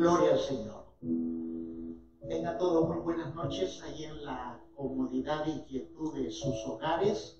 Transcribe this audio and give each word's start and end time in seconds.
Gloria 0.00 0.32
al 0.32 0.38
Señor. 0.38 0.84
Tenga 2.26 2.56
todos 2.56 2.88
muy 2.88 3.00
buenas 3.00 3.34
noches 3.34 3.82
ahí 3.82 4.04
en 4.04 4.24
la 4.24 4.58
comodidad 4.74 5.44
y 5.46 5.60
quietud 5.64 6.14
de 6.14 6.30
sus 6.30 6.54
hogares. 6.66 7.38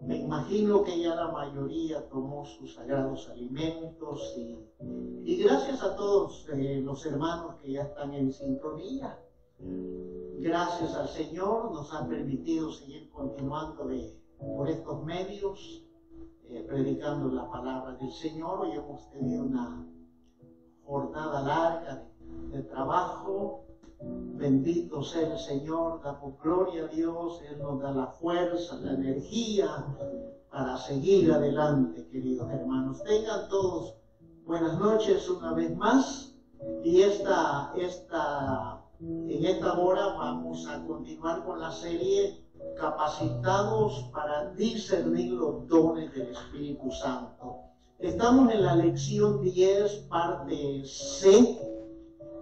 Me 0.00 0.16
imagino 0.16 0.82
que 0.82 0.98
ya 1.00 1.14
la 1.14 1.28
mayoría 1.28 2.08
tomó 2.08 2.44
sus 2.44 2.74
sagrados 2.74 3.28
alimentos 3.28 4.34
y, 4.36 5.40
gracias 5.40 5.80
a 5.84 5.94
todos 5.94 6.48
eh, 6.52 6.80
los 6.84 7.06
hermanos 7.06 7.60
que 7.62 7.70
ya 7.70 7.82
están 7.82 8.12
en 8.12 8.32
sintonía. 8.32 9.16
Gracias 10.40 10.96
al 10.96 11.06
Señor 11.06 11.70
nos 11.70 11.94
ha 11.94 12.08
permitido 12.08 12.72
seguir 12.72 13.08
continuando 13.10 13.86
de, 13.86 14.20
por 14.40 14.68
estos 14.68 15.04
medios, 15.04 15.84
eh, 16.48 16.64
predicando 16.68 17.28
la 17.28 17.48
palabra 17.48 17.92
del 17.92 18.10
Señor. 18.10 18.62
Hoy 18.62 18.72
hemos 18.72 19.08
tenido 19.12 19.44
una 19.44 19.86
jornada 20.88 21.42
larga 21.42 22.02
de, 22.50 22.62
trabajo. 22.62 23.64
Bendito 24.00 25.02
sea 25.02 25.32
el 25.32 25.38
Señor, 25.38 26.00
damos 26.02 26.40
gloria 26.40 26.84
a 26.84 26.86
Dios, 26.88 27.42
Él 27.50 27.58
nos 27.58 27.80
da 27.82 27.90
la 27.90 28.06
fuerza, 28.06 28.76
la 28.76 28.92
energía 28.92 29.68
para 30.50 30.76
seguir 30.76 31.32
adelante, 31.32 32.06
queridos 32.08 32.48
hermanos. 32.50 33.02
Tengan 33.02 33.48
todos 33.48 33.96
buenas 34.46 34.78
noches 34.78 35.28
una 35.28 35.52
vez 35.52 35.76
más 35.76 36.36
y 36.84 37.02
esta, 37.02 37.72
esta, 37.76 38.84
en 39.00 39.44
esta 39.44 39.78
hora 39.78 40.14
vamos 40.14 40.66
a 40.68 40.86
continuar 40.86 41.44
con 41.44 41.60
la 41.60 41.72
serie 41.72 42.44
capacitados 42.78 44.08
para 44.12 44.52
discernir 44.52 45.32
los 45.32 45.66
dones 45.66 46.12
del 46.14 46.28
Espíritu 46.28 46.90
Santo. 46.92 47.67
Estamos 47.98 48.54
en 48.54 48.64
la 48.64 48.76
lección 48.76 49.42
10, 49.42 50.06
parte 50.08 50.84
C, 50.84 51.60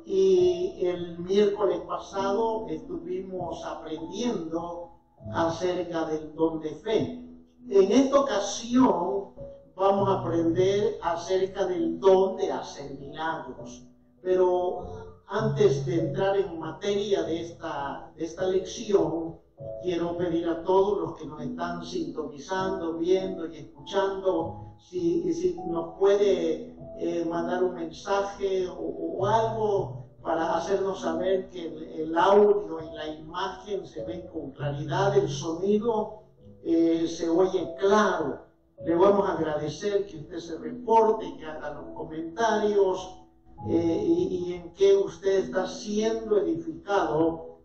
y 0.04 0.84
el 0.84 1.18
miércoles 1.20 1.80
pasado 1.88 2.66
estuvimos 2.68 3.64
aprendiendo 3.64 4.90
acerca 5.32 6.04
del 6.08 6.34
don 6.34 6.60
de 6.60 6.74
fe. 6.74 7.24
En 7.70 7.90
esta 7.90 8.20
ocasión 8.20 9.30
vamos 9.74 10.08
a 10.10 10.20
aprender 10.20 10.98
acerca 11.02 11.64
del 11.64 11.98
don 12.00 12.36
de 12.36 12.52
hacer 12.52 12.98
milagros. 12.98 13.82
Pero 14.20 15.22
antes 15.26 15.86
de 15.86 16.00
entrar 16.00 16.36
en 16.36 16.60
materia 16.60 17.22
de 17.22 17.40
esta, 17.40 18.12
de 18.14 18.26
esta 18.26 18.46
lección, 18.46 19.38
quiero 19.82 20.18
pedir 20.18 20.50
a 20.50 20.62
todos 20.64 21.00
los 21.00 21.16
que 21.16 21.24
nos 21.24 21.40
están 21.40 21.82
sintonizando, 21.82 22.98
viendo 22.98 23.46
y 23.46 23.56
escuchando, 23.56 24.65
si, 24.78 25.32
si 25.32 25.56
nos 25.68 25.98
puede 25.98 26.74
eh, 26.98 27.24
mandar 27.28 27.62
un 27.64 27.74
mensaje 27.74 28.68
o, 28.68 29.26
algo 29.26 30.06
para 30.22 30.56
hacernos 30.56 31.00
saber 31.00 31.48
que 31.50 31.66
el, 32.02 32.16
audio 32.16 32.80
y 32.80 32.94
la 32.94 33.06
imagen 33.06 33.86
se 33.86 34.04
ven 34.04 34.26
con 34.28 34.50
claridad, 34.52 35.16
el 35.16 35.28
sonido 35.28 36.22
eh, 36.64 37.06
se 37.06 37.28
oye 37.28 37.74
claro. 37.78 38.46
Le 38.84 38.94
vamos 38.94 39.28
a 39.28 39.32
agradecer 39.32 40.06
que 40.06 40.18
usted 40.18 40.38
se 40.38 40.58
reporte, 40.58 41.36
que 41.38 41.46
haga 41.46 41.70
los 41.70 41.94
comentarios 41.94 43.20
eh, 43.68 44.04
y, 44.06 44.50
y 44.50 44.54
en 44.54 44.74
que 44.74 44.94
usted 44.94 45.44
está 45.44 45.66
siendo 45.66 46.38
edificado 46.38 47.60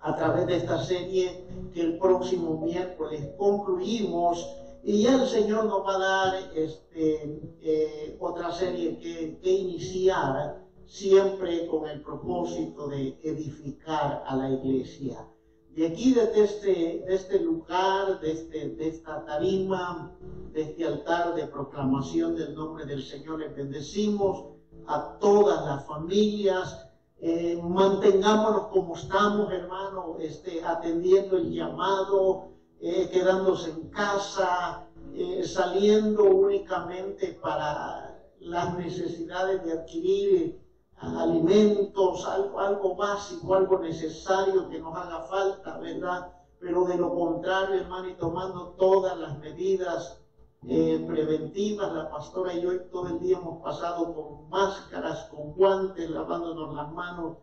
a 0.00 0.14
través 0.16 0.46
de 0.46 0.56
esta 0.56 0.82
serie 0.82 1.44
que 1.72 1.80
el 1.80 1.98
próximo 1.98 2.60
miércoles 2.60 3.30
concluimos 3.38 4.56
y 4.82 5.02
ya 5.02 5.22
el 5.22 5.28
Señor 5.28 5.66
nos 5.66 5.84
va 5.84 5.96
a 5.96 5.98
dar 5.98 6.34
este, 6.54 7.40
eh, 7.60 8.16
otra 8.18 8.50
serie 8.50 8.98
que, 8.98 9.38
que, 9.42 9.50
iniciar 9.50 10.64
siempre 10.86 11.66
con 11.66 11.88
el 11.88 12.02
propósito 12.02 12.88
de 12.88 13.18
edificar 13.22 14.24
a 14.26 14.36
la 14.36 14.50
iglesia. 14.50 15.28
De 15.74 15.86
aquí, 15.86 16.14
desde 16.14 16.44
este, 16.44 17.04
de 17.06 17.14
este 17.14 17.40
lugar, 17.40 18.20
de, 18.20 18.32
este, 18.32 18.70
de 18.70 18.88
esta 18.88 19.24
tarima, 19.24 20.16
de 20.52 20.62
este 20.62 20.84
altar 20.84 21.34
de 21.34 21.46
proclamación 21.46 22.34
del 22.34 22.54
nombre 22.54 22.86
del 22.86 23.02
Señor, 23.04 23.38
les 23.38 23.54
bendecimos 23.54 24.46
a 24.86 25.18
todas 25.20 25.64
las 25.66 25.86
familias, 25.86 26.90
eh, 27.18 27.60
mantengámonos 27.62 28.68
como 28.68 28.96
estamos, 28.96 29.52
hermano, 29.52 30.16
este, 30.18 30.64
atendiendo 30.64 31.36
el 31.36 31.52
llamado, 31.52 32.49
eh, 32.80 33.10
quedándose 33.12 33.70
en 33.70 33.90
casa, 33.90 34.86
eh, 35.14 35.44
saliendo 35.44 36.24
únicamente 36.24 37.38
para 37.42 38.18
las 38.38 38.78
necesidades 38.78 39.62
de 39.64 39.72
adquirir 39.72 40.60
alimentos, 40.96 42.26
algo, 42.26 42.58
algo 42.58 42.96
básico, 42.96 43.54
algo 43.54 43.78
necesario 43.80 44.68
que 44.68 44.78
nos 44.78 44.96
haga 44.96 45.22
falta, 45.22 45.78
¿verdad? 45.78 46.32
Pero 46.58 46.84
de 46.84 46.96
lo 46.96 47.14
contrario, 47.14 47.80
hermano, 47.80 48.08
y 48.08 48.14
tomando 48.14 48.74
todas 48.78 49.18
las 49.18 49.38
medidas 49.38 50.20
eh, 50.66 51.04
preventivas, 51.06 51.92
la 51.92 52.10
pastora 52.10 52.52
y 52.54 52.62
yo 52.62 52.80
todo 52.84 53.08
el 53.08 53.20
día 53.20 53.38
hemos 53.38 53.62
pasado 53.62 54.14
con 54.14 54.48
máscaras, 54.48 55.24
con 55.30 55.52
guantes, 55.54 56.08
lavándonos 56.08 56.74
las 56.74 56.92
manos 56.92 57.36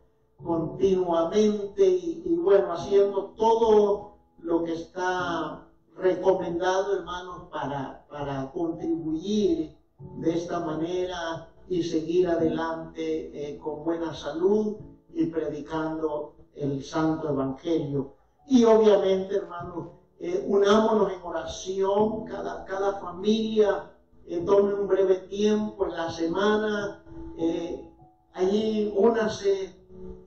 continuamente 0.43 1.87
y 1.87 2.35
bueno, 2.35 2.73
haciendo 2.73 3.33
todo 3.37 4.16
lo 4.39 4.63
que 4.63 4.73
está 4.73 5.67
recomendado, 5.95 6.97
hermanos, 6.99 7.43
para, 7.51 8.05
para 8.09 8.51
contribuir 8.51 9.75
de 10.19 10.33
esta 10.33 10.59
manera 10.59 11.49
y 11.69 11.83
seguir 11.83 12.27
adelante 12.27 13.01
eh, 13.33 13.57
con 13.57 13.83
buena 13.83 14.13
salud 14.13 14.77
y 15.13 15.25
predicando 15.25 16.35
el 16.55 16.83
santo 16.83 17.29
evangelio. 17.29 18.15
Y 18.47 18.63
obviamente, 18.63 19.35
hermanos, 19.35 19.89
eh, 20.19 20.45
unámonos 20.47 21.11
en 21.11 21.21
oración, 21.21 22.25
cada, 22.25 22.63
cada 22.65 22.99
familia 22.99 23.91
eh, 24.25 24.41
tome 24.45 24.73
un 24.73 24.87
breve 24.87 25.15
tiempo 25.27 25.85
en 25.85 25.91
la 25.91 26.09
semana, 26.11 27.03
allí 28.33 28.91
únase, 28.95 29.75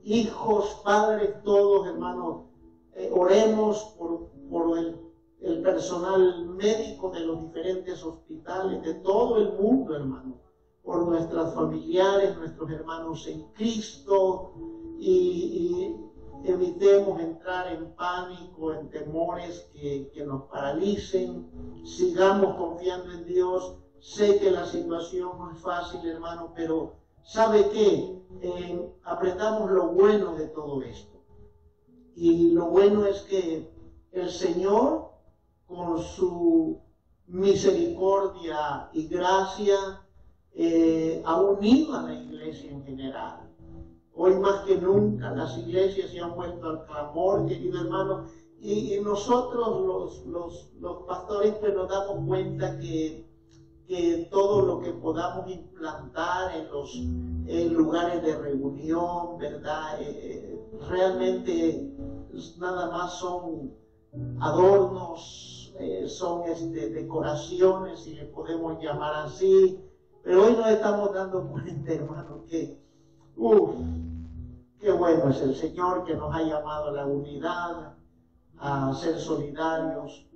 hijos, 0.03 0.81
padres, 0.83 1.41
todos, 1.43 1.87
hermanos, 1.87 2.50
eh, 2.95 3.09
oremos 3.13 3.95
por, 3.97 4.29
por 4.49 4.77
el, 4.77 4.99
personal 5.63 6.45
médico 6.49 7.09
de 7.09 7.21
los 7.21 7.41
diferentes 7.41 8.03
hospitales 8.03 8.83
de 8.83 8.95
todo 8.95 9.37
el 9.37 9.53
mundo, 9.53 9.95
hermano, 9.95 10.39
por 10.83 11.07
nuestras 11.07 11.53
familiares, 11.53 12.37
nuestros 12.37 12.69
hermanos 12.71 13.27
en 13.27 13.47
Cristo 13.53 14.53
y, 14.99 15.95
evitemos 16.43 17.19
entrar 17.21 17.71
en 17.71 17.93
pánico, 17.95 18.73
en 18.73 18.89
temores 18.89 19.69
que, 19.73 20.09
que 20.11 20.25
nos 20.25 20.43
paralicen, 20.49 21.47
sigamos 21.85 22.55
confiando 22.55 23.11
en 23.11 23.25
Dios. 23.25 23.77
Sé 23.99 24.39
que 24.39 24.49
la 24.49 24.65
situación 24.65 25.37
no 25.37 25.51
es 25.51 25.59
fácil, 25.59 26.03
hermano, 26.09 26.51
pero 26.55 26.95
¿sabe 27.23 27.69
qué? 27.69 28.19
Eh, 28.41 28.91
apretamos 29.03 29.69
lo 29.69 29.89
bueno 29.89 30.33
de 30.33 30.47
todo 30.47 30.81
esto 30.81 31.10
y 32.15 32.51
lo 32.51 32.69
bueno 32.69 33.05
es 33.05 33.21
que 33.21 33.69
el 34.11 34.29
Señor, 34.29 35.11
con 35.65 36.01
su 36.01 36.79
misericordia 37.27 38.89
y 38.93 39.07
gracia, 39.07 40.01
eh, 40.53 41.21
ha 41.25 41.39
unido 41.39 41.95
a 41.95 42.03
la 42.03 42.13
iglesia 42.13 42.71
en 42.71 42.83
general. 42.83 43.49
Hoy 44.13 44.35
más 44.35 44.65
que 44.65 44.77
nunca 44.77 45.31
las 45.31 45.57
iglesias 45.57 46.11
se 46.11 46.19
han 46.19 46.35
vuelto 46.35 46.69
al 46.69 46.85
clamor, 46.85 47.47
querido 47.47 47.81
hermano, 47.81 48.25
y, 48.59 48.99
nosotros 48.99 50.23
los, 50.27 50.67
los, 50.79 51.03
pastores 51.07 51.55
nos 51.73 51.89
damos 51.89 52.27
cuenta 52.27 52.77
que, 52.77 53.25
que 53.87 54.27
todo 54.29 54.61
lo 54.65 54.81
que 54.81 54.91
podamos 54.91 55.49
implantar 55.49 56.55
en 56.55 56.69
los 56.69 56.95
lugares 57.71 58.21
de 58.21 58.37
reunión, 58.37 59.39
¿verdad? 59.39 59.99
Eh, 60.01 60.61
realmente 60.89 61.91
nada 62.59 62.89
más 62.89 63.13
son 63.13 63.73
adornos, 64.39 65.73
eh, 65.79 66.07
son 66.07 66.43
este, 66.49 66.89
decoraciones, 66.89 68.01
si 68.01 68.13
le 68.13 68.25
podemos 68.25 68.81
llamar 68.81 69.25
así. 69.25 69.79
Pero 70.23 70.45
hoy 70.45 70.53
nos 70.53 70.67
estamos 70.67 71.13
dando 71.13 71.47
cuenta, 71.47 71.93
hermano, 71.93 72.43
que, 72.45 72.79
uff, 73.35 73.71
qué 74.79 74.91
bueno 74.91 75.29
es 75.29 75.41
el 75.41 75.55
Señor 75.55 76.03
que 76.03 76.15
nos 76.15 76.33
ha 76.35 76.43
llamado 76.43 76.89
a 76.89 76.91
la 76.91 77.05
unidad, 77.05 77.95
a 78.57 78.93
ser 78.93 79.17
solidarios, 79.19 80.27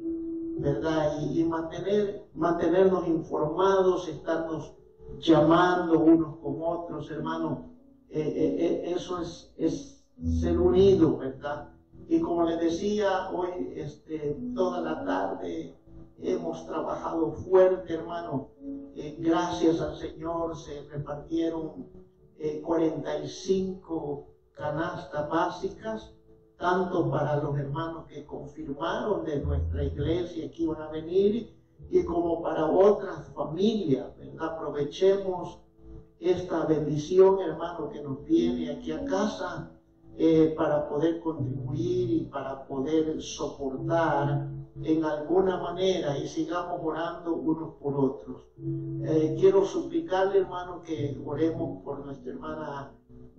¿verdad? 0.58 1.20
Y, 1.22 1.44
mantener, 1.44 2.28
mantenernos 2.34 3.08
informados, 3.08 4.08
estarnos 4.08 4.74
llamando 5.20 6.00
unos 6.00 6.38
con 6.38 6.58
otros, 6.60 7.12
hermano. 7.12 7.70
Eh, 8.10 8.22
eh, 8.22 8.94
eso 8.96 9.22
es, 9.22 9.54
es 9.58 10.04
ser 10.40 10.60
unido, 10.60 11.18
¿verdad? 11.18 11.75
Y 12.08 12.20
como 12.20 12.44
les 12.44 12.60
decía, 12.60 13.30
hoy 13.32 13.74
este, 13.76 14.38
toda 14.54 14.82
la 14.82 15.04
tarde 15.04 15.76
hemos 16.22 16.66
trabajado 16.68 17.32
fuerte, 17.32 17.94
hermano. 17.94 18.50
Eh, 18.96 19.18
gracias 19.20 19.82
al 19.82 19.98
Señor 19.98 20.56
se 20.56 20.84
repartieron 20.90 21.88
45 22.64 24.28
eh, 24.28 24.52
canastas 24.54 25.30
básicas, 25.30 26.14
tanto 26.58 27.10
para 27.10 27.38
los 27.38 27.58
hermanos 27.58 28.06
que 28.08 28.26
confirmaron 28.26 29.26
de 29.26 29.40
nuestra 29.42 29.84
iglesia 29.84 30.50
que 30.52 30.64
iban 30.64 30.82
a 30.82 30.90
venir 30.90 31.54
y 31.90 32.04
como 32.04 32.42
para 32.42 32.66
otras 32.66 33.32
familias, 33.34 34.08
Aprovechemos 34.40 35.60
esta 36.20 36.66
bendición, 36.66 37.40
hermano, 37.40 37.90
que 37.90 38.02
nos 38.02 38.24
viene 38.26 38.72
aquí 38.72 38.92
a 38.92 39.06
casa 39.06 39.72
eh, 40.18 40.54
para 40.58 40.88
poder 40.88 41.20
contribuir 41.20 42.10
y 42.10 42.26
para 42.26 42.66
poder 42.68 43.22
soportar 43.22 44.48
en 44.84 45.04
alguna 45.06 45.58
manera 45.58 46.18
y 46.18 46.28
sigamos 46.28 46.80
orando 46.84 47.34
unos 47.36 47.76
por 47.76 47.96
otros. 47.96 48.44
Eh, 49.04 49.36
quiero 49.40 49.66
suplicarle, 49.66 50.40
hermano, 50.40 50.82
que 50.84 51.20
oremos 51.26 51.84
por 51.84 52.06
nuestra 52.06 52.34
hermana 52.34 52.92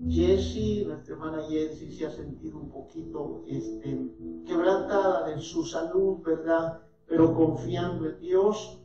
Jessie. 0.09 0.85
Nuestra 0.87 1.15
hermana 1.15 1.43
Jessie 1.49 1.91
se 1.93 2.07
ha 2.07 2.11
sentido 2.11 2.59
un 2.59 2.71
poquito 2.71 3.45
este, 3.47 4.11
quebrantada 4.47 5.29
de 5.29 5.41
su 5.41 5.65
salud, 5.65 6.19
¿verdad? 6.25 6.81
Pero 7.07 7.35
confiando 7.35 8.09
en 8.09 8.21
Dios, 8.21 8.81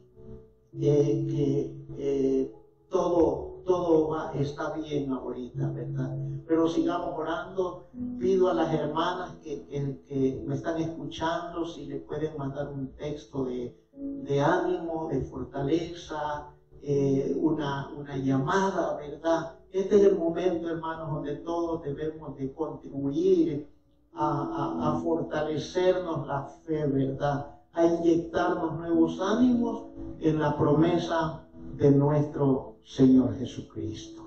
eh, 0.79 1.27
que 1.29 1.75
eh, 1.97 2.55
todo, 2.89 3.50
todo 3.65 4.31
está 4.33 4.71
bien 4.73 5.11
ahorita, 5.11 5.69
¿verdad? 5.69 6.15
Pero 6.47 6.67
sigamos 6.67 7.17
orando. 7.17 7.87
Pido 8.19 8.49
a 8.49 8.53
las 8.53 8.73
hermanas 8.73 9.37
que, 9.43 9.65
que, 9.65 10.43
me 10.45 10.55
están 10.55 10.79
escuchando 10.81 11.65
si 11.65 11.85
le 11.85 11.97
pueden 11.97 12.37
mandar 12.37 12.67
un 12.69 12.87
texto 12.95 13.45
de, 13.45 13.75
de 13.93 14.41
ánimo, 14.41 15.09
de 15.11 15.21
fortaleza, 15.21 16.47
eh, 16.81 17.35
una, 17.39 17.89
una 17.89 18.17
llamada, 18.17 18.97
¿verdad? 18.97 19.55
Este 19.71 19.97
es 19.97 20.03
el 20.03 20.17
momento, 20.17 20.69
hermanos, 20.69 21.11
donde 21.11 21.35
todos 21.37 21.83
debemos 21.83 22.37
de 22.37 22.53
contribuir 22.53 23.69
a, 24.13 24.27
a, 24.27 24.97
a 24.97 24.99
fortalecernos 25.01 26.27
la 26.27 26.43
fe, 26.65 26.85
¿verdad? 26.87 27.55
A 27.73 27.85
inyectarnos 27.85 28.77
nuevos 28.79 29.19
ánimos 29.21 29.85
en 30.19 30.39
la 30.39 30.57
promesa 30.57 31.43
de 31.77 31.91
nuestro 31.91 32.70
Señor 32.85 33.37
Jesucristo. 33.37 34.23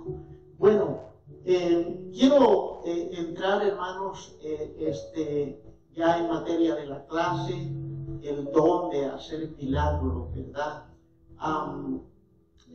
Bueno, 0.59 1.01
eh, 1.45 2.11
quiero 2.13 2.81
eh, 2.85 3.11
entrar, 3.13 3.65
hermanos, 3.67 4.37
eh, 4.43 4.75
este, 4.79 5.63
ya 5.95 6.19
en 6.19 6.29
materia 6.29 6.75
de 6.75 6.87
la 6.87 7.07
clase, 7.07 7.55
el 8.23 8.51
don 8.53 8.91
de 8.91 9.07
hacer 9.07 9.51
milagros, 9.57 10.33
¿verdad? 10.35 10.87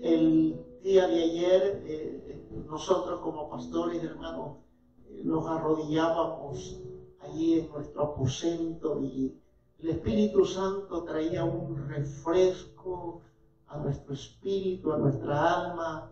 el 0.02 0.64
día 0.84 1.08
de 1.08 1.24
ayer, 1.24 2.44
nosotros 2.70 3.20
como 3.22 3.50
pastores, 3.50 4.04
hermanos, 4.04 4.58
nos 5.24 5.48
arrodillábamos 5.48 6.80
allí 7.22 7.60
en 7.60 7.70
nuestro 7.72 8.04
aposento 8.04 9.02
y 9.02 9.36
el 9.80 9.90
Espíritu 9.90 10.46
Santo 10.46 11.04
traía 11.04 11.44
un 11.44 11.88
refresco 11.88 13.22
a 13.70 13.78
nuestro 13.78 14.14
espíritu, 14.14 14.92
a 14.92 14.98
nuestra 14.98 15.54
alma, 15.54 16.10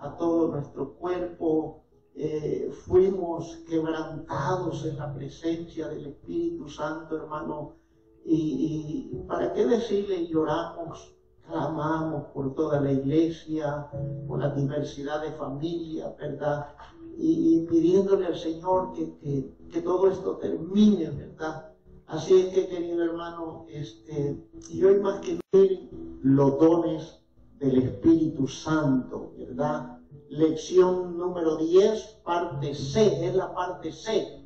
a 0.00 0.16
todo 0.16 0.52
nuestro 0.52 0.94
cuerpo. 0.94 1.82
Eh, 2.14 2.70
fuimos 2.86 3.56
quebrantados 3.68 4.84
en 4.84 4.96
la 4.98 5.12
presencia 5.14 5.88
del 5.88 6.06
Espíritu 6.06 6.68
Santo, 6.68 7.16
hermano. 7.16 7.74
Y, 8.24 9.10
para 9.26 9.52
qué 9.52 9.64
decirle, 9.66 10.26
lloramos, 10.26 11.14
clamamos 11.46 12.24
por 12.34 12.54
toda 12.54 12.80
la 12.80 12.92
iglesia, 12.92 13.88
por 14.28 14.40
la 14.40 14.50
diversidad 14.50 15.22
de 15.22 15.32
familias, 15.32 16.16
¿verdad? 16.18 16.74
Y, 17.16 17.66
pidiéndole 17.68 18.26
al 18.26 18.36
Señor 18.36 18.92
que, 18.92 19.54
que 19.70 19.82
todo 19.82 20.08
esto 20.08 20.36
termine, 20.36 21.10
¿verdad? 21.10 21.69
Así 22.10 22.40
es 22.40 22.46
que, 22.52 22.66
querido 22.66 23.04
hermano, 23.04 23.66
este, 23.70 24.36
y 24.68 24.82
hoy 24.82 24.98
más 24.98 25.20
que 25.20 25.38
los 26.22 26.58
dones 26.58 27.20
del 27.60 27.78
Espíritu 27.78 28.48
Santo, 28.48 29.32
¿verdad? 29.38 30.00
Lección 30.28 31.16
número 31.16 31.56
10, 31.56 32.22
parte 32.24 32.74
C, 32.74 33.28
es 33.28 33.36
la 33.36 33.54
parte 33.54 33.92
C, 33.92 34.42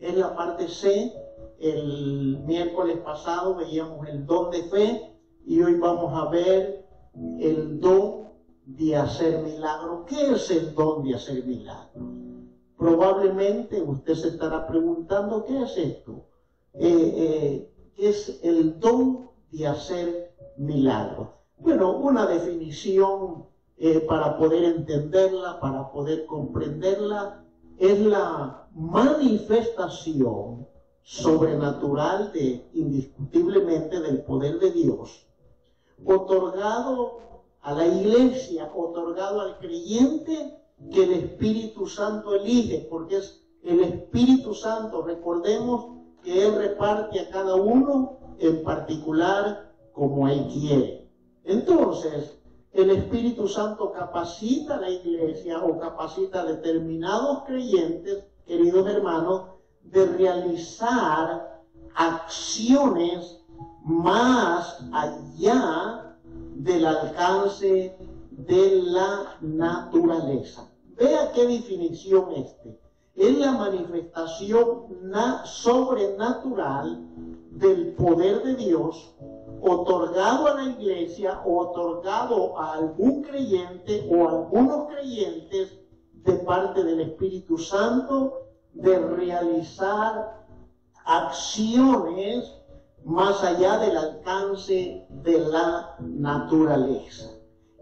es 0.00 0.16
la 0.16 0.34
parte 0.34 0.66
C. 0.66 1.12
El 1.60 2.40
miércoles 2.46 2.98
pasado 2.98 3.54
veíamos 3.54 4.08
el 4.08 4.26
don 4.26 4.50
de 4.50 4.64
fe 4.64 5.16
y 5.46 5.62
hoy 5.62 5.74
vamos 5.78 6.12
a 6.20 6.28
ver 6.30 6.84
el 7.38 7.78
don 7.78 8.24
de 8.66 8.96
hacer 8.96 9.40
milagros. 9.40 10.00
¿Qué 10.08 10.32
es 10.32 10.50
el 10.50 10.74
don 10.74 11.04
de 11.04 11.14
hacer 11.14 11.44
milagros? 11.44 12.08
Probablemente 12.76 13.80
usted 13.80 14.14
se 14.14 14.28
estará 14.30 14.66
preguntando, 14.66 15.44
¿qué 15.44 15.62
es 15.62 15.78
esto? 15.78 16.33
Eh, 16.74 17.14
eh 17.16 17.70
es 17.96 18.40
el 18.42 18.80
don 18.80 19.30
de 19.52 19.66
hacer 19.66 20.34
milagros. 20.56 21.28
Bueno, 21.58 21.96
una 21.96 22.26
definición 22.26 23.46
eh, 23.76 24.00
para 24.00 24.36
poder 24.36 24.64
entenderla, 24.64 25.60
para 25.60 25.90
poder 25.92 26.26
comprenderla, 26.26 27.44
es 27.78 27.98
la 28.00 28.68
manifestación 28.74 30.66
sobrenatural 31.02 32.32
de 32.32 32.68
indiscutiblemente 32.72 34.00
del 34.00 34.22
poder 34.22 34.58
de 34.58 34.70
Dios, 34.70 35.26
otorgado 36.04 37.18
a 37.60 37.72
la 37.72 37.86
iglesia, 37.86 38.70
otorgado 38.74 39.40
al 39.40 39.58
creyente 39.58 40.58
que 40.92 41.04
el 41.04 41.12
Espíritu 41.12 41.86
Santo 41.86 42.34
elige, 42.34 42.86
porque 42.90 43.18
es 43.18 43.42
el 43.62 43.80
Espíritu 43.80 44.54
Santo, 44.54 45.02
recordemos, 45.02 45.93
que 46.24 46.46
Él 46.46 46.56
reparte 46.56 47.20
a 47.20 47.30
cada 47.30 47.54
uno 47.54 48.18
en 48.38 48.64
particular 48.64 49.72
como 49.92 50.26
Él 50.28 50.48
quiere. 50.52 51.08
Entonces, 51.44 52.38
el 52.72 52.90
Espíritu 52.90 53.46
Santo 53.46 53.92
capacita 53.92 54.76
a 54.76 54.80
la 54.80 54.90
iglesia 54.90 55.62
o 55.62 55.78
capacita 55.78 56.40
a 56.40 56.44
determinados 56.44 57.44
creyentes, 57.44 58.24
queridos 58.46 58.88
hermanos, 58.88 59.42
de 59.82 60.06
realizar 60.06 61.62
acciones 61.94 63.40
más 63.84 64.82
allá 64.92 66.16
del 66.56 66.86
alcance 66.86 67.96
de 68.30 68.82
la 68.82 69.36
naturaleza. 69.40 70.72
Vea 70.96 71.30
qué 71.32 71.46
definición 71.46 72.32
este 72.32 72.83
es 73.16 73.38
la 73.38 73.52
manifestación 73.52 74.86
sobrenatural 75.44 77.06
del 77.50 77.94
poder 77.94 78.42
de 78.42 78.56
Dios 78.56 79.14
otorgado 79.60 80.48
a 80.48 80.54
la 80.54 80.64
iglesia 80.64 81.40
o 81.44 81.58
otorgado 81.58 82.58
a 82.58 82.74
algún 82.74 83.22
creyente 83.22 84.08
o 84.10 84.28
a 84.28 84.32
algunos 84.32 84.88
creyentes 84.88 85.78
de 86.12 86.32
parte 86.38 86.82
del 86.82 87.00
Espíritu 87.00 87.56
Santo 87.56 88.48
de 88.72 88.98
realizar 88.98 90.44
acciones 91.04 92.52
más 93.04 93.44
allá 93.44 93.78
del 93.78 93.96
alcance 93.96 95.06
de 95.08 95.38
la 95.38 95.96
naturaleza. 96.00 97.30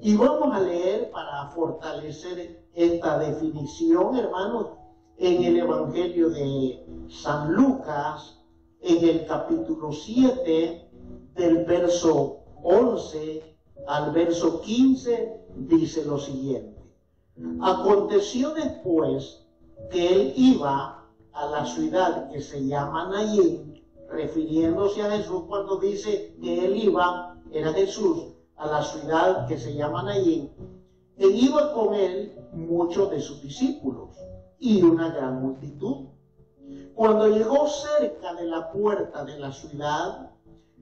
Y 0.00 0.16
vamos 0.16 0.54
a 0.54 0.61
leer 0.61 1.11
para 1.11 1.49
fortalecer 1.50 2.66
esta 2.75 3.18
definición, 3.18 4.16
hermanos, 4.16 4.82
en 5.23 5.45
el 5.45 5.61
Evangelio 5.61 6.31
de 6.31 6.85
San 7.09 7.52
Lucas, 7.52 8.41
en 8.81 9.09
el 9.09 9.25
capítulo 9.25 9.93
7, 9.93 10.91
del 11.37 11.64
verso 11.64 12.41
11 12.64 13.57
al 13.87 14.11
verso 14.11 14.61
15, 14.61 15.45
dice 15.69 16.05
lo 16.07 16.19
siguiente. 16.19 16.76
Aconteció 17.61 18.50
después 18.50 19.47
que 19.93 20.12
él 20.12 20.33
iba 20.37 21.07
a 21.33 21.47
la 21.47 21.67
ciudad 21.67 22.29
que 22.33 22.41
se 22.41 22.67
llama 22.67 23.09
Naín, 23.09 23.81
refiriéndose 24.11 25.02
a 25.02 25.11
Jesús 25.12 25.45
cuando 25.47 25.76
dice 25.76 26.35
que 26.43 26.64
él 26.64 26.76
iba, 26.76 27.41
era 27.52 27.73
Jesús, 27.73 28.35
a 28.57 28.67
la 28.67 28.83
ciudad 28.83 29.47
que 29.47 29.57
se 29.57 29.73
llama 29.73 30.02
Naín, 30.02 30.50
e 31.17 31.29
iba 31.29 31.73
con 31.75 31.95
él 31.95 32.37
muchos 32.52 33.09
de 33.12 33.21
sus 33.21 33.41
discípulos 33.41 34.22
y 34.62 34.81
una 34.81 35.09
gran 35.11 35.42
multitud. 35.42 36.07
Cuando 36.95 37.26
llegó 37.26 37.66
cerca 37.66 38.33
de 38.35 38.45
la 38.45 38.71
puerta 38.71 39.25
de 39.25 39.37
la 39.37 39.50
ciudad, 39.50 40.31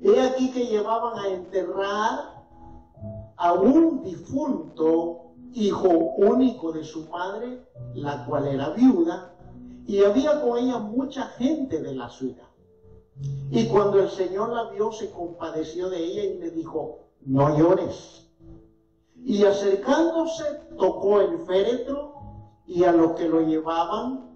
he 0.02 0.20
aquí 0.20 0.52
que 0.52 0.66
llevaban 0.66 1.18
a 1.18 1.28
enterrar 1.28 2.44
a 3.36 3.52
un 3.54 4.02
difunto 4.04 5.32
hijo 5.54 5.88
único 5.88 6.72
de 6.72 6.84
su 6.84 7.08
madre, 7.08 7.64
la 7.94 8.26
cual 8.26 8.48
era 8.48 8.68
viuda, 8.70 9.34
y 9.86 10.04
había 10.04 10.42
con 10.42 10.58
ella 10.58 10.78
mucha 10.78 11.24
gente 11.38 11.80
de 11.80 11.94
la 11.94 12.10
ciudad. 12.10 12.48
Y 13.50 13.66
cuando 13.68 13.98
el 13.98 14.10
Señor 14.10 14.50
la 14.50 14.70
vio, 14.72 14.92
se 14.92 15.10
compadeció 15.10 15.88
de 15.88 16.04
ella 16.04 16.24
y 16.24 16.38
le 16.38 16.50
dijo, 16.50 16.98
no 17.24 17.56
llores. 17.56 18.28
Y 19.24 19.42
acercándose, 19.44 20.44
tocó 20.78 21.22
el 21.22 21.38
féretro 21.46 22.09
y 22.70 22.84
a 22.84 22.92
los 22.92 23.12
que 23.12 23.28
lo 23.28 23.40
llevaban 23.40 24.30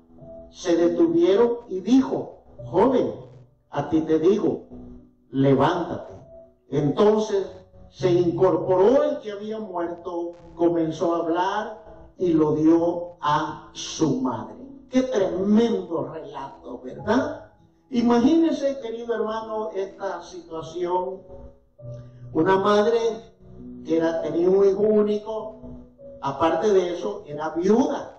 se 0.51 0.77
detuvieron 0.77 1.59
y 1.69 1.79
dijo, 1.81 2.43
joven, 2.65 3.15
a 3.71 3.89
ti 3.89 4.01
te 4.01 4.19
digo, 4.19 4.67
levántate. 5.31 6.15
Entonces 6.69 7.47
se 7.91 8.11
incorporó 8.11 9.05
el 9.05 9.21
que 9.21 9.31
había 9.31 9.61
muerto, 9.61 10.33
comenzó 10.57 11.15
a 11.15 11.19
hablar 11.19 11.85
y 12.19 12.33
lo 12.33 12.57
dio 12.57 13.19
a 13.21 13.71
su 13.73 14.21
madre. 14.21 14.57
Qué 14.91 15.03
tremendo 15.03 16.09
relato, 16.13 16.81
¿verdad? 16.83 17.53
Imagínense, 17.91 18.81
querido 18.81 19.15
hermano, 19.15 19.71
esta 19.77 20.21
situación. 20.23 21.23
Una 22.33 22.57
madre 22.57 22.99
que 23.85 24.01
tenía 24.25 24.51
un 24.51 24.69
hijo 24.69 24.83
único, 24.83 25.61
aparte 26.21 26.73
de 26.73 26.95
eso, 26.95 27.23
era 27.27 27.51
viuda. 27.51 28.14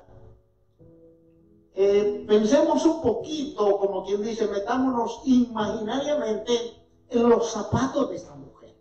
Eh, 1.77 2.23
pensemos 2.25 2.85
un 2.85 3.01
poquito, 3.01 3.77
como 3.77 4.05
quien 4.05 4.21
dice, 4.23 4.47
metámonos 4.47 5.21
imaginariamente 5.25 6.81
en 7.09 7.29
los 7.29 7.51
zapatos 7.51 8.09
de 8.09 8.15
esta 8.15 8.33
mujer. 8.33 8.73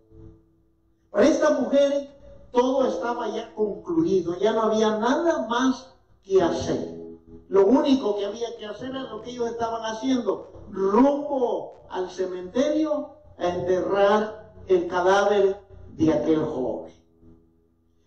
Para 1.10 1.26
esta 1.26 1.50
mujer 1.50 2.16
todo 2.52 2.86
estaba 2.86 3.28
ya 3.30 3.52
concluido, 3.54 4.38
ya 4.38 4.52
no 4.52 4.62
había 4.62 4.96
nada 4.98 5.46
más 5.48 5.92
que 6.22 6.40
hacer. 6.40 7.18
Lo 7.48 7.66
único 7.66 8.16
que 8.16 8.26
había 8.26 8.56
que 8.56 8.66
hacer 8.66 8.90
era 8.90 9.02
lo 9.02 9.20
que 9.22 9.30
ellos 9.30 9.50
estaban 9.50 9.82
haciendo, 9.82 10.52
rumbo 10.70 11.80
al 11.90 12.08
cementerio 12.10 13.16
a 13.38 13.48
enterrar 13.48 14.52
el 14.68 14.86
cadáver 14.86 15.60
de 15.96 16.12
aquel 16.12 16.44
joven. 16.44 16.92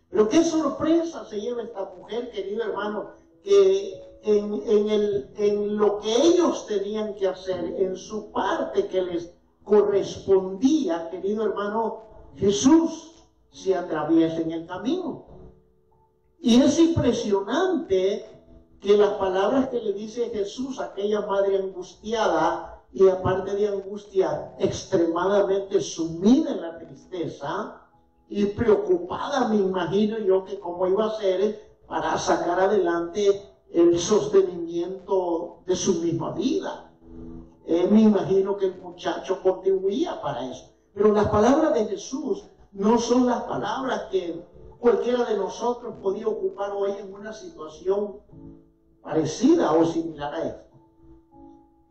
Pero 0.09 0.29
qué 0.29 0.43
sorpresa 0.45 1.25
se 1.25 1.41
lleva 1.41 1.61
esta 1.61 1.91
mujer, 1.97 2.31
querido 2.31 2.63
hermano, 2.63 3.11
que 3.43 4.06
en, 4.27 4.89
el, 4.89 5.29
en 5.37 5.77
lo 5.77 5.99
que 5.99 6.13
ellos 6.13 6.67
tenían 6.67 7.15
que 7.15 7.27
hacer, 7.27 7.75
en 7.79 7.95
su 7.95 8.31
parte 8.31 8.87
que 8.87 9.01
les 9.01 9.33
correspondía, 9.63 11.09
querido 11.09 11.45
hermano, 11.45 12.03
Jesús 12.35 13.25
se 13.51 13.75
atraviesa 13.75 14.41
en 14.41 14.51
el 14.51 14.67
camino. 14.67 15.25
Y 16.39 16.61
es 16.61 16.77
impresionante 16.77 18.25
que 18.81 18.97
las 18.97 19.13
palabras 19.13 19.69
que 19.69 19.79
le 19.79 19.93
dice 19.93 20.29
Jesús 20.29 20.79
a 20.79 20.85
aquella 20.85 21.21
madre 21.21 21.57
angustiada 21.57 22.83
y 22.91 23.07
aparte 23.07 23.55
de 23.55 23.67
angustia, 23.67 24.53
extremadamente 24.59 25.79
sumida 25.81 26.51
en 26.51 26.61
la 26.61 26.77
tristeza 26.77 27.81
y 28.29 28.45
preocupada, 28.45 29.47
me 29.47 29.55
imagino 29.55 30.17
yo, 30.19 30.43
que 30.43 30.59
cómo 30.59 30.85
iba 30.87 31.05
a 31.05 31.17
ser 31.17 31.77
para 31.87 32.17
sacar 32.17 32.59
adelante 32.59 33.56
el 33.71 33.97
sostenimiento 33.99 35.59
de 35.65 35.75
su 35.75 36.01
misma 36.01 36.31
vida. 36.33 36.91
Eh, 37.65 37.87
me 37.91 38.01
imagino 38.01 38.55
que 38.55 38.67
el 38.67 38.81
muchacho 38.81 39.41
contribuía 39.41 40.21
para 40.21 40.49
eso. 40.49 40.73
Pero 40.93 41.11
las 41.11 41.27
palabras 41.29 41.73
de 41.73 41.85
Jesús 41.85 42.45
no 42.71 42.97
son 42.97 43.25
las 43.25 43.43
palabras 43.43 44.03
que 44.11 44.43
cualquiera 44.79 45.25
de 45.25 45.37
nosotros 45.37 45.95
podía 46.01 46.27
ocupar 46.27 46.71
hoy 46.71 46.91
en 46.99 47.13
una 47.13 47.33
situación 47.33 48.17
parecida 49.01 49.71
o 49.73 49.85
similar 49.85 50.33
a 50.33 50.47
esta. 50.47 50.67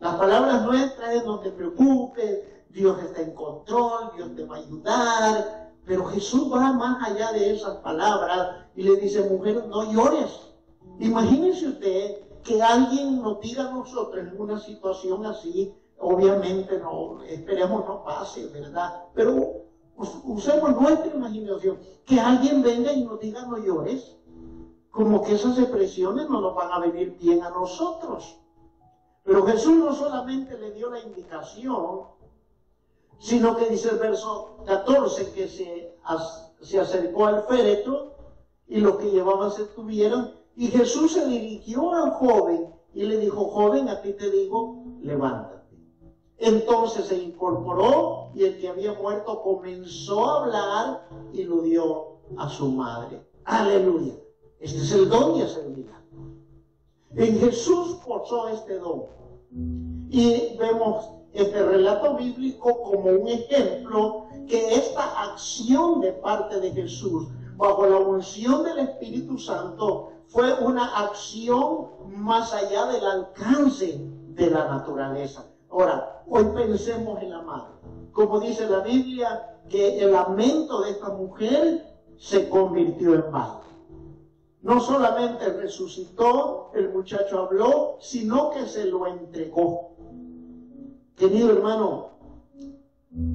Las 0.00 0.16
palabras 0.16 0.64
nuestras 0.64 1.14
es 1.14 1.24
no 1.24 1.40
te 1.40 1.50
preocupes, 1.50 2.44
Dios 2.70 3.02
está 3.02 3.22
en 3.22 3.34
control, 3.34 4.10
Dios 4.16 4.34
te 4.36 4.44
va 4.44 4.56
a 4.56 4.58
ayudar, 4.58 5.72
pero 5.86 6.04
Jesús 6.06 6.52
va 6.52 6.72
más 6.72 7.08
allá 7.08 7.32
de 7.32 7.54
esas 7.54 7.76
palabras 7.76 8.66
y 8.74 8.82
le 8.82 8.96
dice, 8.96 9.28
mujer, 9.30 9.66
no 9.68 9.90
llores. 9.90 10.52
Imagínese 10.98 11.68
usted 11.68 12.26
que 12.42 12.62
alguien 12.62 13.20
nos 13.20 13.40
diga 13.40 13.68
a 13.68 13.72
nosotros 13.72 14.26
en 14.26 14.40
una 14.40 14.58
situación 14.58 15.26
así, 15.26 15.74
obviamente 15.98 16.78
no, 16.78 17.22
esperemos 17.24 17.84
no 17.86 18.04
pase, 18.04 18.46
¿verdad? 18.48 19.04
Pero 19.14 19.64
usemos 19.96 20.80
nuestra 20.80 21.14
imaginación, 21.14 21.78
que 22.04 22.20
alguien 22.20 22.62
venga 22.62 22.92
y 22.92 23.04
nos 23.04 23.18
diga 23.20 23.44
no 23.46 23.58
llores, 23.58 24.16
como 24.90 25.22
que 25.22 25.34
esas 25.34 25.58
expresiones 25.58 26.28
no 26.30 26.40
nos 26.40 26.54
van 26.54 26.72
a 26.72 26.78
venir 26.78 27.16
bien 27.20 27.42
a 27.42 27.50
nosotros. 27.50 28.38
Pero 29.24 29.44
Jesús 29.44 29.76
no 29.76 29.92
solamente 29.92 30.56
le 30.56 30.70
dio 30.70 30.88
la 30.88 31.00
indicación, 31.00 32.02
sino 33.18 33.56
que 33.56 33.68
dice 33.68 33.90
el 33.90 33.98
verso 33.98 34.58
14 34.66 35.32
que 35.32 35.48
se, 35.48 35.98
se 36.60 36.80
acercó 36.80 37.26
al 37.26 37.42
féretro 37.42 38.14
y 38.68 38.80
los 38.80 38.96
que 38.96 39.10
llevaban 39.10 39.50
se 39.50 39.64
tuvieron, 39.64 40.35
y 40.56 40.68
Jesús 40.68 41.12
se 41.12 41.26
dirigió 41.26 41.92
al 41.92 42.12
joven 42.12 42.74
y 42.94 43.02
le 43.02 43.18
dijo, 43.18 43.44
joven, 43.44 43.90
a 43.90 44.00
ti 44.00 44.14
te 44.14 44.30
digo, 44.30 44.84
levántate. 45.02 45.56
Entonces 46.38 47.06
se 47.06 47.18
incorporó 47.18 48.30
y 48.34 48.44
el 48.44 48.58
que 48.58 48.68
había 48.68 48.94
muerto 48.94 49.42
comenzó 49.42 50.26
a 50.26 50.44
hablar 50.44 51.08
y 51.32 51.44
lo 51.44 51.60
dio 51.60 52.16
a 52.38 52.48
su 52.48 52.70
madre. 52.70 53.22
Aleluya. 53.44 54.14
Este 54.58 54.78
es 54.78 54.92
el 54.92 55.10
don 55.10 55.36
y 55.36 55.42
es 55.42 55.56
el 55.56 55.76
milagro. 55.76 55.96
En 57.14 57.38
Jesús 57.38 57.98
posó 58.06 58.48
este 58.48 58.78
don. 58.78 59.04
Y 60.08 60.56
vemos 60.58 61.10
este 61.32 61.62
relato 61.62 62.16
bíblico 62.16 62.82
como 62.82 63.10
un 63.10 63.28
ejemplo 63.28 64.26
que 64.48 64.74
esta 64.74 65.32
acción 65.32 66.00
de 66.00 66.12
parte 66.12 66.60
de 66.60 66.70
Jesús 66.72 67.28
bajo 67.56 67.86
la 67.86 67.98
unción 67.98 68.64
del 68.64 68.78
Espíritu 68.80 69.38
Santo 69.38 70.12
fue 70.28 70.52
una 70.54 70.86
acción 70.98 71.88
más 72.16 72.52
allá 72.52 72.86
del 72.86 73.04
alcance 73.04 73.98
de 74.00 74.50
la 74.50 74.68
naturaleza. 74.68 75.46
Ahora, 75.70 76.22
hoy 76.28 76.44
pensemos 76.54 77.22
en 77.22 77.30
la 77.30 77.42
madre. 77.42 77.72
Como 78.12 78.40
dice 78.40 78.68
la 78.68 78.80
Biblia, 78.80 79.56
que 79.68 79.98
el 80.00 80.12
lamento 80.12 80.82
de 80.82 80.90
esta 80.90 81.10
mujer 81.10 81.86
se 82.18 82.48
convirtió 82.48 83.14
en 83.14 83.30
baile. 83.30 83.66
No 84.62 84.80
solamente 84.80 85.48
resucitó, 85.52 86.70
el 86.74 86.92
muchacho 86.92 87.40
habló, 87.40 87.96
sino 88.00 88.50
que 88.50 88.66
se 88.66 88.86
lo 88.86 89.06
entregó. 89.06 89.92
Querido 91.14 91.52
hermano, 91.52 92.10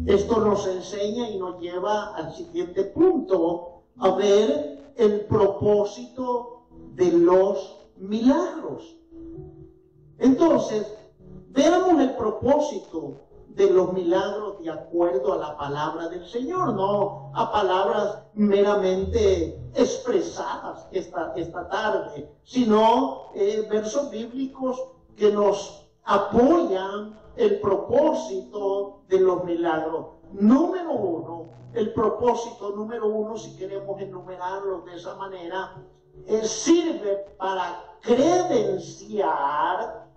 esto 0.06 0.42
nos 0.42 0.68
enseña 0.68 1.30
y 1.30 1.40
nos 1.40 1.60
lleva 1.60 2.16
al 2.16 2.34
siguiente 2.34 2.84
punto, 2.84 3.84
a 3.98 4.12
ver 4.12 4.94
el 4.98 5.22
propósito 5.22 6.61
de 6.92 7.12
los 7.12 7.88
milagros. 7.98 8.98
Entonces, 10.18 10.86
Veamos 11.54 12.00
el 12.00 12.16
propósito 12.16 13.18
de 13.50 13.70
los 13.70 13.92
milagros 13.92 14.60
de 14.64 14.70
acuerdo 14.70 15.34
a 15.34 15.38
la 15.38 15.58
palabra 15.58 16.08
del 16.08 16.26
Señor, 16.26 16.74
no 16.76 17.30
a 17.36 17.52
palabras 17.52 18.24
meramente 18.36 19.60
expresadas 19.74 20.88
esta, 20.92 21.34
esta 21.36 21.68
tarde, 21.68 22.32
sino 22.44 23.32
eh, 23.36 23.68
versos 23.70 24.10
bíblicos 24.10 24.82
que 25.18 25.30
nos 25.34 25.90
apoyan 26.06 27.20
el 27.36 27.60
propósito 27.60 29.02
de 29.10 29.20
los 29.20 29.44
milagros. 29.44 30.06
Número 30.32 30.94
uno, 30.94 31.50
el 31.74 31.94
propósito 31.94 32.72
número 32.72 33.08
uno, 33.08 33.36
si 33.36 33.58
queremos 33.58 34.00
enumerarlo 34.00 34.84
de 34.84 34.96
esa 34.96 35.16
manera, 35.16 35.84
es, 36.28 36.50
sirve 36.50 37.26
para 37.38 37.98
credenciar 38.02 40.08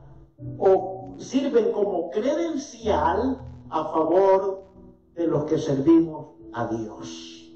o 0.59 1.15
sirven 1.19 1.73
como 1.73 2.11
credencial 2.11 3.41
a 3.71 3.85
favor 3.85 4.65
de 5.15 5.27
los 5.27 5.45
que 5.45 5.59
servimos 5.59 6.27
a 6.53 6.67
Dios. 6.67 7.53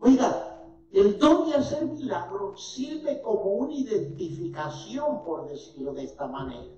Oiga, 0.00 0.52
el 0.92 1.18
don 1.18 1.48
de 1.48 1.56
hacer 1.56 1.86
milagros 1.86 2.74
sirve 2.74 3.22
como 3.22 3.44
una 3.44 3.72
identificación, 3.72 5.24
por 5.24 5.48
decirlo 5.48 5.94
de 5.94 6.04
esta 6.04 6.26
manera. 6.26 6.70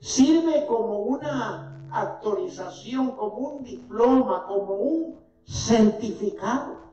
Sirve 0.00 0.66
como 0.66 1.00
una 1.00 1.86
autorización, 1.90 3.10
como 3.12 3.36
un 3.36 3.64
diploma, 3.64 4.46
como 4.46 4.74
un 4.74 5.16
certificado. 5.44 6.85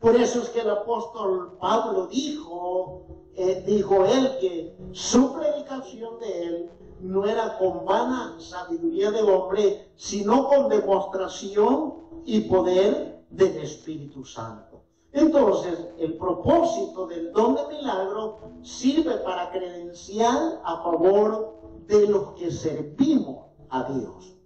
Por 0.00 0.16
eso 0.16 0.40
es 0.40 0.48
que 0.48 0.60
el 0.60 0.70
apóstol 0.70 1.58
Pablo 1.60 2.06
dijo, 2.06 3.04
eh, 3.34 3.62
dijo 3.66 4.06
él 4.06 4.38
que 4.40 4.74
su 4.92 5.34
predicación 5.34 6.18
de 6.18 6.42
él 6.42 6.70
no 7.00 7.26
era 7.26 7.58
con 7.58 7.84
vana 7.84 8.36
sabiduría 8.38 9.10
de 9.10 9.22
hombre, 9.22 9.92
sino 9.96 10.48
con 10.48 10.68
demostración 10.70 11.94
y 12.24 12.40
poder 12.40 13.24
del 13.28 13.58
Espíritu 13.58 14.24
Santo. 14.24 14.82
Entonces, 15.12 15.78
el 15.98 16.16
propósito 16.16 17.06
del 17.06 17.32
don 17.32 17.56
de 17.56 17.66
milagro 17.68 18.38
sirve 18.62 19.16
para 19.18 19.50
credenciar 19.50 20.62
a 20.64 20.82
favor 20.82 21.60
de 21.86 22.06
los 22.06 22.32
que 22.34 22.50
servimos 22.50 23.46
a 23.68 23.84
Dios. 23.84 24.36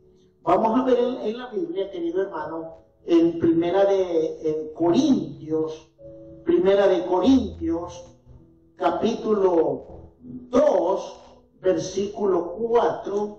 Vamos 0.43 0.81
a 0.81 0.85
ver 0.85 0.99
en 0.99 1.39
la 1.39 1.49
Biblia, 1.49 1.91
querido 1.91 2.23
hermano, 2.23 2.84
en 3.07 3.39
Primera 3.39 3.85
de 3.85 4.73
Corintios, 4.75 5.91
Primera 6.45 6.87
de 6.87 7.05
Corintios, 7.07 8.05
capítulo 8.77 10.13
2, 10.21 11.21
versículo 11.61 12.55
4 12.55 13.39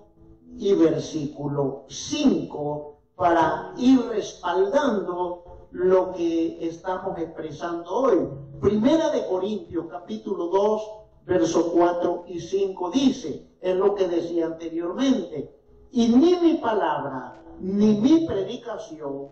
y 0.58 0.74
versículo 0.74 1.84
5 1.88 2.96
para 3.16 3.72
ir 3.76 4.00
respaldando 4.08 5.68
lo 5.70 6.12
que 6.12 6.66
estamos 6.66 7.18
expresando 7.18 7.90
hoy. 7.90 8.28
Primera 8.60 9.10
de 9.10 9.26
Corintios 9.26 9.86
capítulo 9.90 10.46
2, 10.46 10.82
verso 11.24 11.72
4 11.72 12.24
y 12.28 12.40
5 12.40 12.90
dice, 12.90 13.48
es 13.60 13.76
lo 13.76 13.94
que 13.94 14.06
decía 14.06 14.46
anteriormente, 14.46 15.52
y 15.90 16.08
ni 16.08 16.36
mi 16.36 16.54
palabra 16.54 17.42
ni 17.60 18.00
mi 18.00 18.26
predicación 18.26 19.28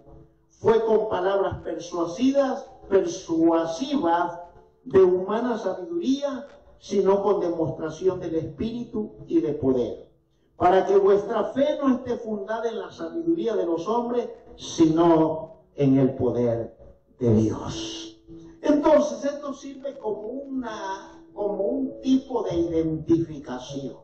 fue 0.49 0.85
con 0.85 1.09
palabras 1.09 1.59
persuasivas, 1.63 2.67
persuasivas 2.89 4.41
de 4.85 5.03
humana 5.03 5.59
sabiduría, 5.59 6.47
sino 6.79 7.23
con 7.23 7.41
demostración 7.41 8.21
del 8.21 8.35
Espíritu 8.37 9.13
y 9.27 9.41
de 9.41 9.53
poder, 9.55 10.11
para 10.57 10.87
que 10.87 10.97
vuestra 10.97 11.45
fe 11.45 11.79
no 11.83 11.95
esté 11.95 12.17
fundada 12.17 12.69
en 12.69 12.79
la 12.79 12.91
sabiduría 12.91 13.55
de 13.57 13.67
los 13.67 13.89
hombres, 13.89 14.29
sino 14.57 15.61
en 15.77 15.99
el 15.99 16.15
poder 16.15 16.77
de 17.19 17.35
Dios. 17.35 18.21
Entonces 18.63 19.25
esto 19.25 19.53
sirve 19.53 19.99
como, 19.99 20.29
una, 20.29 21.23
como 21.35 21.65
un 21.65 22.01
tipo 22.01 22.43
de 22.45 22.57
identificación. 22.57 23.97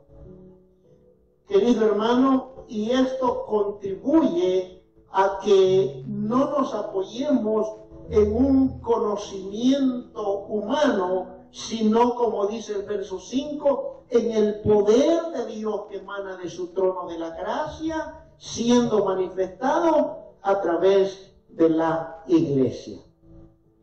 Querido 1.46 1.86
hermano, 1.86 2.50
y 2.68 2.90
esto 2.90 3.46
contribuye 3.46 4.82
a 5.12 5.38
que 5.42 6.04
no 6.06 6.50
nos 6.50 6.74
apoyemos 6.74 7.66
en 8.10 8.32
un 8.34 8.80
conocimiento 8.80 10.40
humano, 10.46 11.46
sino, 11.50 12.14
como 12.14 12.46
dice 12.46 12.74
el 12.74 12.82
verso 12.82 13.18
5, 13.18 14.04
en 14.10 14.32
el 14.32 14.60
poder 14.60 15.22
de 15.32 15.46
Dios 15.46 15.82
que 15.88 15.98
emana 15.98 16.36
de 16.36 16.48
su 16.48 16.68
trono 16.68 17.08
de 17.08 17.18
la 17.18 17.30
gracia, 17.30 18.26
siendo 18.36 19.04
manifestado 19.04 20.34
a 20.42 20.60
través 20.60 21.32
de 21.50 21.68
la 21.68 22.24
iglesia. 22.26 22.98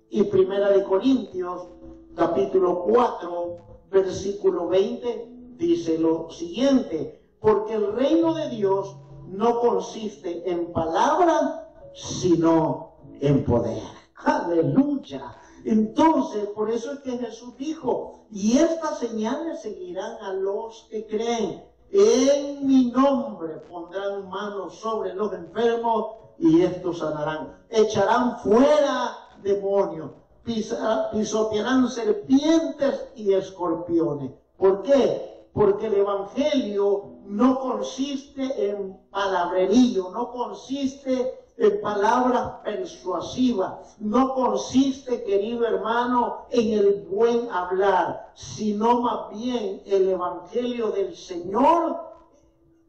Y 0.09 0.23
Primera 0.23 0.69
de 0.69 0.83
Corintios, 0.83 1.67
capítulo 2.15 2.83
4, 2.83 3.57
versículo 3.89 4.67
20, 4.67 5.29
dice 5.57 5.97
lo 5.97 6.29
siguiente, 6.29 7.21
porque 7.47 7.75
el 7.75 7.93
reino 7.93 8.33
de 8.33 8.49
Dios 8.49 8.97
no 9.29 9.61
consiste 9.61 10.51
en 10.51 10.73
palabra, 10.73 11.69
sino 11.93 12.95
en 13.21 13.45
poder. 13.45 13.83
Aleluya. 14.17 15.33
Entonces, 15.63 16.45
por 16.47 16.69
eso 16.69 16.91
es 16.91 16.99
que 16.99 17.17
Jesús 17.17 17.55
dijo, 17.55 18.25
y 18.29 18.57
estas 18.57 18.99
señales 18.99 19.61
seguirán 19.61 20.17
a 20.23 20.33
los 20.33 20.87
que 20.89 21.07
creen. 21.07 21.63
En 21.89 22.67
mi 22.67 22.91
nombre 22.91 23.61
pondrán 23.69 24.27
manos 24.27 24.79
sobre 24.79 25.13
los 25.13 25.31
enfermos 25.31 26.15
y 26.37 26.63
estos 26.63 26.99
sanarán. 26.99 27.55
Echarán 27.69 28.39
fuera 28.39 29.15
demonios, 29.41 30.11
pisotearán 30.43 31.87
serpientes 31.87 33.07
y 33.15 33.31
escorpiones. 33.31 34.31
¿Por 34.57 34.81
qué? 34.81 35.47
Porque 35.53 35.87
el 35.87 35.93
Evangelio 35.93 37.16
no 37.27 37.59
consiste 37.59 38.69
en 38.69 38.97
palabrerío, 39.09 40.09
no 40.11 40.31
consiste 40.31 41.45
en 41.57 41.81
palabras 41.81 42.61
persuasivas, 42.63 43.97
no 43.99 44.33
consiste, 44.33 45.23
querido 45.23 45.65
hermano, 45.65 46.45
en 46.51 46.79
el 46.79 47.05
buen 47.09 47.49
hablar, 47.51 48.31
sino 48.35 49.01
más 49.01 49.29
bien 49.31 49.81
el 49.85 50.09
Evangelio 50.09 50.91
del 50.91 51.15
Señor 51.15 51.97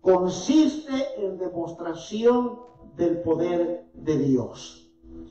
consiste 0.01 1.25
en 1.25 1.39
demostración 1.39 2.61
del 2.97 3.23
poder 3.23 3.91
de 3.95 4.19
Dios. 4.19 4.89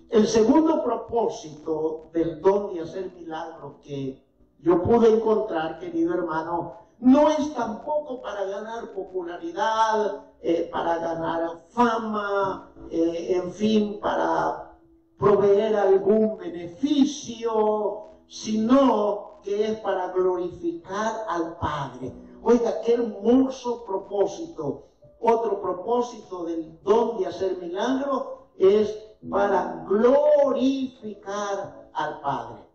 El 0.09 0.27
segundo 0.27 0.83
propósito 0.83 2.09
del 2.13 2.41
don 2.41 2.73
de 2.73 2.81
hacer 2.81 3.11
milagros 3.13 3.75
que 3.83 4.25
yo 4.59 4.81
pude 4.81 5.13
encontrar, 5.13 5.79
querido 5.79 6.13
hermano, 6.13 6.86
no 6.99 7.29
es 7.29 7.53
tampoco 7.53 8.21
para 8.21 8.45
ganar 8.45 8.91
popularidad, 8.93 10.25
eh, 10.41 10.69
para 10.71 10.97
ganar 10.97 11.65
fama, 11.69 12.71
eh, 12.89 13.35
en 13.35 13.51
fin, 13.51 13.99
para 13.99 14.75
proveer 15.17 15.75
algún 15.75 16.37
beneficio, 16.37 18.07
sino 18.27 19.39
que 19.43 19.65
es 19.65 19.79
para 19.79 20.11
glorificar 20.11 21.25
al 21.29 21.57
Padre. 21.57 22.11
Oiga, 22.41 22.81
qué 22.81 22.93
hermoso 22.93 23.85
propósito. 23.85 24.85
Otro 25.19 25.61
propósito 25.61 26.45
del 26.45 26.79
don 26.83 27.17
de 27.17 27.27
hacer 27.27 27.57
milagros 27.57 28.23
es 28.57 28.97
para 29.29 29.85
glorificar 29.87 31.89
al 31.93 32.21
Padre. 32.21 32.67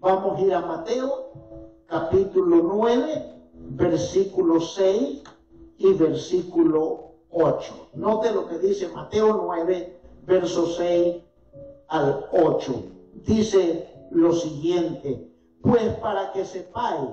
Vamos 0.00 0.38
a 0.38 0.42
ir 0.42 0.54
a 0.54 0.60
Mateo, 0.60 1.32
capítulo 1.86 2.62
9, 2.62 3.37
versículo 3.70 4.60
6 4.60 5.22
y 5.78 5.92
versículo 5.94 7.12
8. 7.30 7.90
Note 7.94 8.32
lo 8.32 8.48
que 8.48 8.58
dice 8.58 8.88
Mateo 8.88 9.42
9, 9.44 10.00
verso 10.26 10.66
6 10.66 11.16
al 11.88 12.26
8. 12.32 12.82
Dice 13.26 14.08
lo 14.10 14.32
siguiente, 14.32 15.30
pues 15.62 15.94
para 15.96 16.32
que 16.32 16.44
sepáis 16.44 17.10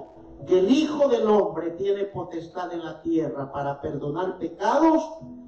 que 0.48 0.60
el 0.60 0.72
Hijo 0.72 1.08
del 1.08 1.28
Hombre 1.28 1.72
tiene 1.72 2.06
potestad 2.06 2.72
en 2.74 2.84
la 2.84 3.02
tierra 3.02 3.52
para 3.52 3.82
perdonar 3.82 4.38
pecados, 4.38 5.04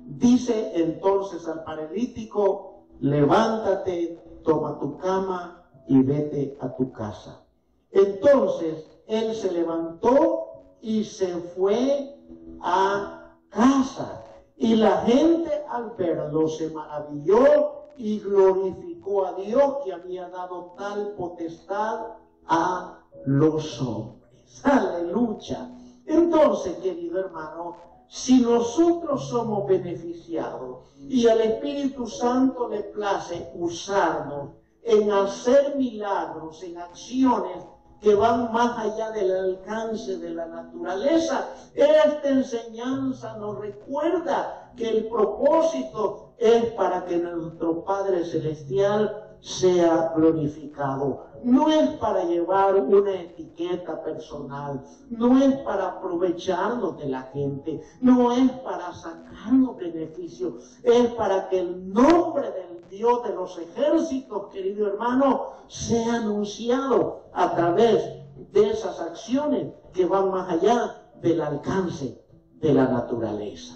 dice 0.05 0.71
entonces 0.75 1.47
al 1.47 1.63
paralítico, 1.63 2.85
levántate, 2.99 4.19
toma 4.43 4.79
tu 4.79 4.97
cama 4.97 5.63
y 5.87 6.01
vete 6.01 6.57
a 6.61 6.75
tu 6.75 6.91
casa. 6.91 7.43
Entonces 7.91 8.85
él 9.07 9.33
se 9.35 9.51
levantó 9.51 10.46
y 10.81 11.03
se 11.03 11.27
fue 11.55 12.15
a 12.61 13.33
casa. 13.49 14.23
Y 14.55 14.75
la 14.75 15.01
gente 15.01 15.51
al 15.69 15.91
verlo 15.91 16.47
se 16.47 16.69
maravilló 16.71 17.71
y 17.97 18.19
glorificó 18.19 19.25
a 19.25 19.33
Dios 19.33 19.77
que 19.83 19.93
había 19.93 20.29
dado 20.29 20.73
tal 20.77 21.13
potestad 21.17 22.07
a 22.47 22.99
los 23.25 23.81
hombres. 23.81 24.61
Aleluya. 24.63 25.69
Entonces, 26.05 26.77
querido 26.77 27.19
hermano, 27.19 27.75
si 28.07 28.41
nosotros 28.41 29.27
somos 29.29 29.67
beneficiados 29.67 30.85
y 30.97 31.27
al 31.27 31.41
Espíritu 31.41 32.07
Santo 32.07 32.69
le 32.69 32.83
place 32.83 33.51
usarnos 33.55 34.51
en 34.83 35.11
hacer 35.11 35.75
milagros, 35.75 36.63
en 36.63 36.77
acciones 36.77 37.65
que 38.01 38.15
van 38.15 38.51
más 38.51 38.77
allá 38.77 39.11
del 39.11 39.31
alcance 39.35 40.17
de 40.17 40.29
la 40.31 40.45
naturaleza. 40.45 41.47
Esta 41.73 42.29
enseñanza 42.29 43.37
nos 43.37 43.59
recuerda 43.59 44.71
que 44.75 44.89
el 44.89 45.07
propósito 45.07 46.33
es 46.37 46.65
para 46.73 47.05
que 47.05 47.17
nuestro 47.17 47.83
Padre 47.83 48.23
Celestial 48.23 49.23
sea 49.39 50.13
glorificado. 50.15 51.25
No 51.43 51.69
es 51.69 51.89
para 51.97 52.23
llevar 52.23 52.75
una 52.75 53.13
etiqueta 53.13 54.01
personal, 54.03 54.83
no 55.09 55.37
es 55.37 55.55
para 55.57 55.87
aprovecharnos 55.87 56.97
de 56.97 57.09
la 57.09 57.21
gente, 57.33 57.81
no 58.01 58.31
es 58.31 58.51
para 58.63 58.91
sacarnos 58.93 59.77
beneficios, 59.77 60.79
es 60.83 61.07
para 61.11 61.47
que 61.49 61.59
el 61.59 61.93
nombre 61.93 62.51
del 62.51 62.76
Dios 62.89 63.23
de 63.23 63.33
los 63.33 63.57
ejércitos, 63.57 64.47
querido 64.51 64.87
hermano, 64.87 65.47
sea 65.67 66.15
anunciado 66.15 67.23
a 67.33 67.55
través 67.55 68.03
de 68.51 68.69
esas 68.69 68.99
acciones 68.99 69.73
que 69.93 70.05
van 70.05 70.31
más 70.31 70.49
allá 70.49 71.11
del 71.21 71.41
alcance 71.41 72.23
de 72.55 72.73
la 72.73 72.87
naturaleza. 72.87 73.75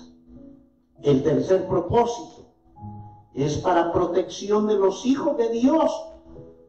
El 1.01 1.23
tercer 1.23 1.67
propósito 1.67 2.53
es 3.33 3.57
para 3.57 3.91
protección 3.91 4.67
de 4.67 4.75
los 4.75 5.05
hijos 5.05 5.37
de 5.37 5.49
Dios, 5.49 5.91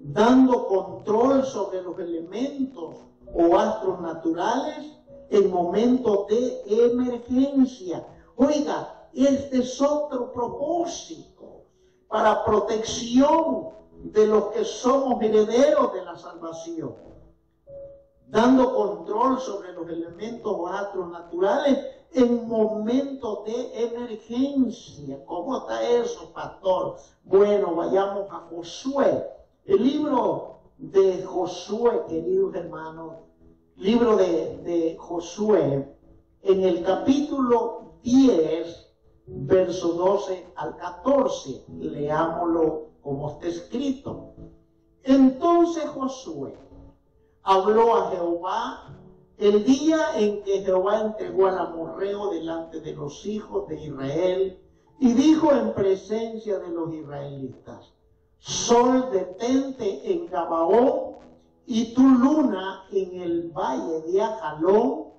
dando 0.00 0.66
control 0.66 1.44
sobre 1.44 1.83
los 1.83 1.98
elementos 1.98 2.96
o 3.35 3.57
astros 3.57 4.00
naturales 4.00 4.98
en 5.31 5.50
momentos 5.50 6.26
de 6.28 6.62
emergencia. 6.66 8.07
Oiga, 8.37 9.09
este 9.12 9.59
es 9.59 9.81
otro 9.81 10.33
propósito 10.33 11.32
para 12.12 12.44
protección 12.44 13.70
de 14.05 14.27
los 14.27 14.48
que 14.48 14.64
somos 14.64 15.22
herederos 15.22 15.94
de 15.94 16.05
la 16.05 16.14
salvación, 16.14 16.94
dando 18.29 18.75
control 18.75 19.40
sobre 19.40 19.72
los 19.72 19.88
elementos 19.88 20.53
o 20.55 20.68
astros 20.68 21.09
naturales 21.11 21.79
en 22.12 22.46
momentos 22.46 23.44
de 23.46 23.87
emergencia. 23.87 25.25
¿Cómo 25.25 25.57
está 25.57 25.83
eso, 25.83 26.31
pastor? 26.35 26.96
Bueno, 27.25 27.75
vayamos 27.75 28.31
a 28.31 28.46
Josué. 28.51 29.27
El 29.64 29.83
libro 29.83 30.59
de 30.77 31.22
Josué, 31.22 32.03
queridos 32.09 32.55
hermanos, 32.55 33.14
libro 33.77 34.16
de, 34.16 34.59
de 34.59 34.96
Josué, 34.98 35.88
en 36.42 36.62
el 36.62 36.85
capítulo 36.85 37.92
10, 38.03 38.82
verso 39.35 39.92
12 39.95 40.53
al 40.57 40.77
14. 40.77 41.64
Leámoslo 41.79 42.88
como 43.03 43.31
está 43.33 43.49
escrito. 43.49 44.35
Entonces 45.03 45.85
Josué 45.88 46.57
habló 47.42 47.97
a 47.97 48.11
Jehová 48.11 48.97
el 49.38 49.64
día 49.64 50.16
en 50.16 50.42
que 50.45 50.62
Jehová 50.62 51.01
entregó 51.01 51.49
al 51.49 51.59
amorreo 51.59 52.31
delante 52.31 52.81
de 52.81 52.95
los 52.95 53.27
hijos 53.27 53.66
de 53.68 53.83
Israel 53.83 54.61
y 55.01 55.12
dijo 55.14 55.51
en 55.51 55.75
presencia 55.75 56.61
de 56.61 56.68
los 56.68 56.92
israelitas, 56.95 57.92
Sol 58.38 59.11
detente 59.12 60.12
en 60.12 60.27
Gabaón 60.27 61.16
y 61.66 61.95
tu 61.95 62.03
luna 62.03 62.85
en 62.90 63.21
el 63.21 63.51
valle 63.51 64.03
de 64.03 64.21
Ajalón. 64.21 65.12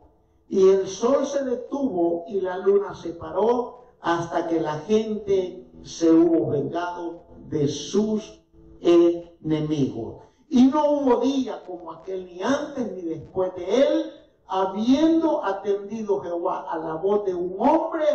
Y 0.50 0.70
el 0.70 0.88
sol 0.88 1.26
se 1.26 1.44
detuvo 1.44 2.26
y 2.28 2.42
la 2.42 2.58
luna 2.58 2.94
se 2.94 3.12
paró 3.12 3.83
hasta 4.04 4.48
que 4.48 4.60
la 4.60 4.80
gente 4.80 5.66
se 5.82 6.12
hubo 6.12 6.50
vengado 6.50 7.24
de 7.48 7.68
sus 7.68 8.42
enemigos. 8.82 10.24
Y 10.50 10.66
no 10.68 10.92
hubo 10.92 11.22
día 11.22 11.64
como 11.66 11.92
aquel 11.92 12.26
ni 12.26 12.44
antes 12.44 12.92
ni 12.92 13.02
después 13.02 13.56
de 13.56 13.82
él, 13.82 14.12
habiendo 14.48 15.44
atendido 15.44 16.20
Jehová 16.20 16.70
a 16.70 16.78
la 16.78 16.96
voz 16.96 17.26
de 17.26 17.34
un 17.34 17.56
hombre, 17.58 18.06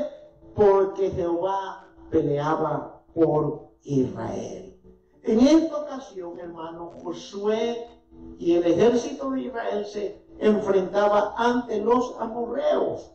porque 0.54 1.10
Jehová 1.10 1.88
peleaba 2.10 3.02
por 3.14 3.70
Israel. 3.82 4.78
En 5.22 5.40
esta 5.40 5.78
ocasión, 5.78 6.38
hermano, 6.38 6.92
Josué 7.02 7.88
y 8.38 8.54
el 8.54 8.66
ejército 8.66 9.30
de 9.30 9.40
Israel 9.42 9.86
se 9.86 10.22
enfrentaba 10.38 11.34
ante 11.36 11.80
los 11.80 12.14
amorreos. 12.20 13.10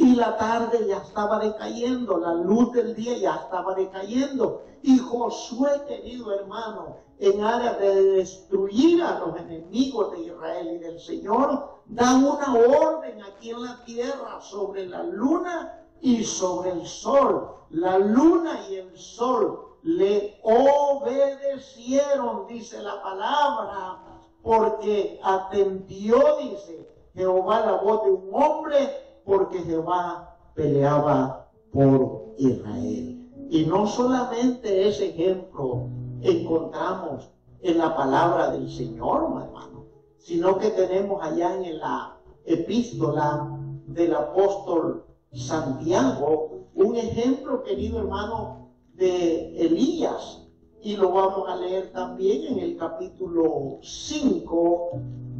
Y 0.00 0.16
la 0.16 0.36
tarde 0.38 0.86
ya 0.88 0.96
estaba 0.96 1.38
decayendo, 1.38 2.16
la 2.16 2.32
luz 2.32 2.72
del 2.72 2.94
día 2.94 3.18
ya 3.18 3.34
estaba 3.34 3.74
decayendo. 3.74 4.62
Y 4.80 4.96
Josué, 4.96 5.82
querido 5.86 6.32
hermano, 6.32 6.96
en 7.18 7.44
área 7.44 7.74
de 7.74 8.12
destruir 8.12 9.02
a 9.02 9.18
los 9.18 9.38
enemigos 9.38 10.12
de 10.12 10.20
Israel 10.20 10.70
y 10.72 10.78
del 10.78 10.98
Señor, 10.98 11.82
da 11.84 12.14
una 12.14 12.54
orden 12.54 13.22
aquí 13.24 13.50
en 13.50 13.62
la 13.62 13.84
tierra 13.84 14.40
sobre 14.40 14.86
la 14.86 15.02
luna 15.02 15.84
y 16.00 16.24
sobre 16.24 16.70
el 16.70 16.86
sol. 16.86 17.56
La 17.68 17.98
luna 17.98 18.58
y 18.70 18.76
el 18.76 18.96
sol 18.96 19.76
le 19.82 20.40
obedecieron, 20.42 22.46
dice 22.46 22.82
la 22.82 23.02
palabra, 23.02 23.98
porque 24.42 25.20
atendió, 25.22 26.38
dice 26.38 26.88
Jehová, 27.12 27.66
la 27.66 27.72
voz 27.82 28.04
de 28.04 28.12
un 28.12 28.30
hombre, 28.32 29.09
porque 29.24 29.58
Jehová 29.60 30.36
peleaba 30.54 31.48
por 31.72 32.34
Israel. 32.38 33.28
Y 33.50 33.64
no 33.66 33.86
solamente 33.86 34.88
ese 34.88 35.10
ejemplo 35.10 35.88
encontramos 36.22 37.30
en 37.62 37.78
la 37.78 37.96
palabra 37.96 38.50
del 38.52 38.70
Señor, 38.70 39.24
hermano, 39.42 39.86
sino 40.18 40.58
que 40.58 40.70
tenemos 40.70 41.22
allá 41.22 41.54
en 41.56 41.78
la 41.78 42.16
epístola 42.44 43.58
del 43.86 44.14
apóstol 44.14 45.04
Santiago 45.32 46.60
un 46.74 46.96
ejemplo, 46.96 47.62
querido 47.62 48.00
hermano, 48.00 48.70
de 48.94 49.56
Elías. 49.66 50.46
Y 50.82 50.96
lo 50.96 51.12
vamos 51.12 51.48
a 51.48 51.56
leer 51.56 51.92
también 51.92 52.52
en 52.54 52.58
el 52.58 52.76
capítulo 52.76 53.78
5, 53.82 54.90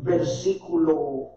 versículo 0.02 1.30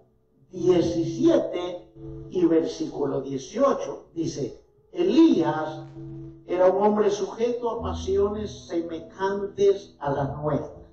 17 0.52 1.83
y 2.30 2.46
versículo 2.46 3.22
18. 3.22 4.08
Dice, 4.14 4.62
Elías 4.92 5.86
era 6.46 6.68
un 6.68 6.84
hombre 6.84 7.10
sujeto 7.10 7.70
a 7.72 7.82
pasiones 7.82 8.68
semejantes 8.68 9.96
a 10.00 10.12
las 10.12 10.38
nuestras. 10.42 10.84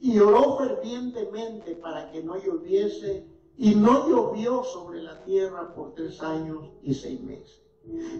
Y 0.00 0.18
oró 0.18 0.58
fervientemente 0.58 1.76
para 1.76 2.10
que 2.10 2.22
no 2.22 2.36
lloviese, 2.36 3.26
y 3.56 3.74
no 3.74 4.08
llovió 4.08 4.64
sobre 4.64 5.02
la 5.02 5.22
tierra 5.24 5.74
por 5.74 5.94
tres 5.94 6.20
años 6.22 6.70
y 6.82 6.94
seis 6.94 7.20
meses. 7.20 7.62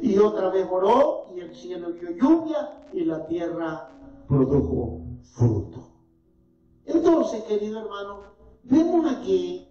Y 0.00 0.18
otra 0.18 0.50
vez 0.50 0.66
oró, 0.70 1.26
y 1.34 1.40
el 1.40 1.54
cielo 1.54 1.92
dio 1.92 2.10
lluvia, 2.10 2.86
y 2.92 3.04
la 3.04 3.26
tierra 3.26 3.90
produjo 4.28 5.00
fruto. 5.22 5.88
Entonces, 6.84 7.42
querido 7.44 7.80
hermano, 7.80 8.20
vemos 8.64 9.12
aquí 9.12 9.61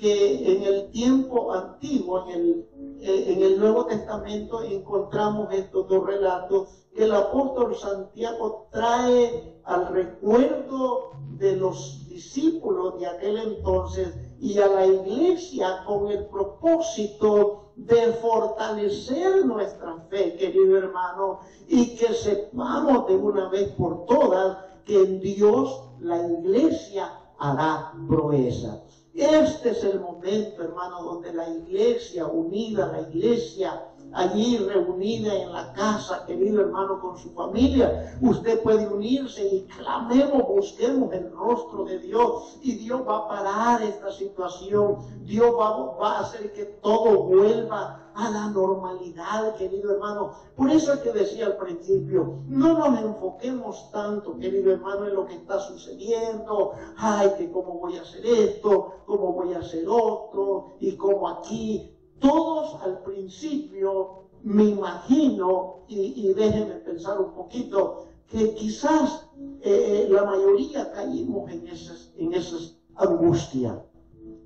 que 0.00 0.56
en 0.56 0.62
el 0.62 0.90
tiempo 0.90 1.52
antiguo, 1.52 2.26
en 2.26 2.30
el, 2.30 2.68
eh, 3.00 3.24
en 3.32 3.42
el 3.42 3.60
Nuevo 3.60 3.84
Testamento, 3.84 4.62
encontramos 4.62 5.52
estos 5.52 5.88
dos 5.88 6.06
relatos 6.06 6.68
que 6.94 7.04
el 7.04 7.12
apóstol 7.12 7.76
Santiago 7.76 8.68
trae 8.72 9.60
al 9.64 9.88
recuerdo 9.88 11.12
de 11.38 11.56
los 11.56 12.08
discípulos 12.08 12.98
de 12.98 13.06
aquel 13.06 13.36
entonces 13.36 14.14
y 14.40 14.58
a 14.58 14.68
la 14.68 14.86
iglesia 14.86 15.84
con 15.86 16.08
el 16.10 16.26
propósito 16.26 17.72
de 17.76 18.12
fortalecer 18.14 19.44
nuestra 19.44 19.96
fe, 20.08 20.36
querido 20.36 20.78
hermano, 20.78 21.40
y 21.68 21.96
que 21.96 22.12
sepamos 22.14 23.06
de 23.06 23.16
una 23.16 23.48
vez 23.48 23.70
por 23.72 24.06
todas 24.06 24.58
que 24.84 25.02
en 25.02 25.20
Dios 25.20 25.82
la 26.00 26.18
iglesia 26.26 27.12
hará 27.38 27.92
proeza. 28.08 28.82
Este 29.14 29.70
es 29.70 29.82
el 29.84 30.00
momento, 30.00 30.62
hermano, 30.62 31.02
donde 31.02 31.32
la 31.32 31.48
iglesia 31.48 32.26
unida, 32.26 32.86
la 32.86 33.00
iglesia 33.00 33.90
allí 34.12 34.58
reunida 34.58 35.34
en 35.34 35.52
la 35.52 35.72
casa, 35.72 36.24
querido 36.26 36.60
hermano, 36.60 37.00
con 37.00 37.16
su 37.18 37.30
familia, 37.30 38.16
usted 38.20 38.62
puede 38.62 38.86
unirse 38.86 39.46
y 39.46 39.62
clamemos, 39.64 40.46
busquemos 40.48 41.12
el 41.12 41.30
rostro 41.32 41.84
de 41.84 41.98
Dios 41.98 42.58
y 42.62 42.76
Dios 42.76 43.02
va 43.06 43.18
a 43.18 43.28
parar 43.28 43.82
esta 43.82 44.10
situación. 44.12 44.98
Dios 45.24 45.54
va, 45.58 46.08
a 46.08 46.20
hacer 46.20 46.52
que 46.52 46.64
todo 46.64 47.24
vuelva 47.24 48.09
a 48.20 48.30
la 48.30 48.50
normalidad, 48.50 49.56
querido 49.56 49.92
hermano. 49.92 50.32
Por 50.54 50.70
eso 50.70 50.92
es 50.92 51.00
que 51.00 51.12
decía 51.12 51.46
al 51.46 51.56
principio, 51.56 52.40
no 52.48 52.78
nos 52.78 53.00
enfoquemos 53.00 53.90
tanto, 53.90 54.38
querido 54.38 54.72
hermano, 54.72 55.06
en 55.06 55.14
lo 55.14 55.26
que 55.26 55.34
está 55.34 55.58
sucediendo. 55.58 56.72
Ay, 56.96 57.30
que 57.38 57.50
cómo 57.50 57.78
voy 57.78 57.96
a 57.96 58.02
hacer 58.02 58.24
esto, 58.26 58.96
cómo 59.06 59.32
voy 59.32 59.54
a 59.54 59.60
hacer 59.60 59.88
otro, 59.88 60.72
y 60.80 60.96
cómo 60.96 61.28
aquí 61.28 61.96
todos 62.18 62.80
al 62.82 63.02
principio, 63.02 64.24
me 64.42 64.64
imagino, 64.64 65.80
y, 65.88 66.32
déjenme 66.34 66.74
pensar 66.76 67.20
un 67.20 67.32
poquito, 67.32 68.06
que 68.28 68.54
quizás 68.54 69.26
eh, 69.62 70.06
la 70.10 70.24
mayoría 70.24 70.92
caímos 70.92 71.50
en 71.50 71.66
esas, 71.66 72.12
en 72.16 72.34
esas 72.34 72.76
angustias, 72.94 73.78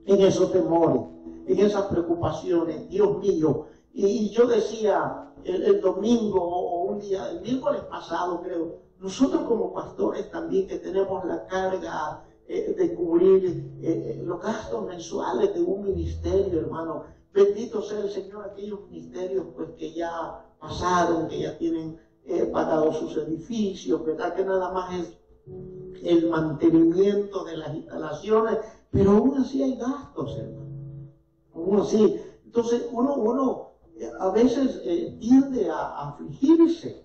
en 0.07 0.21
esos 0.21 0.53
temores, 0.53 1.03
en 1.47 1.59
esas 1.59 1.87
preocupaciones. 1.87 2.89
Dios 2.89 3.19
mío, 3.19 3.67
y, 3.93 4.31
yo 4.31 4.47
decía 4.47 5.33
el, 5.45 5.81
domingo 5.81 6.41
o 6.41 6.85
un 6.93 7.01
día, 7.01 7.31
el 7.31 7.41
miércoles 7.41 7.83
pasado 7.83 8.43
creo, 8.43 8.79
nosotros 8.99 9.43
como 9.43 9.73
pastores 9.73 10.31
también 10.31 10.67
que 10.67 10.79
tenemos 10.79 11.25
la 11.25 11.47
carga 11.47 12.25
eh, 12.49 12.75
de 12.77 12.95
cubrir 12.95 13.73
eh, 13.83 14.23
los 14.25 14.41
gastos 14.41 14.87
mensuales 14.87 15.55
de 15.55 15.63
un 15.63 15.85
ministerio, 15.85 16.61
hermano, 16.61 17.05
Bendito 17.35 17.83
sea 17.83 17.99
el 17.99 18.11
Señor, 18.11 18.45
aquellos 18.45 18.89
ministerios 18.89 19.47
pues 19.57 19.71
que 19.77 19.93
ya 19.93 20.47
pasaron, 20.61 21.27
que 21.27 21.41
ya 21.41 21.59
tienen 21.59 21.99
eh, 22.27 22.45
pagado 22.47 22.93
sus 22.93 23.17
edificios, 23.17 24.05
¿verdad? 24.05 24.35
Que 24.37 24.45
nada 24.45 24.71
más 24.71 24.95
es 25.01 25.19
el 26.05 26.31
mantenimiento 26.31 27.45
de 27.45 27.57
las 27.57 27.75
instalaciones, 27.75 28.59
pero 28.93 29.11
aún 29.11 29.37
así 29.39 29.65
hay 29.65 29.75
gastos, 29.75 30.39
hermano. 30.39 30.64
Entonces 31.55 32.87
uno, 32.93 33.15
uno 33.15 33.71
eh, 33.97 34.11
a 34.19 34.31
veces 34.31 34.81
eh, 34.85 35.17
tiende 35.21 35.71
a, 35.71 36.09
afligirse 36.09 37.05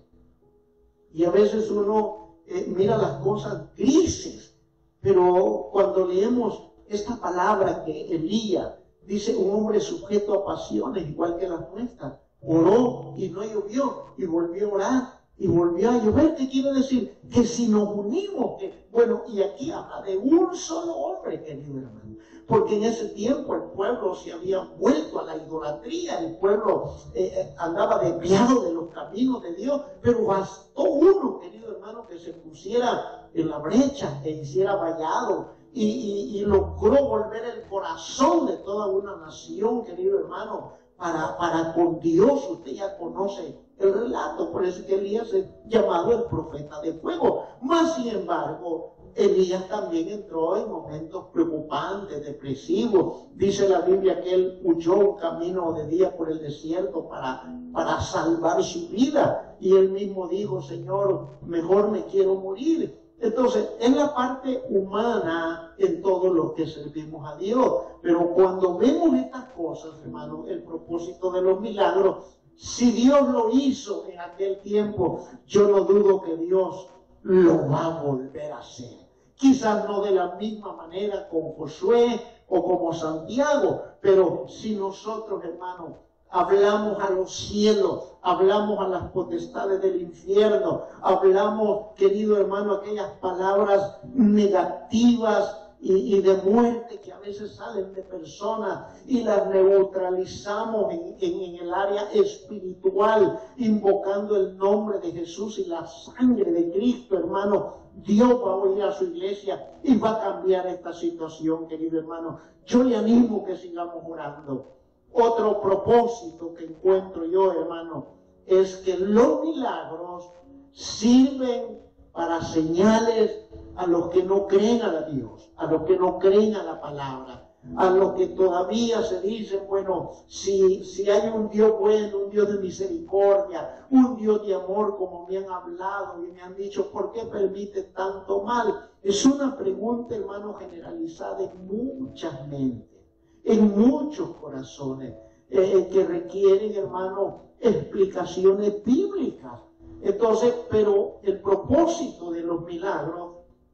y 1.12 1.24
a 1.24 1.30
veces 1.30 1.70
uno 1.70 2.36
mira 2.66 2.96
las 2.96 3.22
cosas 3.22 3.74
grises, 3.76 4.56
pero 5.00 5.68
cuando 5.72 6.06
leemos 6.06 6.70
esta 6.88 7.16
palabra 7.20 7.84
que 7.84 8.14
Elías 8.14 8.80
Dice 9.10 9.34
un 9.34 9.50
hombre 9.50 9.80
sujeto 9.80 10.34
a 10.34 10.44
pasiones, 10.44 11.08
igual 11.08 11.36
que 11.36 11.48
las 11.48 11.68
nuestras. 11.72 12.14
Oró 12.42 13.14
y 13.16 13.28
no 13.28 13.42
llovió 13.42 14.14
y 14.16 14.24
volvió 14.24 14.68
a 14.68 14.74
orar 14.74 15.19
y 15.40 15.48
volvió 15.48 15.90
a 15.90 15.98
llover. 15.98 16.36
¿Qué 16.36 16.48
quiere 16.48 16.72
decir? 16.74 17.18
Que 17.32 17.44
si 17.44 17.66
nos 17.66 17.88
unimos, 17.88 18.62
bueno, 18.92 19.22
y 19.26 19.42
aquí 19.42 19.72
habla 19.72 20.02
de 20.02 20.16
un 20.18 20.54
solo 20.54 20.92
hombre, 20.92 21.42
querido 21.42 21.78
hermano. 21.78 22.16
Porque 22.46 22.76
en 22.76 22.84
ese 22.84 23.06
tiempo 23.10 23.54
el 23.54 23.62
pueblo 23.74 24.14
se 24.14 24.32
había 24.32 24.60
vuelto 24.78 25.18
a 25.18 25.24
la 25.24 25.36
idolatría, 25.36 26.18
el 26.18 26.36
pueblo 26.36 26.94
eh, 27.14 27.32
eh, 27.34 27.54
andaba 27.58 27.98
desviado 28.00 28.62
de 28.62 28.72
los 28.72 28.90
caminos 28.90 29.42
de 29.42 29.54
Dios, 29.54 29.80
pero 30.02 30.26
bastó 30.26 30.82
uno, 30.82 31.38
querido 31.40 31.72
hermano, 31.72 32.06
que 32.06 32.18
se 32.18 32.34
pusiera 32.34 33.30
en 33.32 33.48
la 33.48 33.58
brecha, 33.58 34.20
que 34.22 34.30
hiciera 34.30 34.74
vallado 34.74 35.54
y, 35.72 36.42
logró 36.44 37.06
volver 37.06 37.44
el 37.44 37.62
corazón 37.68 38.46
de 38.46 38.56
toda 38.58 38.86
una 38.88 39.16
nación, 39.16 39.84
querido 39.84 40.18
hermano, 40.18 40.72
para, 40.96 41.38
para 41.38 41.72
con 41.72 42.00
Dios. 42.00 42.46
Usted 42.50 42.72
ya 42.72 42.98
conoce 42.98 43.56
el 43.80 43.94
relato, 43.94 44.52
por 44.52 44.64
eso 44.64 44.84
que 44.86 44.94
Elías 44.94 45.32
es 45.32 45.46
llamado 45.66 46.12
el 46.12 46.24
profeta 46.24 46.80
de 46.82 46.92
fuego. 46.94 47.46
Más 47.62 47.96
sin 47.96 48.08
embargo, 48.08 48.94
Elías 49.14 49.66
también 49.68 50.08
entró 50.08 50.56
en 50.56 50.70
momentos 50.70 51.26
preocupantes, 51.32 52.24
depresivos. 52.24 53.24
Dice 53.34 53.68
la 53.68 53.80
Biblia 53.80 54.20
que 54.20 54.34
él 54.34 54.60
huyó 54.64 54.96
un 54.96 55.16
camino 55.16 55.72
de 55.72 55.86
día 55.86 56.16
por 56.16 56.30
el 56.30 56.40
desierto 56.40 57.08
para, 57.08 57.42
para 57.72 58.00
salvar 58.00 58.62
su 58.62 58.88
vida. 58.88 59.56
Y 59.60 59.76
él 59.76 59.90
mismo 59.90 60.28
dijo, 60.28 60.62
Señor, 60.62 61.28
mejor 61.42 61.90
me 61.90 62.04
quiero 62.04 62.36
morir. 62.36 62.98
Entonces, 63.18 63.68
es 63.78 63.94
la 63.94 64.14
parte 64.14 64.62
humana 64.70 65.74
en 65.76 66.00
todo 66.00 66.32
lo 66.32 66.54
que 66.54 66.66
servimos 66.66 67.30
a 67.30 67.36
Dios. 67.36 67.82
Pero 68.00 68.32
cuando 68.32 68.78
vemos 68.78 69.14
estas 69.14 69.44
cosas, 69.52 69.92
hermano, 70.02 70.44
el 70.48 70.62
propósito 70.62 71.30
de 71.30 71.42
los 71.42 71.60
milagros, 71.60 72.39
si 72.60 72.92
Dios 72.92 73.26
lo 73.30 73.48
hizo 73.52 74.04
en 74.12 74.20
aquel 74.20 74.60
tiempo, 74.60 75.26
yo 75.46 75.68
no 75.68 75.84
dudo 75.84 76.20
que 76.20 76.36
Dios 76.36 76.88
lo 77.22 77.70
va 77.70 77.86
a 77.86 78.02
volver 78.02 78.52
a 78.52 78.58
hacer. 78.58 78.98
Quizás 79.34 79.88
no 79.88 80.02
de 80.02 80.10
la 80.10 80.34
misma 80.34 80.74
manera 80.74 81.26
con 81.30 81.54
Josué 81.54 82.20
o 82.48 82.62
como 82.62 82.92
Santiago, 82.92 83.84
pero 84.02 84.44
si 84.46 84.76
nosotros, 84.76 85.42
hermanos, 85.42 85.92
hablamos 86.28 87.02
a 87.02 87.08
los 87.08 87.34
cielos, 87.34 88.12
hablamos 88.20 88.78
a 88.78 88.88
las 88.88 89.10
potestades 89.10 89.80
del 89.80 90.02
infierno, 90.02 90.82
hablamos, 91.00 91.94
querido 91.96 92.36
hermano, 92.36 92.74
aquellas 92.74 93.10
palabras 93.22 94.00
negativas 94.12 95.69
y, 95.82 96.20
de 96.20 96.36
muerte 96.42 97.00
que 97.00 97.12
a 97.12 97.18
veces 97.18 97.54
salen 97.56 97.94
de 97.94 98.02
personas 98.02 99.02
y 99.06 99.22
las 99.22 99.48
neutralizamos 99.48 100.92
en, 100.92 101.16
en, 101.18 101.54
el 101.56 101.72
área 101.72 102.10
espiritual, 102.12 103.40
invocando 103.56 104.36
el 104.36 104.58
nombre 104.58 104.98
de 104.98 105.12
Jesús 105.12 105.58
y 105.58 105.64
la 105.64 105.86
sangre 105.86 106.50
de 106.52 106.70
Cristo, 106.70 107.16
hermano. 107.16 107.80
Dios 107.94 108.40
va 108.44 108.52
a 108.52 108.56
oír 108.56 108.82
a 108.82 108.92
su 108.92 109.04
iglesia 109.04 109.78
y 109.82 109.96
va 109.96 110.10
a 110.10 110.20
cambiar 110.20 110.66
esta 110.66 110.92
situación, 110.92 111.66
querido 111.66 111.98
hermano. 111.98 112.40
Yo 112.66 112.82
le 112.82 112.96
animo 112.96 113.44
que 113.44 113.56
sigamos 113.56 114.04
orando. 114.06 114.76
Otro 115.12 115.60
propósito 115.60 116.54
que 116.54 116.66
encuentro 116.66 117.24
yo, 117.24 117.52
hermano, 117.52 118.06
es 118.46 118.76
que 118.78 118.96
los 118.96 119.42
milagros 119.42 120.30
sirven 120.72 121.80
para 122.12 122.42
señales 122.42 123.48
a 123.80 123.86
los 123.86 124.10
que 124.10 124.22
no 124.22 124.46
creen 124.46 124.82
a 124.82 125.02
Dios, 125.04 125.50
a 125.56 125.64
los 125.64 125.84
que 125.84 125.96
no 125.96 126.18
creen 126.18 126.54
a 126.54 126.62
la 126.62 126.78
palabra, 126.82 127.50
a 127.76 127.88
los 127.88 128.12
que 128.12 128.26
todavía 128.26 129.02
se 129.02 129.22
dicen, 129.22 129.60
bueno, 129.66 130.10
si, 130.26 130.84
si 130.84 131.08
hay 131.08 131.30
un 131.30 131.48
Dios 131.48 131.78
bueno, 131.78 132.18
un 132.24 132.30
Dios 132.30 132.52
de 132.52 132.58
misericordia, 132.58 133.86
un 133.90 134.16
Dios 134.16 134.46
de 134.46 134.54
amor, 134.54 134.98
como 134.98 135.26
me 135.26 135.38
han 135.38 135.50
hablado 135.50 136.22
y 136.22 136.30
me 136.30 136.42
han 136.42 136.54
dicho, 136.56 136.90
¿por 136.92 137.12
qué 137.12 137.22
permite 137.24 137.84
tanto 137.84 138.42
mal? 138.42 138.90
Es 139.02 139.24
una 139.24 139.56
pregunta, 139.56 140.14
hermano, 140.14 140.52
generalizada 140.56 141.42
en 141.42 141.66
muchas 141.66 142.46
mentes, 142.48 143.00
en 143.44 143.78
muchos 143.78 144.36
corazones, 144.36 145.14
eh, 145.48 145.88
que 145.90 146.04
requieren, 146.04 146.74
hermano, 146.74 147.44
explicaciones 147.60 148.84
bíblicas. 148.84 149.58
Entonces, 150.02 150.54
pero 150.70 151.20
el 151.22 151.40
propósito 151.40 152.30
de 152.30 152.42
los 152.42 152.62
milagros 152.66 153.29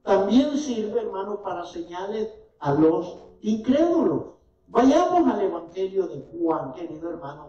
también 0.07 0.57
sirve, 0.57 1.01
hermano, 1.01 1.43
para 1.43 1.67
señales 1.67 2.33
a 2.61 2.73
los 2.73 3.19
incrédulos. 3.41 4.37
Vayamos 4.69 5.35
al 5.35 5.43
Evangelio 5.43 6.07
de 6.07 6.25
Juan, 6.31 6.73
querido 6.75 7.11
hermano. 7.11 7.49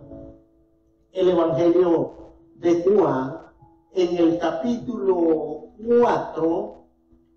El 1.12 1.30
Evangelio 1.30 2.14
de 2.56 2.84
Juan, 2.84 3.38
en 3.94 4.18
el 4.18 4.40
capítulo 4.40 5.68
4, 5.88 6.84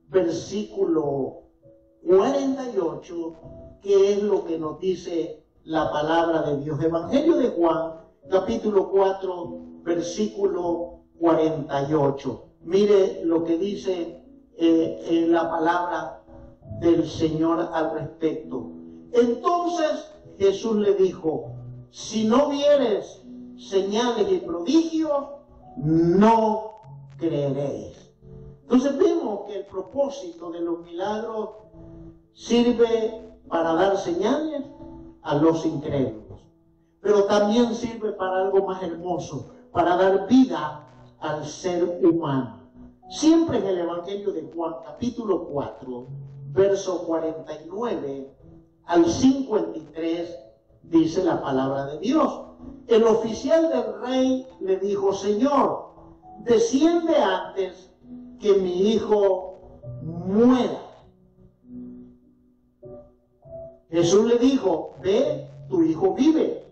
versículo 0.09 1.42
48, 2.06 3.35
que 3.83 4.12
es 4.14 4.22
lo 4.22 4.44
que 4.46 4.59
nos 4.59 4.80
dice 4.80 5.44
la 5.64 5.92
palabra 5.92 6.42
de 6.42 6.62
Dios. 6.62 6.83
Evangelio 6.83 7.37
de 7.37 7.50
Juan, 7.50 7.92
capítulo 8.30 8.90
4, 8.90 9.59
versículo 9.83 11.00
48. 11.18 12.44
Mire 12.62 13.24
lo 13.24 13.44
que 13.44 13.59
dice 13.59 14.19
eh, 14.61 15.05
en 15.09 15.33
la 15.33 15.49
palabra 15.51 16.23
del 16.81 17.09
Señor 17.09 17.70
al 17.73 17.92
respecto. 17.92 18.70
Entonces 19.12 20.12
Jesús 20.38 20.77
le 20.77 20.94
dijo, 20.94 21.53
si 21.90 22.25
no 22.25 22.51
vieres 22.51 23.23
señales 23.57 24.31
y 24.31 24.38
prodigios, 24.38 25.25
no 25.77 26.81
creeréis. 27.16 28.12
Entonces 28.62 28.96
vemos 28.99 29.46
que 29.46 29.61
el 29.61 29.66
propósito 29.66 30.51
de 30.51 30.61
los 30.61 30.81
milagros 30.81 31.51
sirve 32.33 33.35
para 33.49 33.75
dar 33.75 33.96
señales 33.96 34.62
a 35.23 35.35
los 35.35 35.66
incrédulos, 35.66 36.40
pero 37.01 37.25
también 37.25 37.75
sirve 37.75 38.12
para 38.12 38.42
algo 38.42 38.66
más 38.66 38.83
hermoso, 38.83 39.55
para 39.73 39.96
dar 39.96 40.27
vida 40.29 40.87
al 41.18 41.44
ser 41.44 42.01
humano. 42.03 42.60
Siempre 43.11 43.59
en 43.59 43.66
el 43.66 43.79
Evangelio 43.79 44.31
de 44.31 44.49
Juan, 44.55 44.75
capítulo 44.85 45.49
4, 45.49 46.07
verso 46.53 47.05
49 47.09 48.31
al 48.85 49.05
53, 49.05 50.38
dice 50.85 51.25
la 51.25 51.42
palabra 51.42 51.87
de 51.87 51.99
Dios. 51.99 52.40
El 52.87 53.03
oficial 53.03 53.68
del 53.68 54.01
rey 54.01 54.46
le 54.61 54.77
dijo, 54.79 55.12
Señor, 55.12 55.90
desciende 56.44 57.16
antes 57.16 57.90
que 58.38 58.53
mi 58.59 58.92
hijo 58.92 59.59
muera. 60.05 60.81
Jesús 63.90 64.25
le 64.25 64.38
dijo, 64.38 64.94
ve, 65.03 65.49
tu 65.68 65.83
hijo 65.83 66.14
vive. 66.14 66.64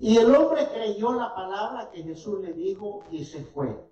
Y 0.00 0.16
el 0.16 0.34
hombre 0.34 0.66
creyó 0.72 1.12
la 1.12 1.34
palabra 1.34 1.90
que 1.90 2.02
Jesús 2.02 2.40
le 2.40 2.54
dijo 2.54 3.02
y 3.10 3.24
se 3.26 3.44
fue. 3.44 3.91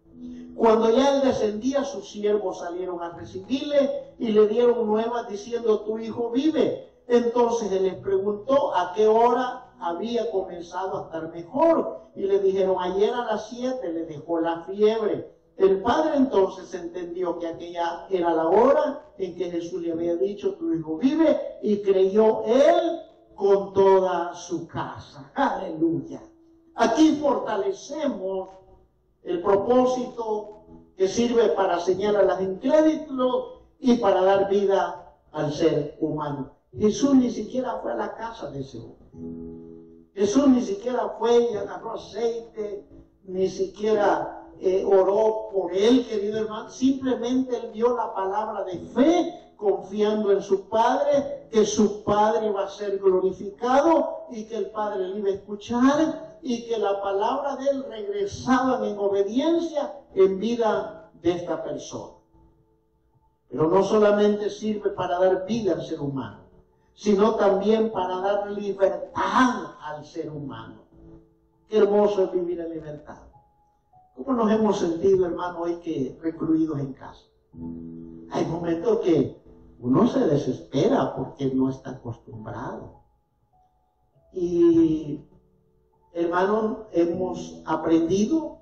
Cuando 0.55 0.91
ya 0.91 1.17
él 1.17 1.23
descendía, 1.23 1.85
sus 1.85 2.11
siervos 2.11 2.59
salieron 2.59 3.03
a 3.03 3.17
recibirle 3.17 4.15
y 4.19 4.29
le 4.29 4.47
dieron 4.49 4.87
nuevas 4.87 5.29
diciendo, 5.29 5.81
tu 5.81 5.99
hijo 5.99 6.31
vive. 6.31 6.91
Entonces 7.09 7.73
él 7.73 7.85
les 7.85 7.95
preguntó 7.95 8.75
a 8.77 8.93
qué 8.93 9.07
hora 9.07 9.73
había 9.81 10.31
comenzado 10.31 10.99
a 10.99 11.03
estar 11.07 11.33
mejor. 11.33 12.01
Y 12.15 12.23
le 12.23 12.41
dijeron, 12.41 12.77
ayer 12.79 13.15
a 13.15 13.25
las 13.25 13.49
siete 13.49 13.93
le 13.93 14.05
dejó 14.05 14.41
la 14.41 14.65
fiebre. 14.65 15.31
El 15.57 15.83
padre 15.83 16.17
entonces 16.17 16.73
entendió 16.75 17.39
que 17.39 17.47
aquella 17.47 18.07
era 18.09 18.35
la 18.35 18.49
hora 18.49 19.05
en 19.19 19.37
que 19.37 19.51
Jesús 19.51 19.83
le 19.83 19.93
había 19.93 20.17
dicho, 20.17 20.55
tu 20.55 20.73
hijo 20.73 20.97
vive, 20.97 21.39
y 21.63 21.83
creyó 21.83 22.45
él 22.45 23.01
con 23.35 23.73
toda 23.73 24.35
su 24.35 24.67
casa. 24.67 25.31
Aleluya. 25.35 26.23
Aquí 26.75 27.17
fortalecemos 27.21 28.49
el 29.23 29.43
propósito 29.43 30.65
que 30.97 31.09
sirve 31.09 31.49
para 31.51 31.81
señalar 31.81 32.25
a 32.25 32.27
las 32.27 32.43
incrédulos 32.43 33.61
y 33.79 33.97
para 33.97 34.23
dar 34.23 34.49
vida 34.49 35.15
al 35.33 35.53
ser 35.53 35.97
humano. 36.01 36.53
Jesús 36.79 37.15
ni 37.15 37.31
siquiera 37.31 37.81
fue 37.83 37.93
a 37.93 37.97
la 37.97 38.15
casa 38.15 38.51
de 38.51 38.61
ese 38.61 38.79
hombre. 38.79 40.11
Jesús 40.15 40.49
ni 40.49 40.61
siquiera 40.61 41.17
fue 41.19 41.51
y 41.53 41.57
agarró 41.57 41.93
aceite, 41.93 42.87
ni 43.25 43.49
siquiera 43.49 44.47
eh, 44.61 44.85
oró 44.85 45.49
por 45.53 45.73
él, 45.75 46.07
querido 46.07 46.41
hermano. 46.41 46.69
Simplemente 46.69 47.57
él 47.57 47.73
dio 47.73 47.97
la 47.97 48.13
palabra 48.15 48.65
de 48.65 48.79
fe, 48.81 49.53
confiando 49.57 50.33
en 50.33 50.43
su 50.43 50.69
Padre, 50.69 51.49
que 51.51 51.65
su 51.65 52.03
Padre 52.05 52.47
iba 52.49 52.65
a 52.65 52.69
ser 52.69 52.99
glorificado 52.99 54.27
y 54.31 54.45
que 54.45 54.57
el 54.57 54.71
Padre 54.71 55.09
le 55.09 55.19
iba 55.19 55.29
a 55.29 55.33
escuchar 55.33 56.30
y 56.43 56.67
que 56.67 56.79
la 56.79 57.01
palabra 57.01 57.57
de 57.57 57.71
él 57.71 57.85
regresaba 57.89 58.87
en 58.87 58.99
obediencia 58.99 59.95
en 60.15 60.39
vida 60.39 61.11
de 61.23 61.33
esta 61.33 61.63
persona. 61.63 62.15
Pero 63.49 63.69
no 63.69 63.83
solamente 63.83 64.49
sirve 64.49 64.91
para 64.91 65.19
dar 65.19 65.45
vida 65.45 65.73
al 65.75 65.83
ser 65.83 66.01
humano, 66.01 66.45
sino 66.95 67.35
también 67.35 67.91
para 67.91 68.21
dar 68.21 68.51
libertad 68.51 69.75
al 69.83 70.05
ser 70.05 70.31
humano. 70.31 70.83
Qué 71.69 71.79
hermoso 71.79 72.25
es 72.25 72.33
vivir 72.33 72.61
en 72.61 72.71
libertad. 72.71 73.23
¿Cómo 74.17 74.33
nos 74.35 74.51
hemos 74.51 74.79
sentido, 74.79 75.27
hermano, 75.27 75.61
hoy 75.61 75.77
que 75.77 76.19
recluidos 76.21 76.79
en 76.79 76.93
casa? 76.93 77.25
Hay 78.33 78.45
momentos 78.47 79.01
que 79.01 79.41
uno 79.81 80.07
se 80.07 80.21
desespera 80.21 81.15
porque 81.17 81.47
no 81.55 81.71
está 81.71 81.91
acostumbrado. 81.91 83.01
Y 84.33 85.21
hermano, 86.13 86.87
hemos 86.93 87.61
aprendido 87.65 88.59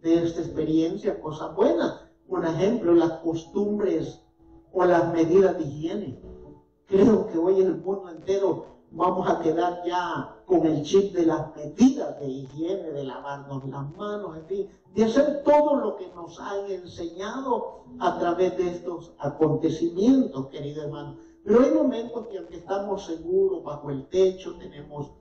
de 0.00 0.24
esta 0.24 0.40
experiencia 0.40 1.20
cosas 1.20 1.54
buenas. 1.54 2.00
Un 2.28 2.44
ejemplo, 2.44 2.94
las 2.94 3.12
costumbres 3.18 4.20
o 4.72 4.84
las 4.84 5.12
medidas 5.12 5.58
de 5.58 5.64
higiene 5.64 6.22
Creo 6.92 7.26
que 7.26 7.38
hoy 7.38 7.58
en 7.58 7.68
el 7.68 7.76
mundo 7.76 8.10
entero 8.10 8.66
vamos 8.90 9.26
a 9.26 9.40
quedar 9.40 9.82
ya 9.86 10.36
con 10.44 10.66
el 10.66 10.82
chip 10.82 11.14
de 11.14 11.24
las 11.24 11.56
medidas 11.56 12.20
de 12.20 12.28
higiene, 12.28 12.90
de 12.90 13.04
lavarnos 13.04 13.64
las 13.66 13.96
manos, 13.96 14.36
en 14.36 14.44
fin, 14.44 14.68
de 14.94 15.04
hacer 15.04 15.42
todo 15.42 15.76
lo 15.76 15.96
que 15.96 16.08
nos 16.08 16.38
han 16.38 16.70
enseñado 16.70 17.84
a 17.98 18.18
través 18.18 18.58
de 18.58 18.68
estos 18.72 19.14
acontecimientos, 19.18 20.48
querido 20.48 20.82
hermano. 20.82 21.16
Pero 21.42 21.62
hay 21.62 21.70
momentos 21.70 22.26
que 22.26 22.36
aunque 22.36 22.56
estamos 22.58 23.06
seguros 23.06 23.64
bajo 23.64 23.88
el 23.88 24.06
techo, 24.10 24.58
tenemos 24.58 25.12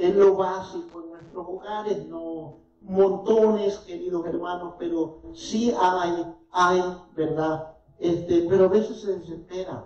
en 0.00 0.18
lo 0.18 0.34
básico 0.36 1.02
en 1.02 1.10
nuestros 1.10 1.46
hogares, 1.46 2.06
no 2.08 2.56
montones, 2.80 3.78
queridos 3.80 4.24
hermanos, 4.26 4.74
pero 4.78 5.20
sí 5.34 5.72
hay, 5.78 6.24
hay, 6.50 6.82
¿verdad? 7.14 7.76
Este, 7.98 8.46
pero 8.48 8.64
a 8.64 8.68
veces 8.68 9.02
se 9.02 9.18
desespera. 9.18 9.84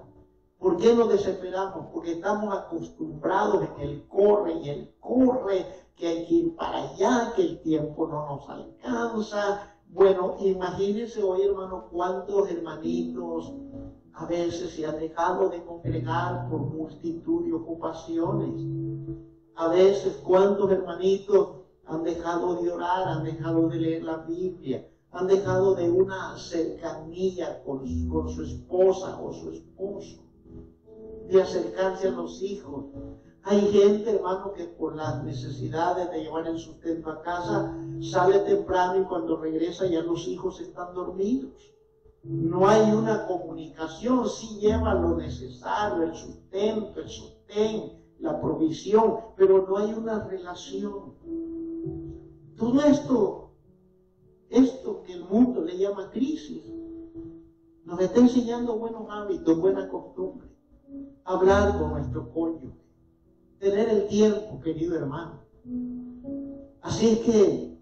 ¿Por 0.59 0.77
qué 0.77 0.95
nos 0.95 1.09
desesperamos? 1.09 1.89
Porque 1.93 2.13
estamos 2.13 2.55
acostumbrados 2.57 3.65
en 3.77 3.89
el 3.89 4.07
corre 4.07 4.55
y 4.55 4.69
el 4.71 4.95
corre, 5.01 5.67
que 5.97 6.07
hay 6.07 6.27
que 6.27 6.35
ir 6.35 6.57
para 6.57 6.91
allá, 6.91 7.33
que 7.35 7.43
el 7.43 7.61
tiempo 7.61 8.07
no 8.07 8.27
nos 8.27 8.49
alcanza. 8.49 9.75
Bueno, 9.89 10.37
imagínense 10.41 11.23
hoy, 11.23 11.43
hermano, 11.43 11.89
cuántos 11.91 12.51
hermanitos 12.51 13.53
a 14.15 14.27
veces 14.27 14.71
se 14.71 14.87
han 14.87 14.99
dejado 14.99 15.49
de 15.49 15.63
congregar 15.65 16.49
por 16.49 16.61
multitud 16.61 17.45
de 17.45 17.53
ocupaciones. 17.53 19.34
A 19.57 19.69
veces 19.69 20.21
cuántos 20.25 20.71
hermanitos 20.71 21.49
han 21.87 22.03
dejado 22.03 22.61
de 22.61 22.73
orar, 22.73 23.09
han 23.09 23.25
dejado 23.25 23.69
de 23.69 23.79
leer 23.79 24.03
la 24.03 24.17
Biblia, 24.19 24.89
han 25.13 25.29
dejado 25.29 25.77
de 25.77 25.89
una 25.89 26.37
cercanía 26.37 27.63
con, 27.63 27.85
con 28.09 28.29
su 28.29 28.43
esposa 28.43 29.21
o 29.23 29.33
su 29.33 29.51
esposo, 29.51 30.25
de 31.29 31.41
acercarse 31.41 32.09
a 32.09 32.13
los 32.13 32.43
hijos. 32.43 32.87
Hay 33.45 33.61
gente, 33.71 34.11
hermano, 34.11 34.53
que 34.55 34.65
por 34.65 34.97
las 34.97 35.23
necesidades 35.23 36.11
de 36.11 36.23
llevar 36.23 36.49
el 36.49 36.59
sustento 36.59 37.11
a 37.11 37.23
casa, 37.23 37.79
sale 38.01 38.41
temprano 38.41 39.03
y 39.03 39.05
cuando 39.05 39.37
regresa 39.37 39.87
ya 39.87 40.03
los 40.03 40.27
hijos 40.27 40.61
están 40.61 40.95
dormidos. 40.95 41.53
No 42.25 42.67
hay 42.67 42.91
una 42.91 43.27
comunicación, 43.27 44.29
sí 44.29 44.59
lleva 44.59 44.95
lo 44.95 45.17
necesario, 45.17 46.05
el 46.05 46.15
sustento, 46.15 47.01
el 47.01 47.09
sostén, 47.09 48.04
la 48.25 48.41
provisión, 48.41 49.17
pero 49.37 49.67
no 49.69 49.77
hay 49.77 49.93
una 49.93 50.25
relación. 50.25 51.13
Todo 52.57 52.81
esto, 52.81 53.51
esto 54.49 55.03
que 55.03 55.13
el 55.13 55.25
mundo 55.25 55.61
le 55.61 55.77
llama 55.77 56.11
crisis, 56.11 56.63
nos 57.85 58.01
está 58.01 58.21
enseñando 58.21 58.79
buenos 58.79 59.07
hábitos, 59.11 59.61
buena 59.61 59.87
costumbre. 59.91 60.49
Hablar 61.25 61.79
con 61.79 61.91
nuestro 61.91 62.33
cónyuge, 62.33 62.81
tener 63.59 63.91
el 63.91 64.07
tiempo, 64.09 64.59
querido 64.63 64.97
hermano. 64.97 65.41
Así 66.81 67.09
es 67.09 67.19
que 67.19 67.79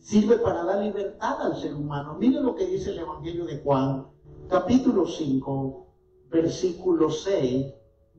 sirve 0.00 0.38
para 0.38 0.64
dar 0.64 0.82
libertad 0.82 1.40
al 1.40 1.56
ser 1.56 1.72
humano. 1.72 2.16
Mire 2.18 2.40
lo 2.40 2.56
que 2.56 2.66
dice 2.66 2.90
el 2.90 2.98
Evangelio 2.98 3.44
de 3.44 3.58
Juan, 3.58 4.08
capítulo 4.48 5.06
5, 5.06 5.86
versículo 6.30 7.10
6 7.10 7.72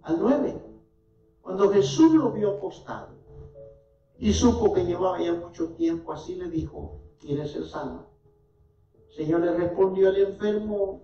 al 0.03 0.19
9. 0.21 0.74
Cuando 1.45 1.69
Jesús 1.69 2.11
lo 2.11 2.31
vio 2.31 2.57
acostado, 2.57 3.09
y 4.17 4.33
supo 4.33 4.73
que 4.73 4.83
llevaba 4.83 5.21
ya 5.21 5.31
mucho 5.31 5.73
tiempo 5.73 6.11
así, 6.11 6.33
le 6.33 6.49
dijo, 6.49 7.01
¿quieres 7.19 7.51
ser 7.51 7.65
sano? 7.65 8.07
Señor 9.15 9.41
le 9.41 9.55
respondió 9.55 10.09
el 10.09 10.23
enfermo, 10.23 11.03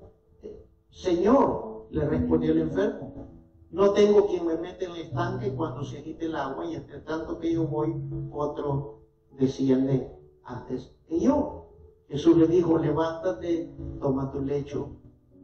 Señor, 0.89 1.85
le 1.91 2.05
respondió 2.05 2.53
el 2.53 2.61
enfermo, 2.61 3.27
no 3.69 3.93
tengo 3.93 4.25
quien 4.25 4.47
me 4.47 4.57
mete 4.57 4.85
en 4.85 4.91
el 4.93 5.01
estanque 5.01 5.53
cuando 5.53 5.83
se 5.83 5.99
agite 5.99 6.25
el 6.25 6.35
agua 6.35 6.65
y 6.65 6.73
entre 6.73 7.01
tanto 7.01 7.37
que 7.37 7.53
yo 7.53 7.67
voy, 7.67 7.93
otro 8.31 9.01
desciende 9.37 10.11
antes 10.43 10.91
que 11.07 11.19
yo. 11.19 11.67
Jesús 12.07 12.35
le 12.35 12.47
dijo, 12.47 12.79
levántate, 12.79 13.71
toma 13.99 14.31
tu 14.31 14.41
lecho 14.41 14.89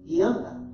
y 0.05 0.23
anda. 0.23 0.66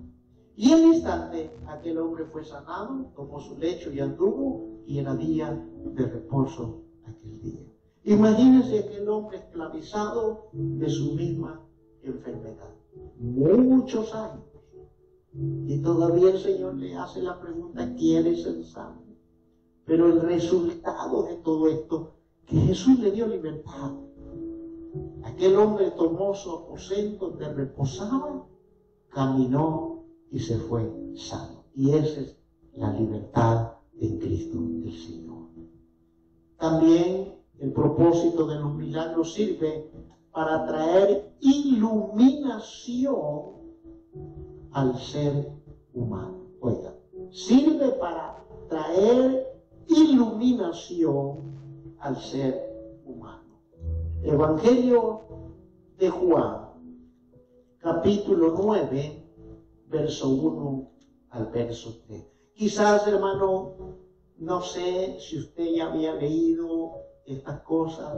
Y 0.56 0.72
el 0.72 0.84
instante 0.84 1.52
aquel 1.68 1.98
hombre 1.98 2.26
fue 2.26 2.44
sanado, 2.44 3.12
tomó 3.16 3.40
su 3.40 3.58
lecho 3.58 3.92
y 3.92 4.00
anduvo, 4.00 4.84
y 4.86 5.00
era 5.00 5.16
día 5.16 5.52
de 5.86 6.06
reposo 6.06 6.84
aquel 7.06 7.42
día. 7.42 7.62
Imagínense 8.04 8.80
aquel 8.80 9.10
hombre 9.10 9.38
esclavizado 9.38 10.50
de 10.52 10.90
su 10.90 11.14
misma 11.14 11.62
enfermedad. 12.04 12.70
Muchos 13.18 14.14
años. 14.14 14.44
Y 15.34 15.82
todavía 15.82 16.30
el 16.30 16.38
Señor 16.38 16.76
le 16.76 16.96
hace 16.96 17.22
la 17.22 17.40
pregunta, 17.40 17.96
¿quieres 17.96 18.44
ser 18.44 18.64
sano? 18.66 19.02
Pero 19.86 20.08
el 20.08 20.22
resultado 20.22 21.24
de 21.24 21.38
todo 21.38 21.68
esto, 21.68 22.14
que 22.46 22.58
Jesús 22.58 23.00
le 23.00 23.12
dio 23.12 23.26
libertad. 23.28 23.94
Aquel 25.24 25.56
hombre 25.56 25.92
tomó 25.92 26.36
su 26.36 26.52
aposento 26.52 27.30
donde 27.30 27.52
reposaba, 27.54 28.46
caminó 29.10 29.93
y 30.34 30.40
se 30.40 30.58
fue 30.58 30.92
sano. 31.14 31.64
Y 31.76 31.92
esa 31.92 32.22
es 32.22 32.36
la 32.74 32.92
libertad 32.92 33.74
en 34.00 34.18
Cristo 34.18 34.58
el 34.58 34.92
Señor. 34.92 35.44
También 36.58 37.36
el 37.60 37.72
propósito 37.72 38.48
de 38.48 38.56
los 38.56 38.74
milagros 38.74 39.36
sirve 39.36 39.92
para 40.32 40.66
traer 40.66 41.36
iluminación 41.40 42.94
al 44.72 44.98
ser 44.98 45.52
humano. 45.94 46.48
Oiga, 46.62 46.96
sirve 47.30 47.90
para 48.00 48.44
traer 48.70 49.62
iluminación 49.88 51.54
al 52.00 52.18
ser 52.18 52.60
humano. 53.06 53.62
Evangelio 54.24 55.22
de 56.00 56.10
Juan, 56.10 56.70
capítulo 57.78 58.56
9, 58.58 59.23
verso 59.94 60.28
1 60.30 60.92
al 61.30 61.46
verso 61.52 62.02
3. 62.08 62.26
Quizás, 62.56 63.08
hermano, 63.08 63.76
no 64.38 64.62
sé 64.62 65.18
si 65.20 65.38
usted 65.38 65.66
ya 65.76 65.92
había 65.92 66.16
leído 66.16 66.94
estas 67.26 67.62
cosas, 67.62 68.18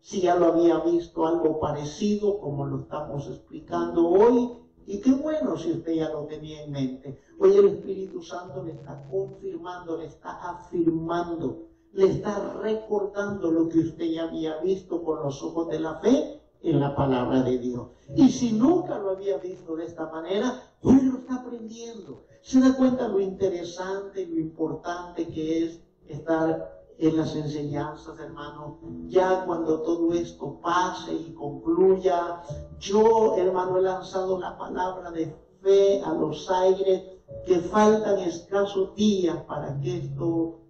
si 0.00 0.20
ya 0.20 0.36
lo 0.36 0.46
había 0.46 0.78
visto 0.80 1.26
algo 1.26 1.58
parecido 1.58 2.38
como 2.38 2.66
lo 2.66 2.82
estamos 2.82 3.26
explicando 3.28 4.08
hoy. 4.08 4.58
Y 4.86 5.00
qué 5.00 5.12
bueno 5.12 5.56
si 5.58 5.72
usted 5.72 5.94
ya 5.94 6.08
lo 6.10 6.24
tenía 6.26 6.64
en 6.64 6.72
mente. 6.72 7.20
Hoy 7.38 7.56
el 7.56 7.68
Espíritu 7.68 8.22
Santo 8.22 8.64
le 8.64 8.72
está 8.72 9.06
confirmando, 9.10 9.98
le 9.98 10.06
está 10.06 10.30
afirmando, 10.50 11.66
le 11.92 12.06
está 12.06 12.54
recordando 12.54 13.50
lo 13.50 13.68
que 13.68 13.80
usted 13.80 14.06
ya 14.06 14.24
había 14.24 14.58
visto 14.62 15.02
con 15.02 15.22
los 15.22 15.42
ojos 15.42 15.68
de 15.68 15.80
la 15.80 15.98
fe 16.00 16.37
en 16.62 16.80
la 16.80 16.94
palabra 16.94 17.42
de 17.42 17.58
Dios. 17.58 17.88
Y 18.14 18.30
si 18.30 18.52
nunca 18.52 18.98
lo 18.98 19.10
había 19.10 19.38
visto 19.38 19.76
de 19.76 19.86
esta 19.86 20.06
manera, 20.06 20.62
hoy 20.82 21.00
lo 21.02 21.18
está 21.18 21.36
aprendiendo. 21.36 22.24
Se 22.42 22.60
da 22.60 22.74
cuenta 22.76 23.08
lo 23.08 23.20
interesante, 23.20 24.26
lo 24.26 24.38
importante 24.38 25.26
que 25.28 25.64
es 25.64 25.80
estar 26.08 26.78
en 26.98 27.16
las 27.16 27.36
enseñanzas, 27.36 28.18
hermano. 28.18 28.78
Ya 29.06 29.44
cuando 29.44 29.82
todo 29.82 30.12
esto 30.12 30.60
pase 30.60 31.14
y 31.14 31.32
concluya, 31.32 32.42
yo, 32.80 33.36
hermano, 33.36 33.78
he 33.78 33.82
lanzado 33.82 34.38
la 34.38 34.56
palabra 34.58 35.10
de 35.10 35.34
fe 35.62 36.02
a 36.04 36.12
los 36.12 36.50
aires 36.50 37.02
que 37.46 37.60
faltan 37.60 38.18
escasos 38.20 38.94
días 38.94 39.36
para 39.44 39.78
que 39.80 39.98
esto 39.98 40.60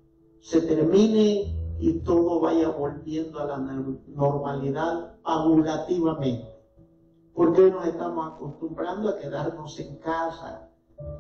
se 0.41 0.61
termine 0.63 1.58
y 1.81 2.01
todo 2.01 2.41
vaya 2.41 2.71
volviendo 2.71 3.39
a 3.39 3.47
la 3.47 3.59
normalidad 3.59 5.17
paulativamente. 5.23 6.53
Porque 7.33 7.71
nos 7.71 7.87
estamos 7.87 8.33
acostumbrando 8.33 9.11
a 9.11 9.19
quedarnos 9.19 9.79
en 9.79 9.97
casa, 9.99 10.69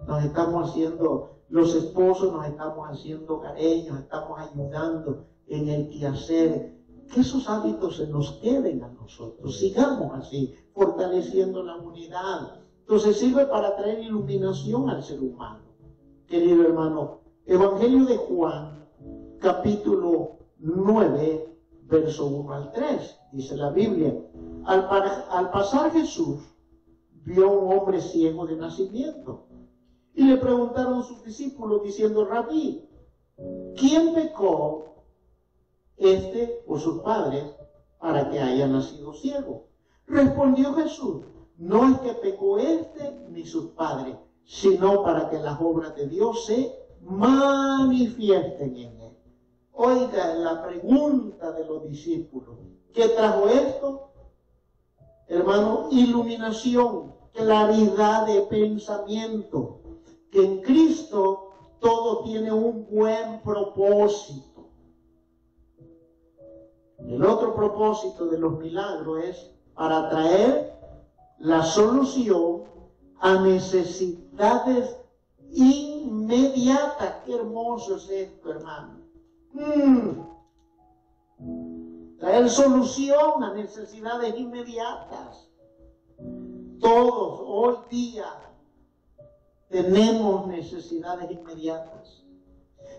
nos 0.06 0.24
estamos 0.24 0.70
haciendo, 0.70 1.42
los 1.48 1.74
esposos 1.74 2.32
nos 2.32 2.46
estamos 2.46 2.88
haciendo 2.88 3.36
hogareños, 3.36 4.00
estamos 4.00 4.38
ayudando 4.40 5.26
en 5.46 5.68
el 5.68 5.90
quehacer. 5.90 6.76
Que 7.12 7.20
esos 7.20 7.48
hábitos 7.48 7.96
se 7.96 8.08
nos 8.08 8.32
queden 8.32 8.82
a 8.82 8.88
nosotros, 8.88 9.56
sigamos 9.58 10.12
así, 10.14 10.54
fortaleciendo 10.74 11.62
la 11.62 11.76
unidad. 11.76 12.60
Entonces 12.80 13.16
sirve 13.16 13.46
para 13.46 13.76
traer 13.76 14.00
iluminación 14.00 14.90
al 14.90 15.02
ser 15.02 15.20
humano. 15.20 15.60
Querido 16.26 16.64
hermano, 16.64 17.20
Evangelio 17.46 18.04
de 18.04 18.16
Juan, 18.16 18.86
capítulo 19.38 20.37
9, 20.58 21.56
verso 21.84 22.26
1 22.26 22.52
al 22.52 22.72
3, 22.72 23.20
dice 23.32 23.56
la 23.56 23.70
Biblia. 23.70 24.14
Al, 24.64 25.50
pasar 25.50 25.92
Jesús, 25.92 26.40
vio 27.24 27.50
un 27.50 27.72
hombre 27.72 28.00
ciego 28.00 28.46
de 28.46 28.56
nacimiento 28.56 29.46
y 30.14 30.24
le 30.24 30.36
preguntaron 30.36 31.02
sus 31.02 31.22
discípulos 31.24 31.82
diciendo, 31.82 32.24
Rabí, 32.24 32.84
¿quién 33.76 34.14
pecó 34.14 35.04
este 35.96 36.62
o 36.66 36.78
sus 36.78 37.00
padres 37.02 37.44
para 37.98 38.28
que 38.28 38.40
haya 38.40 38.66
nacido 38.66 39.12
ciego? 39.14 39.68
Respondió 40.06 40.74
Jesús, 40.74 41.24
no 41.56 41.88
es 41.88 41.98
que 41.98 42.12
pecó 42.14 42.58
este 42.58 43.26
ni 43.30 43.44
sus 43.44 43.66
padres, 43.72 44.16
sino 44.44 45.02
para 45.02 45.28
que 45.28 45.38
las 45.38 45.60
obras 45.60 45.94
de 45.94 46.08
Dios 46.08 46.46
se 46.46 46.72
manifiesten 47.02 48.76
en 48.76 48.88
él. 48.92 48.97
Oiga 49.80 50.34
la 50.34 50.60
pregunta 50.60 51.52
de 51.52 51.64
los 51.64 51.84
discípulos. 51.88 52.56
¿Qué 52.92 53.10
trajo 53.10 53.46
esto? 53.46 54.10
Hermano, 55.28 55.86
iluminación, 55.92 57.14
claridad 57.32 58.26
de 58.26 58.40
pensamiento. 58.40 59.78
Que 60.32 60.44
en 60.44 60.62
Cristo 60.62 61.50
todo 61.78 62.24
tiene 62.24 62.50
un 62.50 62.88
buen 62.90 63.40
propósito. 63.42 64.66
El 66.98 67.24
otro 67.24 67.54
propósito 67.54 68.26
de 68.26 68.38
los 68.38 68.58
milagros 68.58 69.22
es 69.22 69.50
para 69.74 70.08
traer 70.08 70.76
la 71.38 71.62
solución 71.62 72.64
a 73.20 73.42
necesidades 73.42 74.96
inmediatas. 75.52 77.22
Qué 77.24 77.36
hermoso 77.36 77.94
es 77.94 78.10
esto, 78.10 78.50
hermano. 78.50 78.97
Mm. 79.58 80.20
Traer 82.20 82.48
solución 82.48 83.42
a 83.42 83.54
necesidades 83.54 84.38
inmediatas. 84.38 85.50
Todos 86.78 87.40
hoy 87.44 87.76
día 87.90 88.26
tenemos 89.68 90.46
necesidades 90.46 91.28
inmediatas. 91.30 92.24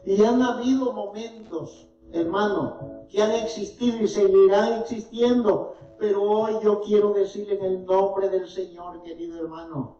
Y 0.06 0.22
han 0.22 0.42
habido 0.42 0.92
momentos, 0.92 1.88
hermano, 2.12 3.06
que 3.10 3.24
han 3.24 3.32
existido 3.32 4.00
y 4.04 4.08
seguirán 4.10 4.82
existiendo. 4.82 5.76
Pero 5.98 6.24
hoy 6.24 6.56
yo 6.62 6.82
quiero 6.82 7.14
decirle 7.14 7.56
en 7.56 7.66
el 7.66 7.86
nombre 7.86 8.30
del 8.30 8.50
Señor, 8.50 9.02
querido 9.04 9.40
hermano, 9.40 10.00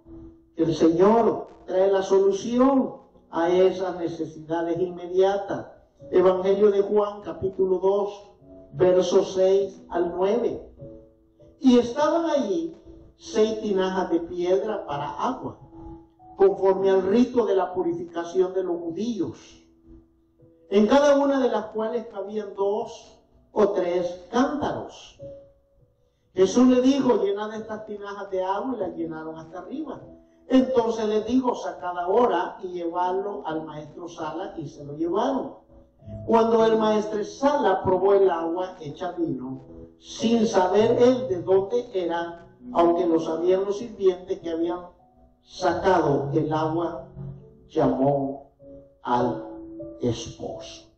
que 0.56 0.64
el 0.64 0.76
Señor 0.76 1.48
trae 1.66 1.90
la 1.90 2.04
solución 2.04 2.96
a 3.30 3.50
esas 3.50 3.98
necesidades 3.98 4.78
inmediatas. 4.78 5.79
Evangelio 6.12 6.72
de 6.72 6.82
Juan, 6.82 7.22
capítulo 7.22 7.80
2, 7.80 8.32
versos 8.74 9.34
6 9.34 9.84
al 9.90 10.12
9. 10.16 10.74
Y 11.60 11.78
estaban 11.78 12.30
allí 12.30 12.76
seis 13.18 13.62
tinajas 13.62 14.10
de 14.12 14.22
piedra 14.22 14.86
para 14.86 15.10
agua 15.12 15.60
conforme 16.40 16.90
al 16.90 17.04
rito 17.04 17.46
de 17.46 17.54
la 17.54 17.74
purificación 17.74 18.54
de 18.54 18.64
los 18.64 18.78
judíos, 18.78 19.38
en 20.70 20.88
cada 20.88 21.18
una 21.18 21.38
de 21.42 21.50
las 21.50 21.66
cuales 21.66 22.08
cabían 22.08 22.56
dos 22.56 23.20
o 23.52 23.72
tres 23.72 24.26
cántaros. 24.32 25.20
Jesús 26.34 26.66
le 26.68 26.82
dijo, 26.82 27.22
llenad 27.22 27.54
estas 27.54 27.86
tinajas 27.86 28.32
de 28.32 28.42
agua 28.42 28.74
y 28.78 28.80
las 28.80 28.96
llenaron 28.96 29.38
hasta 29.38 29.60
arriba. 29.60 30.02
Entonces 30.48 31.10
le 31.10 31.24
dijo, 31.24 31.54
sacad 31.56 31.98
ahora 31.98 32.58
y 32.64 32.70
llevarlo 32.70 33.44
al 33.46 33.66
maestro 33.66 34.08
Sala 34.08 34.54
y 34.58 34.70
se 34.70 34.86
lo 34.86 34.96
llevaron. 34.96 35.56
Cuando 36.26 36.66
el 36.66 36.78
maestro 36.78 37.24
Sala 37.24 37.84
probó 37.84 38.14
el 38.14 38.30
agua 38.30 38.76
hecha 38.80 39.12
vino, 39.14 39.64
sin 40.00 40.46
saber 40.46 41.02
él 41.02 41.28
de 41.28 41.42
dónde 41.42 41.90
era, 41.94 42.48
aunque 42.74 43.06
lo 43.06 43.20
sabían 43.20 43.66
los 43.66 43.78
sirvientes 43.78 44.40
que 44.40 44.50
habían 44.52 44.82
sacado 45.42 46.30
el 46.34 46.54
agua, 46.54 47.08
llamó 47.68 48.52
al 49.04 49.44
esposo. 50.02 50.90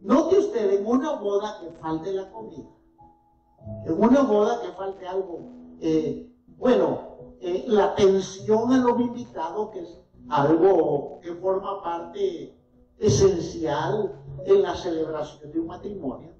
Note 0.00 0.38
usted 0.38 0.80
en 0.80 0.86
una 0.86 1.16
boda 1.16 1.58
que 1.60 1.70
falte 1.80 2.12
la 2.12 2.30
comida, 2.30 2.68
en 3.86 4.00
una 4.00 4.22
boda 4.22 4.60
que 4.60 4.68
falte 4.72 5.06
algo, 5.06 5.40
eh, 5.80 6.30
bueno, 6.56 7.00
eh, 7.40 7.64
la 7.66 7.86
atención 7.86 8.72
a 8.72 8.78
los 8.78 9.00
invitados, 9.00 9.70
que 9.70 9.80
es 9.80 10.00
algo 10.28 11.20
que 11.22 11.34
forma 11.34 11.82
parte 11.82 12.54
esencial 12.98 14.12
en 14.44 14.62
la 14.62 14.74
celebración 14.74 15.50
de 15.52 15.60
un 15.60 15.66
matrimonio. 15.66 16.38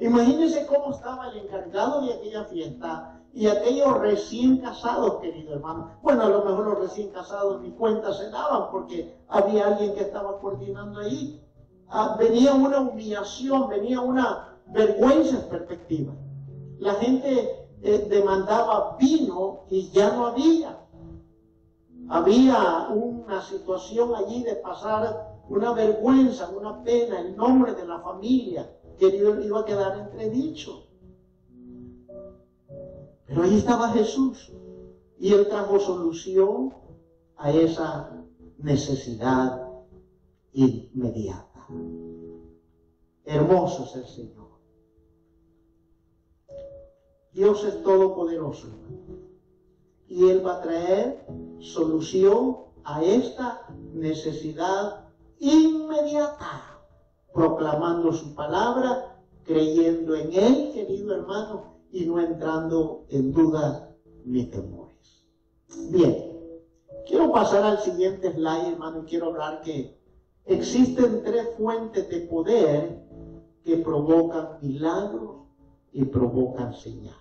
Imagínense 0.00 0.66
cómo 0.66 0.92
estaba 0.92 1.28
el 1.30 1.38
encargado 1.38 2.02
de 2.02 2.14
aquella 2.14 2.44
fiesta 2.44 3.20
y 3.34 3.46
aquellos 3.46 3.98
recién 3.98 4.58
casados, 4.58 5.20
querido 5.20 5.54
hermano, 5.54 5.98
bueno, 6.02 6.22
a 6.22 6.28
lo 6.28 6.44
mejor 6.44 6.66
los 6.66 6.78
recién 6.80 7.10
casados 7.10 7.60
ni 7.60 7.70
cuenta 7.72 8.12
se 8.12 8.30
daban 8.30 8.70
porque 8.70 9.16
había 9.28 9.66
alguien 9.66 9.94
que 9.94 10.00
estaba 10.00 10.38
coordinando 10.40 11.00
ahí. 11.00 11.44
Ah, 11.88 12.16
venía 12.18 12.54
una 12.54 12.80
humillación, 12.80 13.68
venía 13.68 14.00
una 14.00 14.58
vergüenza 14.66 15.36
en 15.36 15.48
perspectiva. 15.48 16.12
La 16.78 16.94
gente 16.94 17.68
eh, 17.82 18.06
demandaba 18.08 18.96
vino 18.98 19.64
y 19.70 19.90
ya 19.90 20.12
no 20.12 20.26
había. 20.28 20.78
Había 22.08 22.88
una 22.88 23.42
situación 23.42 24.14
allí 24.14 24.42
de 24.42 24.54
pasar 24.56 25.27
una 25.48 25.72
vergüenza, 25.72 26.50
una 26.50 26.82
pena, 26.82 27.20
el 27.20 27.36
nombre 27.36 27.74
de 27.74 27.86
la 27.86 28.00
familia, 28.00 28.70
que 28.98 29.08
iba 29.16 29.60
a 29.60 29.64
quedar 29.64 29.98
entredicho. 29.98 30.86
Pero 33.26 33.42
ahí 33.42 33.56
estaba 33.56 33.90
Jesús 33.90 34.52
y 35.18 35.32
él 35.32 35.48
trajo 35.48 35.78
solución 35.78 36.74
a 37.36 37.52
esa 37.52 38.24
necesidad 38.58 39.68
inmediata. 40.52 41.66
Hermoso 43.24 43.84
es 43.84 43.96
el 43.96 44.06
Señor. 44.06 44.48
Dios 47.32 47.62
es 47.64 47.82
todopoderoso 47.82 48.68
y 50.08 50.28
Él 50.28 50.44
va 50.44 50.56
a 50.56 50.62
traer 50.62 51.26
solución 51.60 52.56
a 52.84 53.04
esta 53.04 53.68
necesidad 53.92 55.07
inmediata, 55.40 56.80
proclamando 57.32 58.12
su 58.12 58.34
palabra, 58.34 59.16
creyendo 59.44 60.14
en 60.14 60.32
Él, 60.32 60.70
querido 60.72 61.14
hermano, 61.14 61.78
y 61.90 62.04
no 62.04 62.20
entrando 62.20 63.06
en 63.08 63.32
dudas 63.32 63.84
ni 64.24 64.44
temores. 64.44 65.26
Bien, 65.90 66.32
quiero 67.06 67.32
pasar 67.32 67.64
al 67.64 67.78
siguiente 67.78 68.32
slide, 68.32 68.72
hermano, 68.72 69.02
y 69.02 69.04
quiero 69.06 69.26
hablar 69.28 69.62
que 69.62 69.98
existen 70.44 71.22
tres 71.22 71.48
fuentes 71.56 72.08
de 72.08 72.20
poder 72.22 73.06
que 73.64 73.76
provocan 73.78 74.58
milagros 74.62 75.46
y 75.92 76.04
provocan 76.04 76.74
señales. 76.74 77.16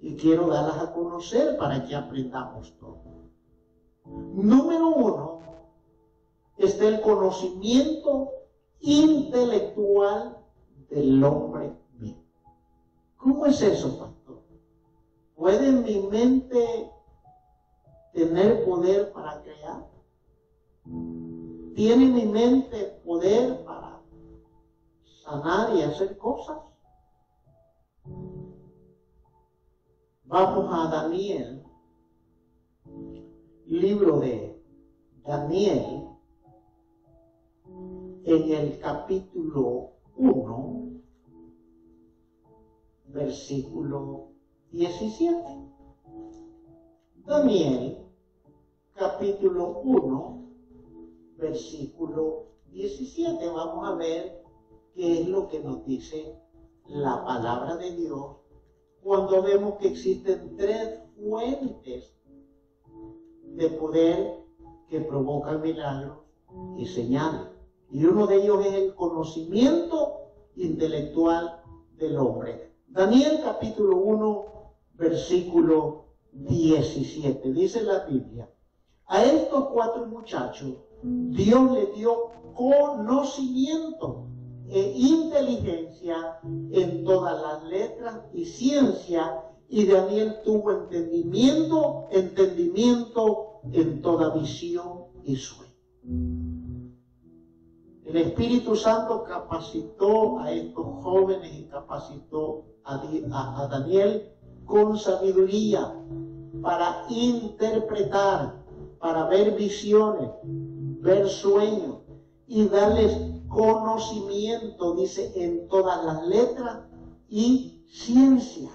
Y 0.00 0.16
quiero 0.16 0.48
darlas 0.48 0.78
a 0.78 0.92
conocer 0.92 1.56
para 1.56 1.84
que 1.84 1.94
aprendamos 1.94 2.76
todo. 2.78 3.02
Número 4.06 4.88
uno, 4.88 5.38
está 6.58 6.88
el 6.88 7.00
conocimiento 7.00 8.30
intelectual 8.80 10.38
del 10.90 11.22
hombre 11.24 11.74
¿Cómo 13.24 13.46
es 13.46 13.62
eso, 13.62 13.98
pastor? 13.98 14.42
¿Puede 15.34 15.72
mi 15.72 16.08
mente 16.08 16.90
tener 18.12 18.66
poder 18.66 19.12
para 19.12 19.40
crear? 19.42 19.88
¿Tiene 21.74 22.06
mi 22.06 22.26
mente 22.26 23.00
poder 23.02 23.64
para 23.64 24.02
sanar 25.24 25.74
y 25.74 25.80
hacer 25.80 26.18
cosas? 26.18 26.58
Vamos 30.24 30.68
a 30.70 30.90
Daniel, 30.90 31.64
libro 33.64 34.20
de 34.20 34.62
Daniel, 35.24 36.10
en 38.26 38.50
el 38.52 38.78
capítulo 38.78 39.90
1, 40.16 40.92
versículo 43.08 44.28
17. 44.70 45.42
Daniel, 47.26 47.98
capítulo 48.94 49.80
1, 49.80 50.44
versículo 51.36 52.46
17. 52.72 53.46
Vamos 53.48 53.88
a 53.88 53.94
ver 53.96 54.42
qué 54.94 55.20
es 55.20 55.28
lo 55.28 55.48
que 55.48 55.60
nos 55.60 55.84
dice 55.84 56.34
la 56.86 57.22
palabra 57.26 57.76
de 57.76 57.94
Dios 57.94 58.36
cuando 59.02 59.42
vemos 59.42 59.74
que 59.74 59.88
existen 59.88 60.56
tres 60.56 60.98
fuentes 61.16 62.16
de 63.42 63.68
poder 63.68 64.42
que 64.88 65.00
provocan 65.00 65.60
milagros 65.60 66.20
y 66.78 66.86
señales. 66.86 67.53
Y 67.94 68.04
uno 68.06 68.26
de 68.26 68.42
ellos 68.42 68.66
es 68.66 68.72
el 68.72 68.94
conocimiento 68.96 70.32
intelectual 70.56 71.62
del 71.96 72.18
hombre. 72.18 72.72
Daniel 72.88 73.38
capítulo 73.44 73.98
1, 73.98 74.44
versículo 74.94 76.06
17. 76.32 77.52
Dice 77.52 77.84
la 77.84 78.00
Biblia, 78.00 78.50
a 79.06 79.22
estos 79.22 79.68
cuatro 79.68 80.06
muchachos 80.06 80.72
Dios 81.04 81.70
le 81.70 81.86
dio 81.92 82.30
conocimiento 82.56 84.26
e 84.68 84.92
inteligencia 84.96 86.40
en 86.72 87.04
todas 87.04 87.40
las 87.40 87.62
letras 87.62 88.22
y 88.32 88.44
ciencia 88.44 89.40
y 89.68 89.86
Daniel 89.86 90.40
tuvo 90.44 90.72
entendimiento, 90.72 92.08
entendimiento 92.10 93.60
en 93.72 94.02
toda 94.02 94.34
visión 94.34 95.04
y 95.22 95.36
sueño. 95.36 95.72
El 98.04 98.16
Espíritu 98.18 98.76
Santo 98.76 99.24
capacitó 99.24 100.38
a 100.38 100.52
estos 100.52 100.84
jóvenes 101.02 101.50
y 101.54 101.64
capacitó 101.64 102.66
a, 102.84 103.68
Daniel 103.70 104.30
con 104.66 104.98
sabiduría 104.98 105.94
para 106.60 107.06
interpretar, 107.08 108.62
para 108.98 109.26
ver 109.28 109.56
visiones, 109.56 110.28
ver 110.42 111.28
sueños 111.28 112.00
y 112.46 112.68
darles 112.68 113.16
conocimiento, 113.48 114.94
dice, 114.96 115.32
en 115.42 115.66
todas 115.68 116.04
las 116.04 116.26
letras 116.26 116.80
y 117.28 117.84
ciencias 117.88 118.72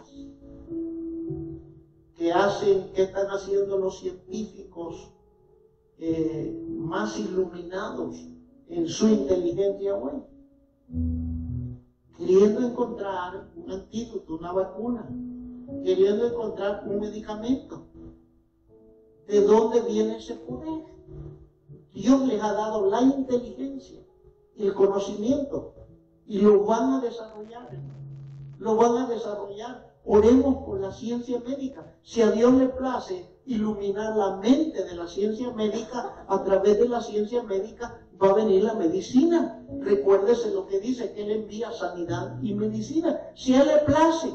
que 2.16 2.32
hacen, 2.34 2.92
que 2.94 3.04
están 3.04 3.28
haciendo 3.28 3.78
los 3.78 4.00
científicos 4.00 5.12
eh, 6.00 6.52
más 6.68 7.20
iluminados 7.20 8.16
en 8.70 8.88
su 8.88 9.08
inteligencia 9.08 9.96
hoy, 9.96 10.24
queriendo 12.16 12.62
encontrar 12.62 13.50
un 13.56 13.72
antídoto, 13.72 14.36
una 14.36 14.52
vacuna, 14.52 15.10
queriendo 15.84 16.28
encontrar 16.28 16.84
un 16.88 17.00
medicamento. 17.00 17.88
¿De 19.28 19.42
dónde 19.42 19.82
viene 19.82 20.18
ese 20.18 20.36
poder? 20.36 20.84
Dios 21.94 22.28
les 22.28 22.42
ha 22.42 22.54
dado 22.54 22.90
la 22.90 23.02
inteligencia, 23.02 24.02
el 24.56 24.74
conocimiento, 24.74 25.74
y 26.28 26.40
lo 26.40 26.64
van 26.64 26.94
a 26.94 27.02
desarrollar. 27.02 27.70
Lo 28.60 28.76
van 28.76 28.98
a 28.98 29.08
desarrollar. 29.08 29.96
Oremos 30.06 30.64
por 30.66 30.80
la 30.80 30.92
ciencia 30.92 31.40
médica. 31.40 31.96
Si 32.04 32.22
a 32.22 32.32
Dios 32.32 32.54
le 32.54 32.70
place 32.70 33.28
iluminar 33.46 34.16
la 34.16 34.38
mente 34.38 34.84
de 34.84 34.96
la 34.96 35.08
ciencia 35.08 35.52
médica, 35.54 36.26
a 36.28 36.44
través 36.44 36.80
de 36.80 36.88
la 36.88 37.02
ciencia 37.02 37.42
médica 37.44 38.00
va 38.22 38.32
a 38.32 38.34
venir 38.34 38.64
la 38.64 38.74
medicina. 38.74 39.64
Recuérdese 39.82 40.52
lo 40.52 40.68
que 40.68 40.80
dice, 40.80 41.14
que 41.14 41.24
Él 41.24 41.32
envía 41.32 41.72
sanidad 41.72 42.38
y 42.42 42.54
medicina, 42.54 43.20
si 43.36 43.56
Él 43.56 43.68
le 43.68 43.80
place. 43.86 44.34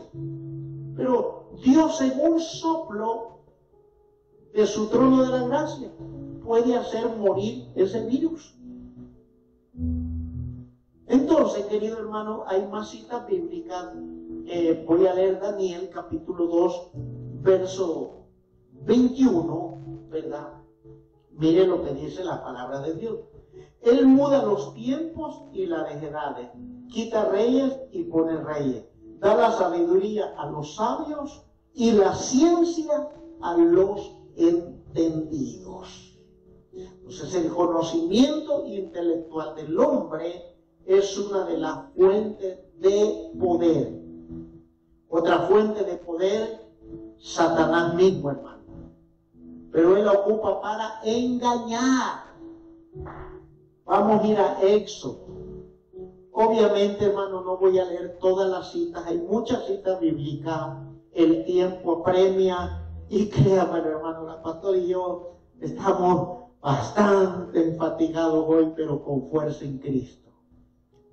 Pero 0.96 1.50
Dios 1.62 2.00
en 2.00 2.20
un 2.20 2.40
soplo 2.40 3.38
de 4.52 4.66
su 4.66 4.86
trono 4.86 5.24
de 5.24 5.38
la 5.38 5.46
gracia 5.46 5.90
puede 6.44 6.76
hacer 6.76 7.08
morir 7.16 7.68
ese 7.74 8.04
virus. 8.06 8.54
Entonces, 11.06 11.66
querido 11.66 11.98
hermano, 11.98 12.44
hay 12.46 12.66
más 12.66 12.90
citas 12.90 13.26
bíblicas. 13.26 13.92
Eh, 14.46 14.84
voy 14.86 15.06
a 15.06 15.14
leer 15.14 15.40
Daniel 15.40 15.90
capítulo 15.92 16.46
2, 16.46 16.90
verso 17.42 18.26
21, 18.82 19.78
¿verdad? 20.10 20.54
Mire 21.32 21.66
lo 21.66 21.82
que 21.82 21.94
dice 21.94 22.24
la 22.24 22.42
palabra 22.42 22.80
de 22.80 22.94
Dios. 22.94 23.18
Él 23.84 24.06
muda 24.06 24.42
los 24.42 24.72
tiempos 24.74 25.42
y 25.52 25.66
las 25.66 26.02
edades, 26.02 26.48
quita 26.88 27.26
reyes 27.26 27.78
y 27.92 28.04
pone 28.04 28.38
reyes, 28.38 28.84
da 29.18 29.34
la 29.34 29.52
sabiduría 29.52 30.34
a 30.38 30.46
los 30.46 30.74
sabios 30.76 31.42
y 31.74 31.92
la 31.92 32.14
ciencia 32.14 33.10
a 33.42 33.56
los 33.56 34.16
entendidos. 34.36 36.18
Entonces 36.72 37.34
el 37.34 37.52
conocimiento 37.52 38.64
intelectual 38.66 39.54
del 39.54 39.78
hombre 39.78 40.56
es 40.86 41.18
una 41.18 41.44
de 41.44 41.58
las 41.58 41.92
fuentes 41.94 42.58
de 42.78 43.32
poder. 43.38 44.02
Otra 45.08 45.40
fuente 45.40 45.84
de 45.84 45.96
poder, 45.96 46.68
Satanás 47.18 47.94
mismo, 47.94 48.30
hermano. 48.30 48.64
Pero 49.70 49.96
él 49.96 50.04
la 50.04 50.12
ocupa 50.12 50.60
para 50.60 51.00
engañar 51.04 52.24
Vamos 53.86 54.22
a 54.22 54.26
ir 54.26 54.38
a 54.38 54.62
Éxodo. 54.62 55.26
Obviamente, 56.32 57.04
hermano, 57.04 57.42
no 57.42 57.58
voy 57.58 57.78
a 57.78 57.84
leer 57.84 58.18
todas 58.18 58.48
las 58.48 58.72
citas, 58.72 59.04
hay 59.06 59.18
muchas 59.18 59.66
citas 59.66 60.00
bíblicas, 60.00 60.78
el 61.12 61.44
tiempo 61.44 62.00
apremia 62.00 62.88
y 63.08 63.28
créame, 63.30 63.78
hermano, 63.78 64.24
la 64.24 64.42
pastora 64.42 64.78
y 64.78 64.88
yo 64.88 65.36
estamos 65.60 66.44
bastante 66.60 67.68
enfatigados 67.68 68.44
hoy, 68.48 68.72
pero 68.74 69.04
con 69.04 69.28
fuerza 69.28 69.64
en 69.64 69.78
Cristo. 69.78 70.32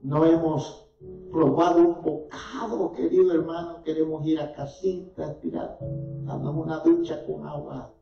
No 0.02 0.26
hemos 0.26 0.88
probado 1.30 1.80
un 1.80 2.02
bocado, 2.02 2.94
querido 2.94 3.34
hermano, 3.34 3.84
queremos 3.84 4.26
ir 4.26 4.40
a 4.40 4.54
casita, 4.54 5.38
tirar, 5.40 5.78
darnos 6.24 6.56
una 6.56 6.80
ducha 6.80 7.26
con 7.26 7.46
agua, 7.46 7.94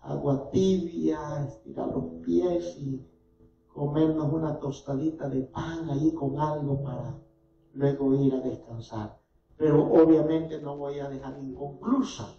agua 0.00 0.50
tibia, 0.50 1.46
estirar 1.46 1.88
los 1.88 2.04
pies 2.24 2.76
y 2.78 3.06
comernos 3.74 4.32
una 4.32 4.58
tostadita 4.58 5.28
de 5.28 5.42
pan 5.42 5.88
ahí 5.90 6.12
con 6.12 6.38
algo 6.38 6.82
para 6.82 7.18
luego 7.74 8.14
ir 8.14 8.34
a 8.34 8.40
descansar. 8.40 9.18
Pero 9.56 9.84
obviamente 9.84 10.60
no 10.60 10.76
voy 10.76 10.98
a 10.98 11.08
dejar 11.08 11.38
inconclusa. 11.38 12.34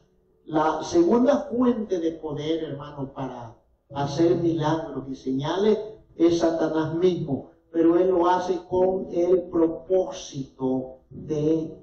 La 0.46 0.84
segunda 0.84 1.50
fuente 1.52 2.00
de 2.00 2.14
poder, 2.14 2.64
hermano, 2.64 3.14
para 3.14 3.56
hacer 3.94 4.36
milagros 4.38 5.06
y 5.10 5.16
señales 5.16 5.78
es 6.16 6.40
Satanás 6.40 6.96
mismo, 6.96 7.52
pero 7.72 7.98
él 7.98 8.10
lo 8.10 8.28
hace 8.28 8.60
con 8.70 9.08
el 9.12 9.44
propósito 9.44 11.00
de 11.10 11.78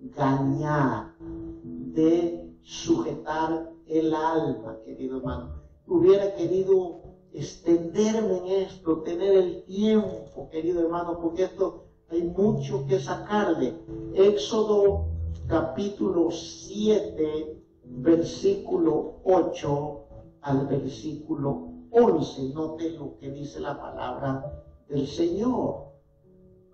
engañar, 0.00 1.14
de 1.62 2.56
sujetar 2.62 3.70
el 3.86 4.14
alma, 4.14 4.78
querido 4.84 5.18
hermano. 5.18 5.62
Hubiera 5.86 6.34
querido 6.34 7.03
extenderme 7.34 8.38
en 8.38 8.46
esto, 8.62 9.02
tener 9.02 9.34
el 9.34 9.64
tiempo, 9.64 10.48
querido 10.50 10.82
hermano, 10.82 11.18
porque 11.20 11.42
esto 11.42 11.84
hay 12.08 12.22
mucho 12.22 12.86
que 12.86 13.00
sacarle. 13.00 13.74
Éxodo 14.14 15.06
capítulo 15.48 16.30
7, 16.30 17.60
versículo 17.84 19.16
8 19.24 20.00
al 20.42 20.66
versículo 20.68 21.72
11. 21.90 22.54
Note 22.54 22.90
lo 22.90 23.16
que 23.18 23.30
dice 23.30 23.58
la 23.58 23.80
palabra 23.80 24.64
del 24.88 25.06
Señor. 25.08 25.86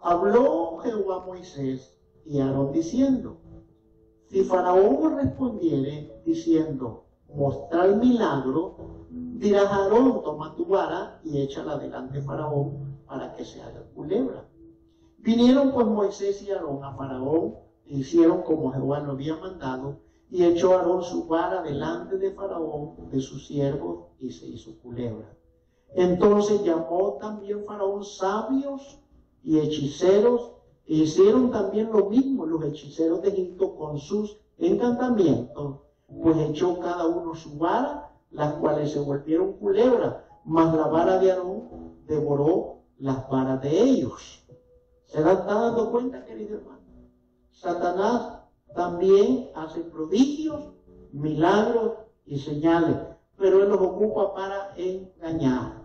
Habló 0.02 0.78
Jehová 0.78 1.22
a 1.22 1.26
Moisés 1.26 1.98
y 2.26 2.38
Aarón 2.38 2.72
diciendo, 2.72 3.38
si 4.28 4.44
Faraón 4.44 5.16
respondiere 5.16 6.22
diciendo, 6.24 7.06
mostrar 7.34 7.96
milagro, 7.96 8.99
dirás 9.10 9.66
a 9.72 9.84
Aarón, 9.84 10.22
toma 10.22 10.54
tu 10.54 10.66
vara 10.66 11.20
y 11.24 11.40
échala 11.40 11.78
delante 11.78 12.18
de 12.18 12.24
Faraón 12.24 12.98
para 13.06 13.34
que 13.34 13.44
se 13.44 13.60
haga 13.60 13.82
culebra. 13.94 14.48
Vinieron 15.18 15.72
pues 15.72 15.86
Moisés 15.86 16.42
y 16.42 16.50
Aarón 16.50 16.84
a 16.84 16.94
Faraón, 16.94 17.56
e 17.86 17.96
hicieron 17.98 18.42
como 18.42 18.72
Jehová 18.72 19.00
lo 19.00 19.12
había 19.12 19.36
mandado, 19.36 19.98
y 20.30 20.44
echó 20.44 20.78
Aarón 20.78 21.02
su 21.02 21.26
vara 21.26 21.62
delante 21.62 22.18
de 22.18 22.30
Faraón, 22.32 23.10
de 23.10 23.20
sus 23.20 23.46
siervos, 23.46 24.06
y 24.20 24.30
se 24.30 24.46
hizo 24.46 24.78
culebra. 24.78 25.36
Entonces 25.94 26.62
llamó 26.62 27.18
también 27.20 27.64
Faraón 27.64 28.04
sabios 28.04 29.00
y 29.42 29.58
hechiceros, 29.58 30.52
e 30.86 30.94
hicieron 30.94 31.50
también 31.50 31.90
lo 31.90 32.08
mismo 32.08 32.46
los 32.46 32.64
hechiceros 32.64 33.22
de 33.22 33.30
Egipto 33.30 33.74
con 33.74 33.98
sus 33.98 34.38
encantamientos, 34.58 35.80
pues 36.22 36.36
echó 36.48 36.78
cada 36.78 37.06
uno 37.06 37.34
su 37.34 37.58
vara 37.58 38.09
las 38.30 38.54
cuales 38.54 38.92
se 38.92 39.00
volvieron 39.00 39.54
culebras, 39.54 40.16
mas 40.44 40.74
la 40.74 40.86
vara 40.86 41.18
de 41.18 41.32
Aarón 41.32 41.96
devoró 42.06 42.82
las 42.98 43.28
varas 43.28 43.60
de 43.62 43.82
ellos. 43.82 44.46
¿Se 45.06 45.18
están 45.18 45.46
dando 45.46 45.90
cuenta, 45.90 46.24
querido 46.24 46.58
hermano? 46.58 46.80
Satanás 47.50 48.40
también 48.74 49.50
hace 49.54 49.80
prodigios, 49.80 50.72
milagros 51.12 51.94
y 52.24 52.38
señales, 52.38 52.96
pero 53.36 53.62
él 53.62 53.68
los 53.70 53.80
ocupa 53.80 54.34
para 54.34 54.76
engañar. 54.76 55.84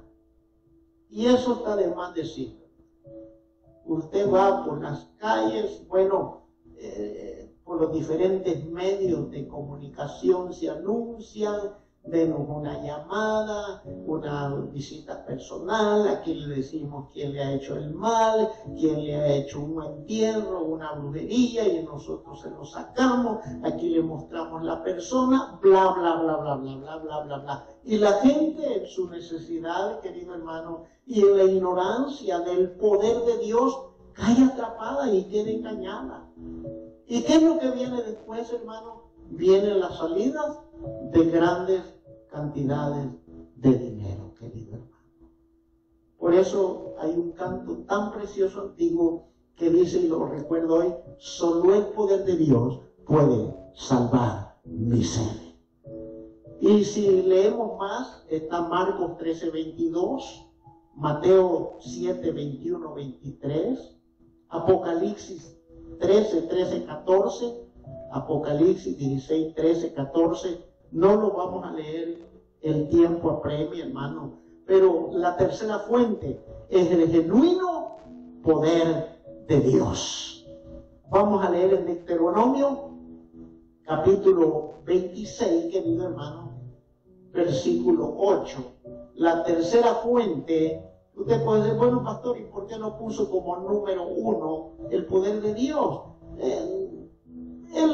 Y 1.10 1.26
eso 1.28 1.54
está 1.54 1.76
de 1.76 1.93
más 1.96 2.14
decir. 2.14 2.64
Usted 3.86 4.32
va 4.32 4.66
por 4.66 4.82
las 4.82 5.06
calles, 5.18 5.86
bueno, 5.88 6.48
eh, 6.78 7.56
por 7.64 7.82
los 7.82 7.93
diferentes 7.93 8.66
medios 8.66 9.32
de 9.32 9.48
comunicación 9.48 10.54
se 10.54 10.70
anuncian 10.70 11.76
denos 12.08 12.41
una 12.47 12.82
llamada, 12.84 13.82
una 14.06 14.56
visita 14.72 15.26
personal, 15.26 16.08
aquí 16.08 16.36
le 16.36 16.56
decimos 16.56 17.10
quién 17.12 17.34
le 17.34 17.43
ha 17.43 17.53
hecho 17.53 17.76
el 17.76 17.93
mal, 17.93 18.49
quién 18.78 19.03
le 19.03 19.16
ha 19.16 19.36
hecho 19.36 19.62
un 19.62 19.84
entierro, 19.84 20.64
una 20.64 20.93
brujería 20.93 21.68
y 21.68 21.84
nosotros 21.84 22.41
se 22.41 22.51
lo 22.51 22.64
sacamos, 22.64 23.39
aquí 23.64 23.89
le 23.89 24.03
mostramos 24.03 24.64
la 24.64 24.84
persona, 24.84 25.58
bla, 25.62 25.93
bla, 25.93 26.16
bla, 26.18 26.38
bla, 26.38 26.56
bla, 26.56 26.76
bla, 26.76 26.97
bla, 26.97 27.20
bla, 27.24 27.38
bla. 27.39 27.68
Y 27.84 27.97
la 27.97 28.14
gente 28.20 28.82
en 28.82 28.88
su 28.88 29.10
necesidad, 29.10 29.99
querido 30.01 30.36
hermano, 30.36 30.84
y 31.08 31.22
en 31.22 31.38
la 31.38 31.43
ignorancia 31.43 32.39
del 32.39 32.72
poder 32.72 33.22
de 33.26 33.45
Dios, 33.45 33.80
cae 34.14 34.43
atrapada 34.43 35.12
y 35.12 35.24
queda 35.26 35.49
engañada. 35.49 36.30
¿Y 37.08 37.24
qué 37.24 37.36
es 37.36 37.43
lo 37.43 37.60
que 37.60 37.72
viene 37.72 38.01
después, 38.01 38.51
hermano? 38.51 39.03
Vienen 39.30 39.80
las 39.80 39.97
salidas 39.97 40.60
de 41.12 41.26
grandes 41.26 41.95
cantidades 42.36 43.08
de 43.56 43.74
dinero, 43.78 44.34
querido 44.38 44.74
hermano. 44.74 45.32
Por 46.20 46.34
eso 46.34 46.96
hay 47.00 47.12
un 47.12 47.32
canto 47.32 47.78
tan 47.88 48.12
precioso 48.12 48.62
antiguo 48.62 49.30
que 49.56 49.70
dice, 49.70 50.00
y 50.00 50.08
lo 50.10 50.26
recuerdo 50.26 50.76
hoy, 50.76 50.94
solo 51.18 51.74
el 51.74 51.86
poder 51.94 52.26
de 52.26 52.36
Dios 52.36 52.82
puede 53.06 53.56
salvar 53.74 54.60
mi 54.66 55.02
ser. 55.02 55.56
Y 56.60 56.84
si 56.84 57.22
leemos 57.22 57.78
más, 57.78 58.26
está 58.30 58.64
Marcos 58.64 59.18
13, 59.18 59.52
22, 59.52 60.46
Mateo 60.96 61.78
7, 61.80 62.32
21, 62.32 62.94
23, 62.94 63.98
Apocalipsis 64.50 65.58
13, 66.00 66.42
13, 66.42 66.86
14, 66.86 67.70
Apocalipsis 68.12 68.98
16, 68.98 69.56
13, 69.56 69.94
14. 69.94 70.74
No 70.96 71.18
lo 71.18 71.34
vamos 71.34 71.66
a 71.66 71.74
leer, 71.74 72.26
el 72.62 72.88
tiempo 72.88 73.30
apremia, 73.30 73.84
hermano. 73.84 74.39
Pero 74.66 75.10
la 75.12 75.36
tercera 75.36 75.80
fuente 75.80 76.41
es 76.70 76.89
el 76.89 77.10
genuino 77.12 77.98
poder 78.41 79.20
de 79.46 79.60
Dios. 79.60 80.48
Vamos 81.10 81.46
a 81.46 81.50
leer 81.50 81.74
el 81.74 81.86
Deuteronomio, 81.86 82.91
capítulo 83.84 84.76
26, 84.86 85.74
querido 85.74 86.06
hermano, 86.06 86.54
versículo 87.34 88.16
8. 88.18 88.58
La 89.16 89.43
tercera 89.43 89.96
fuente, 89.96 90.82
usted 91.14 91.43
puede 91.43 91.64
decir, 91.64 91.78
bueno, 91.78 92.06
pastor, 92.06 92.38
¿y 92.38 92.46
por 92.46 92.68
qué 92.68 92.80
no 92.80 92.98
puso 92.98 93.30
como 93.30 93.58
número 93.58 94.08
uno 94.08 94.78
el 94.89 95.06
poder 95.08 95.41
de 95.41 95.56
Dios? 95.56 96.04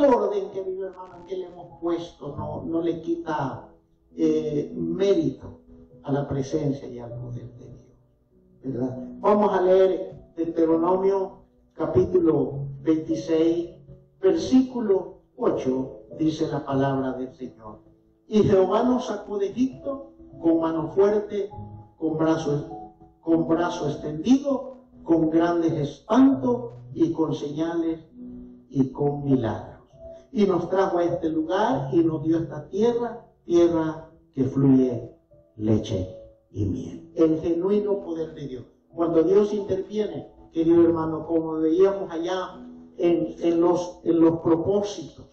El 0.03 0.13
orden, 0.13 0.49
querido 0.51 0.87
hermano, 0.87 1.25
que 1.27 1.37
le 1.37 1.45
hemos 1.45 1.79
puesto 1.79 2.35
no, 2.65 2.81
le 2.81 3.01
quita 3.01 3.69
eh, 4.15 4.71
mérito 4.75 5.61
a 6.03 6.11
la 6.11 6.27
presencia 6.27 6.87
y 6.87 6.99
al 6.99 7.13
poder 7.19 7.49
de 7.57 8.71
Dios. 8.71 8.89
Vamos 9.19 9.53
a 9.53 9.61
leer 9.61 10.15
Deuteronomio 10.35 11.43
capítulo 11.73 12.67
26, 12.81 13.69
versículo 14.19 15.21
8, 15.37 15.99
dice 16.17 16.47
la 16.47 16.65
palabra 16.65 17.13
del 17.13 17.33
Señor. 17.35 17.79
Y 18.27 18.43
Jehová 18.43 18.83
nos 18.83 19.07
sacó 19.07 19.37
de 19.37 19.47
Egipto 19.47 20.13
con 20.41 20.61
mano 20.61 20.89
fuerte, 20.89 21.49
con 21.97 22.17
brazo, 22.17 22.93
con 23.21 23.47
brazo 23.47 23.89
extendido, 23.89 24.77
con 25.03 25.29
grandes 25.29 25.73
espantos 25.73 26.71
y 26.93 27.11
con 27.11 27.33
señales 27.33 27.99
y 28.69 28.91
con 28.91 29.23
milagros. 29.23 29.70
Y 30.31 30.45
nos 30.45 30.69
trajo 30.69 30.97
a 30.97 31.03
este 31.03 31.29
lugar 31.29 31.89
y 31.93 32.03
nos 32.03 32.23
dio 32.23 32.39
esta 32.39 32.67
tierra, 32.69 33.25
tierra 33.43 34.09
que 34.33 34.45
fluye 34.45 35.11
leche 35.57 36.15
y 36.51 36.65
miel. 36.65 37.11
El 37.15 37.39
genuino 37.39 38.01
poder 38.01 38.33
de 38.33 38.47
Dios. 38.47 38.65
Cuando 38.93 39.23
Dios 39.23 39.53
interviene, 39.53 40.31
querido 40.51 40.83
hermano, 40.83 41.25
como 41.25 41.53
veíamos 41.53 42.11
allá 42.11 42.65
en, 42.97 43.35
en, 43.39 43.61
los, 43.61 43.99
en 44.03 44.19
los 44.19 44.39
propósitos, 44.39 45.25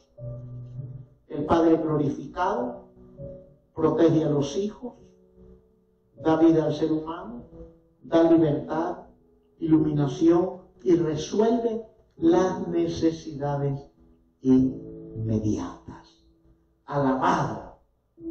el 1.29 1.45
Padre 1.45 1.77
glorificado 1.77 2.89
protege 3.75 4.25
a 4.25 4.31
los 4.31 4.57
hijos, 4.57 4.95
da 6.17 6.37
vida 6.37 6.65
al 6.65 6.75
ser 6.75 6.91
humano, 6.91 7.45
da 8.03 8.31
libertad, 8.31 8.99
iluminación 9.59 10.63
y 10.83 10.95
resuelve 10.97 11.85
las 12.17 12.67
necesidades 12.69 13.81
inmediatas. 15.19 16.25
Alabado 16.87 17.81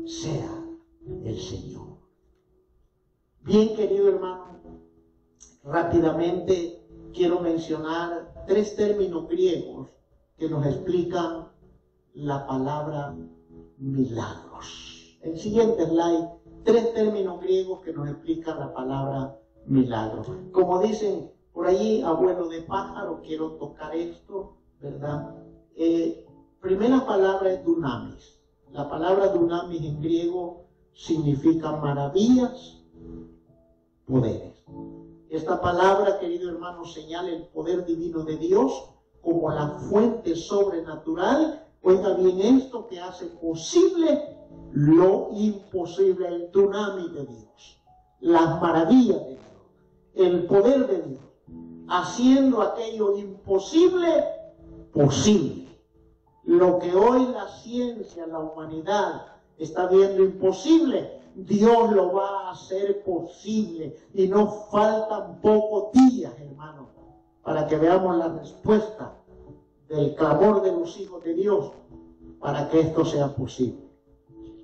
sea 0.06 0.64
el 1.24 1.40
Señor. 1.40 1.98
Bien, 3.42 3.76
querido 3.76 4.10
hermano, 4.10 4.60
rápidamente 5.64 6.84
quiero 7.14 7.40
mencionar 7.40 8.44
tres 8.48 8.76
términos 8.76 9.28
griegos 9.28 9.90
que 10.38 10.50
nos 10.50 10.66
explican 10.66 11.50
la 12.14 12.48
palabra 12.48 13.16
milagros. 13.78 15.18
El 15.22 15.38
siguiente 15.38 15.86
slide, 15.86 16.30
tres 16.64 16.94
términos 16.94 17.42
griegos 17.42 17.82
que 17.82 17.94
nos 17.94 18.10
explican 18.10 18.60
la 18.60 18.74
palabra 18.74 19.40
milagros. 19.66 20.28
Como 20.52 20.82
dicen 20.82 21.32
por 21.54 21.68
allí, 21.68 22.02
abuelo 22.02 22.48
de 22.50 22.62
pájaro, 22.62 23.22
quiero 23.24 23.54
tocar 23.54 23.96
esto, 23.96 24.58
¿verdad? 24.80 25.36
Eh, 25.76 26.27
primera 26.68 27.06
palabra 27.06 27.54
es 27.54 27.64
dunamis. 27.64 28.42
La 28.74 28.90
palabra 28.90 29.28
dunamis 29.30 29.82
en 29.84 30.02
griego 30.02 30.66
significa 30.94 31.72
maravillas, 31.78 32.84
poderes. 34.06 34.66
Esta 35.30 35.62
palabra, 35.62 36.20
querido 36.20 36.50
hermano, 36.50 36.84
señala 36.84 37.30
el 37.30 37.44
poder 37.48 37.86
divino 37.86 38.24
de 38.24 38.36
Dios 38.36 38.90
como 39.22 39.50
la 39.50 39.80
fuente 39.90 40.36
sobrenatural. 40.36 41.66
Oiga 41.84 42.16
bien 42.16 42.42
esto 42.58 42.86
que 42.88 43.00
hace 43.00 43.28
posible 43.28 44.36
lo 44.74 45.30
imposible, 45.32 46.28
el 46.28 46.52
dunamis 46.52 47.14
de 47.14 47.26
Dios, 47.28 47.82
las 48.20 48.62
maravillas 48.62 49.22
de 49.22 49.30
Dios, 49.30 49.40
el 50.16 50.46
poder 50.48 50.88
de 50.88 51.02
Dios 51.02 51.22
haciendo 51.88 52.62
aquello 52.62 53.18
imposible 53.18 54.26
posible. 54.92 55.67
Lo 56.48 56.80
que 56.80 56.96
hoy 56.96 57.26
la 57.26 57.46
ciencia, 57.50 58.26
la 58.26 58.40
humanidad 58.40 59.26
está 59.58 59.86
viendo 59.88 60.24
imposible, 60.24 61.20
Dios 61.36 61.92
lo 61.92 62.14
va 62.14 62.48
a 62.48 62.52
hacer 62.52 63.04
posible. 63.04 63.98
Y 64.14 64.30
no 64.30 64.50
faltan 64.72 65.42
pocos 65.42 65.92
días, 65.92 66.34
hermano, 66.40 66.88
para 67.44 67.68
que 67.68 67.76
veamos 67.76 68.16
la 68.16 68.30
respuesta 68.30 69.14
del 69.90 70.16
clamor 70.16 70.62
de 70.62 70.72
los 70.72 70.98
hijos 70.98 71.22
de 71.26 71.34
Dios 71.34 71.74
para 72.40 72.70
que 72.70 72.80
esto 72.80 73.04
sea 73.04 73.36
posible. 73.36 73.86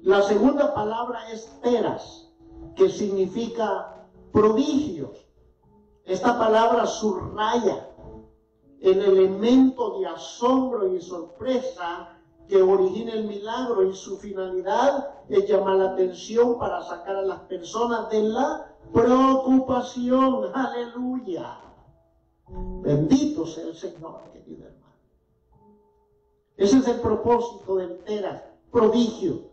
La 0.03 0.21
segunda 0.21 0.73
palabra 0.73 1.29
es 1.33 1.51
teras, 1.61 2.31
que 2.77 2.87
significa 2.89 4.07
prodigios. 4.31 5.27
Esta 6.05 6.39
palabra 6.39 6.85
subraya 6.85 7.89
el 8.83 9.01
elemento 9.01 9.97
de 9.97 10.07
asombro 10.07 10.93
y 10.93 11.01
sorpresa 11.01 12.09
que 12.49 12.61
origina 12.61 13.13
el 13.13 13.23
milagro 13.23 13.87
y 13.87 13.95
su 13.95 14.17
finalidad 14.17 15.09
es 15.29 15.47
llamar 15.47 15.77
la 15.77 15.91
atención 15.91 16.59
para 16.59 16.83
sacar 16.83 17.15
a 17.15 17.21
las 17.21 17.39
personas 17.41 18.09
de 18.09 18.23
la 18.23 18.75
preocupación. 18.91 20.51
Aleluya. 20.53 21.61
Bendito 22.49 23.45
sea 23.47 23.67
el 23.67 23.75
Señor, 23.75 24.19
querido 24.33 24.65
hermano. 24.65 24.93
Ese 26.57 26.79
es 26.79 26.87
el 26.89 26.99
propósito 26.99 27.77
del 27.77 27.99
Teras, 27.99 28.43
prodigio, 28.69 29.43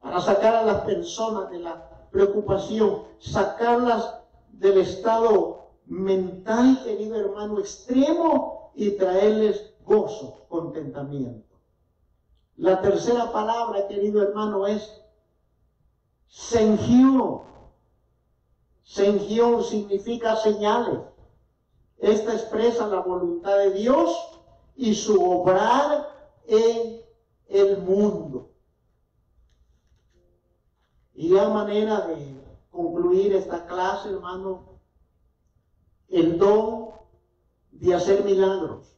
para 0.00 0.20
sacar 0.20 0.56
a 0.56 0.64
las 0.64 0.80
personas 0.82 1.48
de 1.50 1.60
la 1.60 2.08
preocupación, 2.10 3.04
sacarlas 3.20 4.16
del 4.50 4.78
estado 4.78 5.68
mental, 5.86 6.82
querido 6.82 7.14
hermano, 7.14 7.60
extremo 7.60 8.59
y 8.74 8.92
traerles 8.92 9.74
gozo, 9.84 10.46
contentamiento. 10.48 11.56
La 12.56 12.80
tercera 12.80 13.32
palabra, 13.32 13.88
querido 13.88 14.22
hermano, 14.22 14.66
es 14.66 15.02
sengión. 16.28 17.40
Sengión 18.82 19.64
significa 19.64 20.36
señales. 20.36 21.00
Esta 21.98 22.32
expresa 22.34 22.86
la 22.86 23.00
voluntad 23.00 23.56
de 23.56 23.72
Dios 23.72 24.10
y 24.76 24.94
su 24.94 25.22
obrar 25.22 26.08
en 26.46 27.00
el 27.48 27.78
mundo. 27.78 28.50
Y 31.14 31.28
la 31.28 31.48
manera 31.48 32.06
de 32.06 32.40
concluir 32.70 33.34
esta 33.34 33.66
clase, 33.66 34.08
hermano, 34.08 34.80
el 36.08 36.38
don 36.38 36.90
de 37.72 37.94
hacer 37.94 38.24
milagros. 38.24 38.96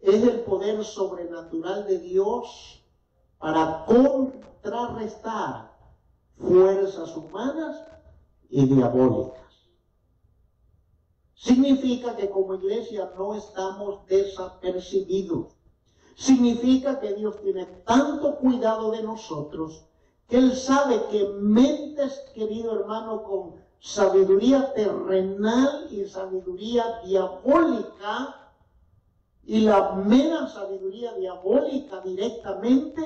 Es 0.00 0.22
el 0.22 0.40
poder 0.40 0.84
sobrenatural 0.84 1.86
de 1.86 1.98
Dios 1.98 2.84
para 3.38 3.84
contrarrestar 3.86 5.72
fuerzas 6.36 7.16
humanas 7.16 7.84
y 8.48 8.66
diabólicas. 8.66 9.40
Significa 11.34 12.16
que 12.16 12.30
como 12.30 12.54
iglesia 12.54 13.12
no 13.16 13.34
estamos 13.34 14.06
desapercibidos. 14.06 15.54
Significa 16.16 17.00
que 17.00 17.14
Dios 17.14 17.40
tiene 17.42 17.66
tanto 17.84 18.36
cuidado 18.36 18.92
de 18.92 19.02
nosotros 19.02 19.84
que 20.28 20.38
Él 20.38 20.56
sabe 20.56 21.06
que 21.10 21.28
mentes, 21.38 22.18
querido 22.34 22.80
hermano, 22.80 23.22
con 23.24 23.63
sabiduría 23.84 24.72
terrenal 24.72 25.88
y 25.90 26.06
sabiduría 26.06 27.00
diabólica, 27.04 28.50
y 29.44 29.60
la 29.60 29.92
mera 29.92 30.48
sabiduría 30.48 31.12
diabólica 31.12 32.00
directamente, 32.00 33.02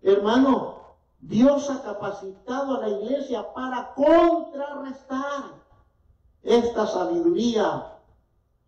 hermano, 0.00 0.96
Dios 1.20 1.68
ha 1.68 1.82
capacitado 1.82 2.76
a 2.76 2.80
la 2.80 2.88
iglesia 2.88 3.52
para 3.52 3.92
contrarrestar 3.94 5.62
esta 6.42 6.86
sabiduría 6.86 7.92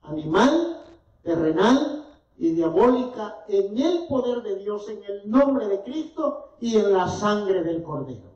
animal, 0.03 0.85
terrenal 1.23 2.05
y 2.37 2.51
diabólica 2.51 3.45
en 3.49 3.79
el 3.79 4.07
poder 4.09 4.43
de 4.43 4.57
Dios, 4.57 4.91
en 4.91 5.03
el 5.05 5.31
nombre 5.31 5.69
de 5.69 5.83
Cristo 5.85 6.51
y 6.61 6.77
en 6.77 6.93
la 6.93 7.09
sangre 7.09 7.65
del 7.65 7.83
Cordero. 7.83 8.36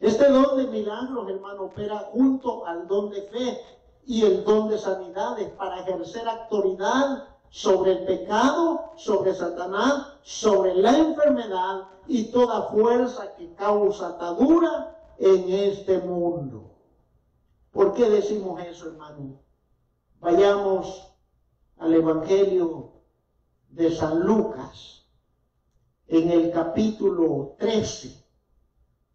Este 0.00 0.30
don 0.30 0.56
de 0.56 0.66
milagros, 0.68 1.28
hermano, 1.28 1.64
opera 1.64 1.98
junto 2.12 2.64
al 2.66 2.86
don 2.86 3.10
de 3.10 3.22
fe 3.22 3.60
y 4.06 4.24
el 4.24 4.44
don 4.44 4.68
de 4.68 4.78
sanidades 4.78 5.50
para 5.50 5.80
ejercer 5.80 6.28
autoridad 6.28 7.24
sobre 7.50 7.92
el 7.92 8.04
pecado, 8.04 8.92
sobre 8.96 9.34
Satanás, 9.34 10.06
sobre 10.22 10.74
la 10.76 10.96
enfermedad 10.96 11.88
y 12.06 12.30
toda 12.30 12.68
fuerza 12.70 13.34
que 13.36 13.52
causa 13.54 14.08
atadura 14.08 14.96
en 15.18 15.50
este 15.50 15.98
mundo. 15.98 16.70
¿Por 17.72 17.92
qué 17.94 18.08
decimos 18.08 18.60
eso, 18.62 18.86
hermano? 18.88 19.40
Vayamos 20.20 21.12
al 21.78 21.94
Evangelio 21.94 22.92
de 23.70 23.90
San 23.94 24.20
Lucas, 24.20 25.06
en 26.06 26.30
el 26.30 26.50
capítulo 26.52 27.56
13. 27.58 28.27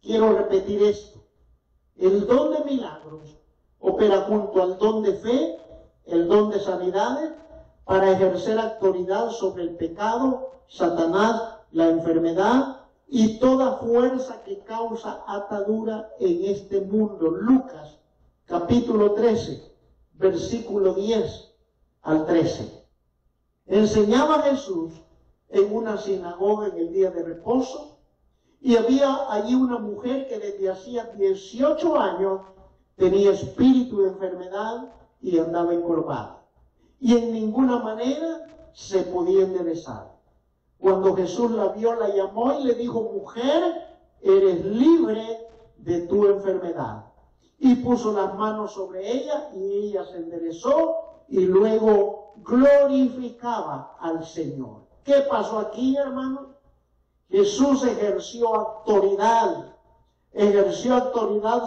Quiero 0.04 0.36
repetir 0.36 0.82
esto. 0.82 1.24
El 1.96 2.26
don 2.26 2.52
de 2.52 2.64
milagros 2.70 3.38
opera 3.80 4.26
junto 4.28 4.62
al 4.62 4.76
don 4.76 5.02
de 5.02 5.14
fe, 5.14 5.58
el 6.04 6.28
don 6.28 6.50
de 6.50 6.60
sanidades, 6.60 7.32
para 7.86 8.10
ejercer 8.10 8.58
autoridad 8.58 9.30
sobre 9.30 9.62
el 9.62 9.76
pecado, 9.76 10.50
Satanás, 10.68 11.56
la 11.72 11.88
enfermedad 11.88 12.82
y 13.08 13.38
toda 13.38 13.78
fuerza 13.78 14.42
que 14.44 14.58
causa 14.64 15.24
atadura 15.26 16.10
en 16.20 16.44
este 16.44 16.82
mundo. 16.82 17.30
Lucas 17.30 17.98
capítulo 18.44 19.12
13, 19.12 19.72
versículo 20.14 20.92
10 20.92 21.50
al 22.02 22.26
13. 22.26 22.84
Enseñaba 23.66 24.42
Jesús 24.42 24.92
en 25.48 25.74
una 25.74 25.96
sinagoga 25.96 26.68
en 26.68 26.76
el 26.78 26.92
día 26.92 27.10
de 27.10 27.22
reposo 27.22 27.93
y 28.64 28.78
había 28.78 29.30
allí 29.30 29.54
una 29.54 29.78
mujer 29.78 30.26
que 30.26 30.38
desde 30.38 30.70
hacía 30.70 31.04
18 31.18 32.00
años 32.00 32.40
tenía 32.96 33.32
espíritu 33.32 34.00
de 34.00 34.08
enfermedad 34.08 34.90
y 35.20 35.38
andaba 35.38 35.74
encorvada. 35.74 36.42
Y 36.98 37.14
en 37.14 37.34
ninguna 37.34 37.80
manera 37.80 38.46
se 38.72 39.02
podía 39.02 39.44
enderezar. 39.44 40.16
Cuando 40.78 41.14
Jesús 41.14 41.50
la 41.50 41.68
vio, 41.68 41.94
la 41.94 42.08
llamó 42.08 42.58
y 42.58 42.64
le 42.64 42.74
dijo, 42.76 43.02
mujer, 43.02 43.98
eres 44.22 44.64
libre 44.64 45.46
de 45.76 46.00
tu 46.06 46.26
enfermedad. 46.26 47.04
Y 47.58 47.74
puso 47.74 48.14
las 48.14 48.34
manos 48.34 48.72
sobre 48.72 49.12
ella 49.12 49.50
y 49.54 49.88
ella 49.88 50.06
se 50.06 50.16
enderezó 50.16 51.24
y 51.28 51.40
luego 51.40 52.32
glorificaba 52.36 53.98
al 54.00 54.24
Señor. 54.24 54.84
¿Qué 55.04 55.20
pasó 55.28 55.58
aquí, 55.58 55.98
hermano? 55.98 56.53
Jesús 57.30 57.84
ejerció 57.84 58.54
autoridad, 58.54 59.74
ejerció 60.32 60.94
autoridad 60.94 61.62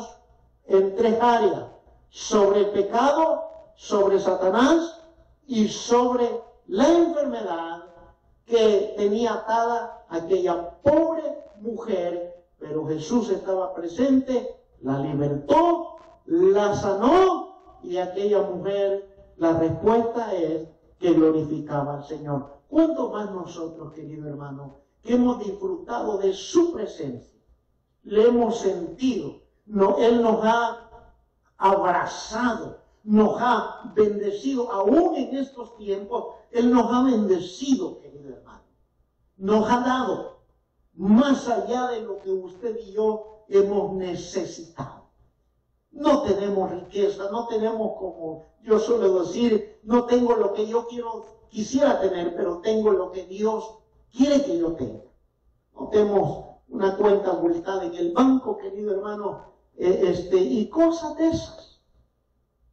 en 0.65 0.95
tres 0.95 1.21
áreas, 1.21 1.65
sobre 2.09 2.59
el 2.61 2.69
pecado, 2.71 3.43
sobre 3.75 4.19
Satanás 4.19 5.01
y 5.45 5.67
sobre 5.67 6.41
la 6.67 6.87
enfermedad 6.89 7.83
que 8.45 8.93
tenía 8.97 9.33
atada 9.33 10.05
aquella 10.09 10.71
pobre 10.81 11.23
mujer, 11.59 12.43
pero 12.59 12.87
Jesús 12.87 13.29
estaba 13.29 13.73
presente, 13.73 14.55
la 14.81 14.99
libertó, 14.99 15.97
la 16.25 16.75
sanó 16.75 17.79
y 17.83 17.97
aquella 17.97 18.41
mujer, 18.41 19.33
la 19.37 19.53
respuesta 19.53 20.33
es 20.33 20.67
que 20.99 21.13
glorificaba 21.13 21.97
al 21.97 22.05
Señor. 22.05 22.57
¿Cuánto 22.69 23.09
más 23.09 23.31
nosotros, 23.31 23.93
querido 23.93 24.27
hermano, 24.27 24.86
que 25.01 25.15
hemos 25.15 25.39
disfrutado 25.39 26.17
de 26.17 26.33
su 26.33 26.73
presencia? 26.73 27.39
Le 28.03 28.27
hemos 28.27 28.59
sentido, 28.59 29.41
no, 29.65 29.97
Él 29.97 30.21
nos 30.21 30.43
ha 30.43 30.89
abrazado, 31.57 32.79
nos 33.03 33.37
ha 33.39 33.91
bendecido, 33.95 34.71
aún 34.71 35.15
en 35.15 35.37
estos 35.37 35.75
tiempos, 35.77 36.35
Él 36.51 36.71
nos 36.71 36.91
ha 36.91 37.03
bendecido, 37.03 37.99
querido 37.99 38.29
hermano. 38.29 38.63
Nos 39.37 39.69
ha 39.69 39.81
dado 39.81 40.37
más 40.93 41.47
allá 41.47 41.87
de 41.87 42.01
lo 42.01 42.19
que 42.19 42.31
usted 42.31 42.77
y 42.85 42.91
yo 42.91 43.43
hemos 43.49 43.93
necesitado. 43.93 45.07
No 45.91 46.23
tenemos 46.23 46.71
riqueza, 46.71 47.29
no 47.31 47.47
tenemos 47.47 47.97
como 47.97 48.45
yo 48.61 48.79
suelo 48.79 49.23
decir, 49.23 49.79
no 49.83 50.05
tengo 50.05 50.35
lo 50.35 50.53
que 50.53 50.67
yo 50.67 50.87
quiero, 50.87 51.25
quisiera 51.49 52.01
tener, 52.01 52.35
pero 52.35 52.59
tengo 52.59 52.91
lo 52.91 53.11
que 53.11 53.25
Dios 53.25 53.79
quiere 54.15 54.43
que 54.43 54.57
yo 54.57 54.73
tenga. 54.73 55.03
No 55.73 55.89
tenemos 55.89 56.45
una 56.69 56.95
cuenta 56.97 57.31
abultada 57.31 57.85
en 57.85 57.95
el 57.95 58.13
banco, 58.13 58.57
querido 58.57 58.93
hermano, 58.93 59.53
eh, 59.77 60.01
este, 60.03 60.37
y 60.37 60.69
cosas 60.69 61.17
de 61.17 61.29
esas. 61.29 61.81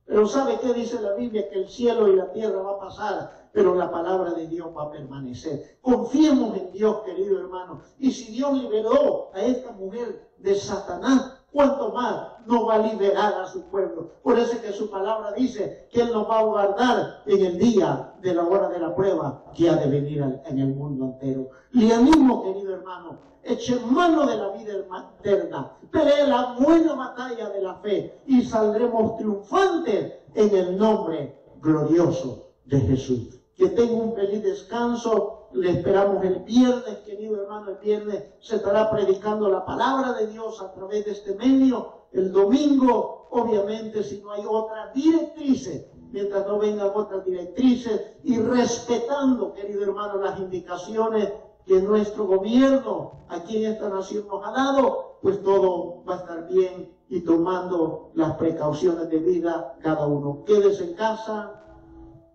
Pero 0.07 0.27
¿sabe 0.27 0.59
qué 0.61 0.75
dice 0.75 1.01
la 1.01 1.15
Biblia? 1.15 1.49
Que 1.49 1.61
el 1.61 1.69
cielo 1.69 2.09
y 2.09 2.17
la 2.17 2.31
tierra 2.33 2.61
va 2.61 2.73
a 2.73 2.79
pasar, 2.79 3.51
pero 3.53 3.75
la 3.75 3.91
palabra 3.91 4.33
de 4.33 4.47
Dios 4.47 4.69
va 4.77 4.85
a 4.85 4.91
permanecer. 4.91 5.79
Confiemos 5.81 6.57
en 6.57 6.73
Dios, 6.73 7.03
querido 7.05 7.41
hermano. 7.41 7.81
Y 7.99 8.13
si 8.13 8.33
Dios 8.33 8.53
liberó 8.55 9.31
a 9.33 9.43
esta 9.43 9.73
mujer 9.73 10.31
de 10.39 10.55
Satanás, 10.55 11.34
¿cuánto 11.55 11.93
más 11.93 12.33
no 12.47 12.67
va 12.67 12.75
a 12.75 12.79
liberar 12.79 13.33
a 13.35 13.47
su 13.47 13.63
pueblo? 13.71 14.11
Por 14.23 14.39
eso 14.39 14.55
es 14.55 14.59
que 14.59 14.73
su 14.73 14.91
palabra 14.91 15.33
dice 15.33 15.87
que 15.91 16.03
Él 16.03 16.13
nos 16.13 16.29
va 16.29 16.41
a 16.41 16.43
guardar 16.43 17.23
en 17.27 17.47
el 17.47 17.59
día 17.59 18.13
de 18.21 18.35
la 18.35 18.43
hora 18.43 18.69
de 18.69 18.81
la 18.81 18.95
prueba 18.95 19.45
que 19.55 19.71
ha 19.71 19.77
de 19.77 19.89
venir 19.89 20.21
en 20.45 20.59
el 20.59 20.75
mundo 20.75 21.05
entero. 21.05 21.51
Le 21.71 21.89
querido 21.89 22.75
hermano, 22.75 23.19
eche 23.45 23.79
mano 23.87 24.27
de 24.27 24.37
la 24.37 24.49
vida 24.49 24.73
eterna, 25.21 25.73
pelee 25.93 26.27
la 26.27 26.57
buena 26.59 26.95
batalla 26.95 27.49
de 27.51 27.63
la 27.63 27.77
fe 27.77 28.21
y 28.27 28.43
saldremos 28.43 29.17
triunfantes 29.17 30.13
en 30.35 30.57
el 30.57 30.77
nombre 30.77 31.39
glorioso 31.61 32.49
de 32.65 32.81
Jesús. 32.81 33.41
Que 33.55 33.69
tenga 33.69 33.93
un 33.93 34.15
feliz 34.17 34.43
descanso. 34.43 35.44
Le 35.55 35.71
esperamos 35.71 36.25
el 36.25 36.41
viernes, 36.41 36.99
querido 37.07 37.41
hermano. 37.41 37.71
El 37.71 37.77
viernes 37.77 38.25
se 38.41 38.57
estará 38.57 38.91
predicando 38.91 39.49
la 39.49 39.65
palabra 39.65 40.13
de 40.15 40.27
Dios 40.27 40.61
a 40.61 40.73
través 40.73 41.05
de 41.05 41.13
este 41.13 41.35
medio. 41.37 42.07
El 42.13 42.33
domingo, 42.33 43.29
obviamente, 43.31 44.03
si 44.03 44.21
no 44.21 44.33
hay 44.33 44.43
otras 44.49 44.93
directrices, 44.93 45.87
mientras 46.11 46.45
no 46.47 46.59
vengan 46.59 46.91
otras 46.93 47.25
directrices 47.25 48.01
y 48.25 48.39
respetando, 48.39 49.53
querido 49.55 49.85
hermano, 49.85 50.21
las 50.21 50.41
indicaciones 50.41 51.33
que 51.65 51.81
nuestro 51.81 52.27
gobierno 52.27 53.25
aquí 53.29 53.65
en 53.65 53.73
esta 53.73 53.89
nación 53.89 54.27
nos 54.27 54.45
ha 54.45 54.51
dado, 54.51 55.19
pues 55.23 55.41
todo 55.43 56.03
va 56.05 56.15
a 56.15 56.19
estar 56.19 56.49
bien 56.49 56.93
y 57.09 57.21
tomando 57.21 58.11
las 58.15 58.35
precauciones 58.37 59.09
de 59.09 59.19
vida 59.19 59.77
cada 59.81 60.07
uno. 60.07 60.43
Quédese 60.45 60.85
en 60.85 60.95
casa, 60.95 61.63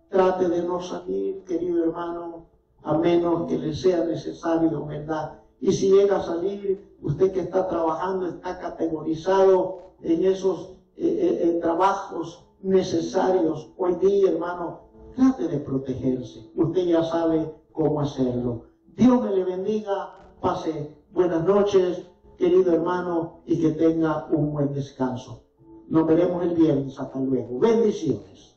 trate 0.08 0.48
de 0.48 0.62
no 0.62 0.80
salir, 0.80 1.44
querido 1.44 1.84
hermano, 1.84 2.39
a 2.82 2.96
menos 2.96 3.48
que 3.48 3.58
le 3.58 3.74
sea 3.74 4.04
necesario, 4.04 4.86
¿verdad? 4.86 5.40
Y 5.60 5.72
si 5.72 5.90
llega 5.90 6.18
a 6.18 6.22
salir, 6.22 6.96
usted 7.02 7.32
que 7.32 7.40
está 7.40 7.68
trabajando 7.68 8.26
está 8.26 8.58
categorizado 8.58 9.92
en 10.02 10.24
esos 10.24 10.76
eh, 10.96 11.42
eh, 11.42 11.58
trabajos 11.60 12.46
necesarios 12.62 13.70
hoy 13.76 13.94
día, 13.96 14.30
hermano, 14.30 14.80
trate 15.14 15.48
de 15.48 15.58
protegerse. 15.58 16.50
Usted 16.54 16.86
ya 16.86 17.02
sabe 17.04 17.54
cómo 17.72 18.00
hacerlo. 18.00 18.66
Dios 18.96 19.22
me 19.22 19.30
le 19.30 19.44
bendiga, 19.44 20.14
pase 20.40 20.94
buenas 21.12 21.44
noches, 21.44 22.06
querido 22.38 22.72
hermano, 22.72 23.40
y 23.46 23.60
que 23.60 23.70
tenga 23.70 24.26
un 24.30 24.52
buen 24.52 24.72
descanso. 24.72 25.44
Nos 25.88 26.06
veremos 26.06 26.42
el 26.44 26.54
viernes. 26.54 26.98
Hasta 26.98 27.18
luego. 27.18 27.58
Bendiciones. 27.58 28.49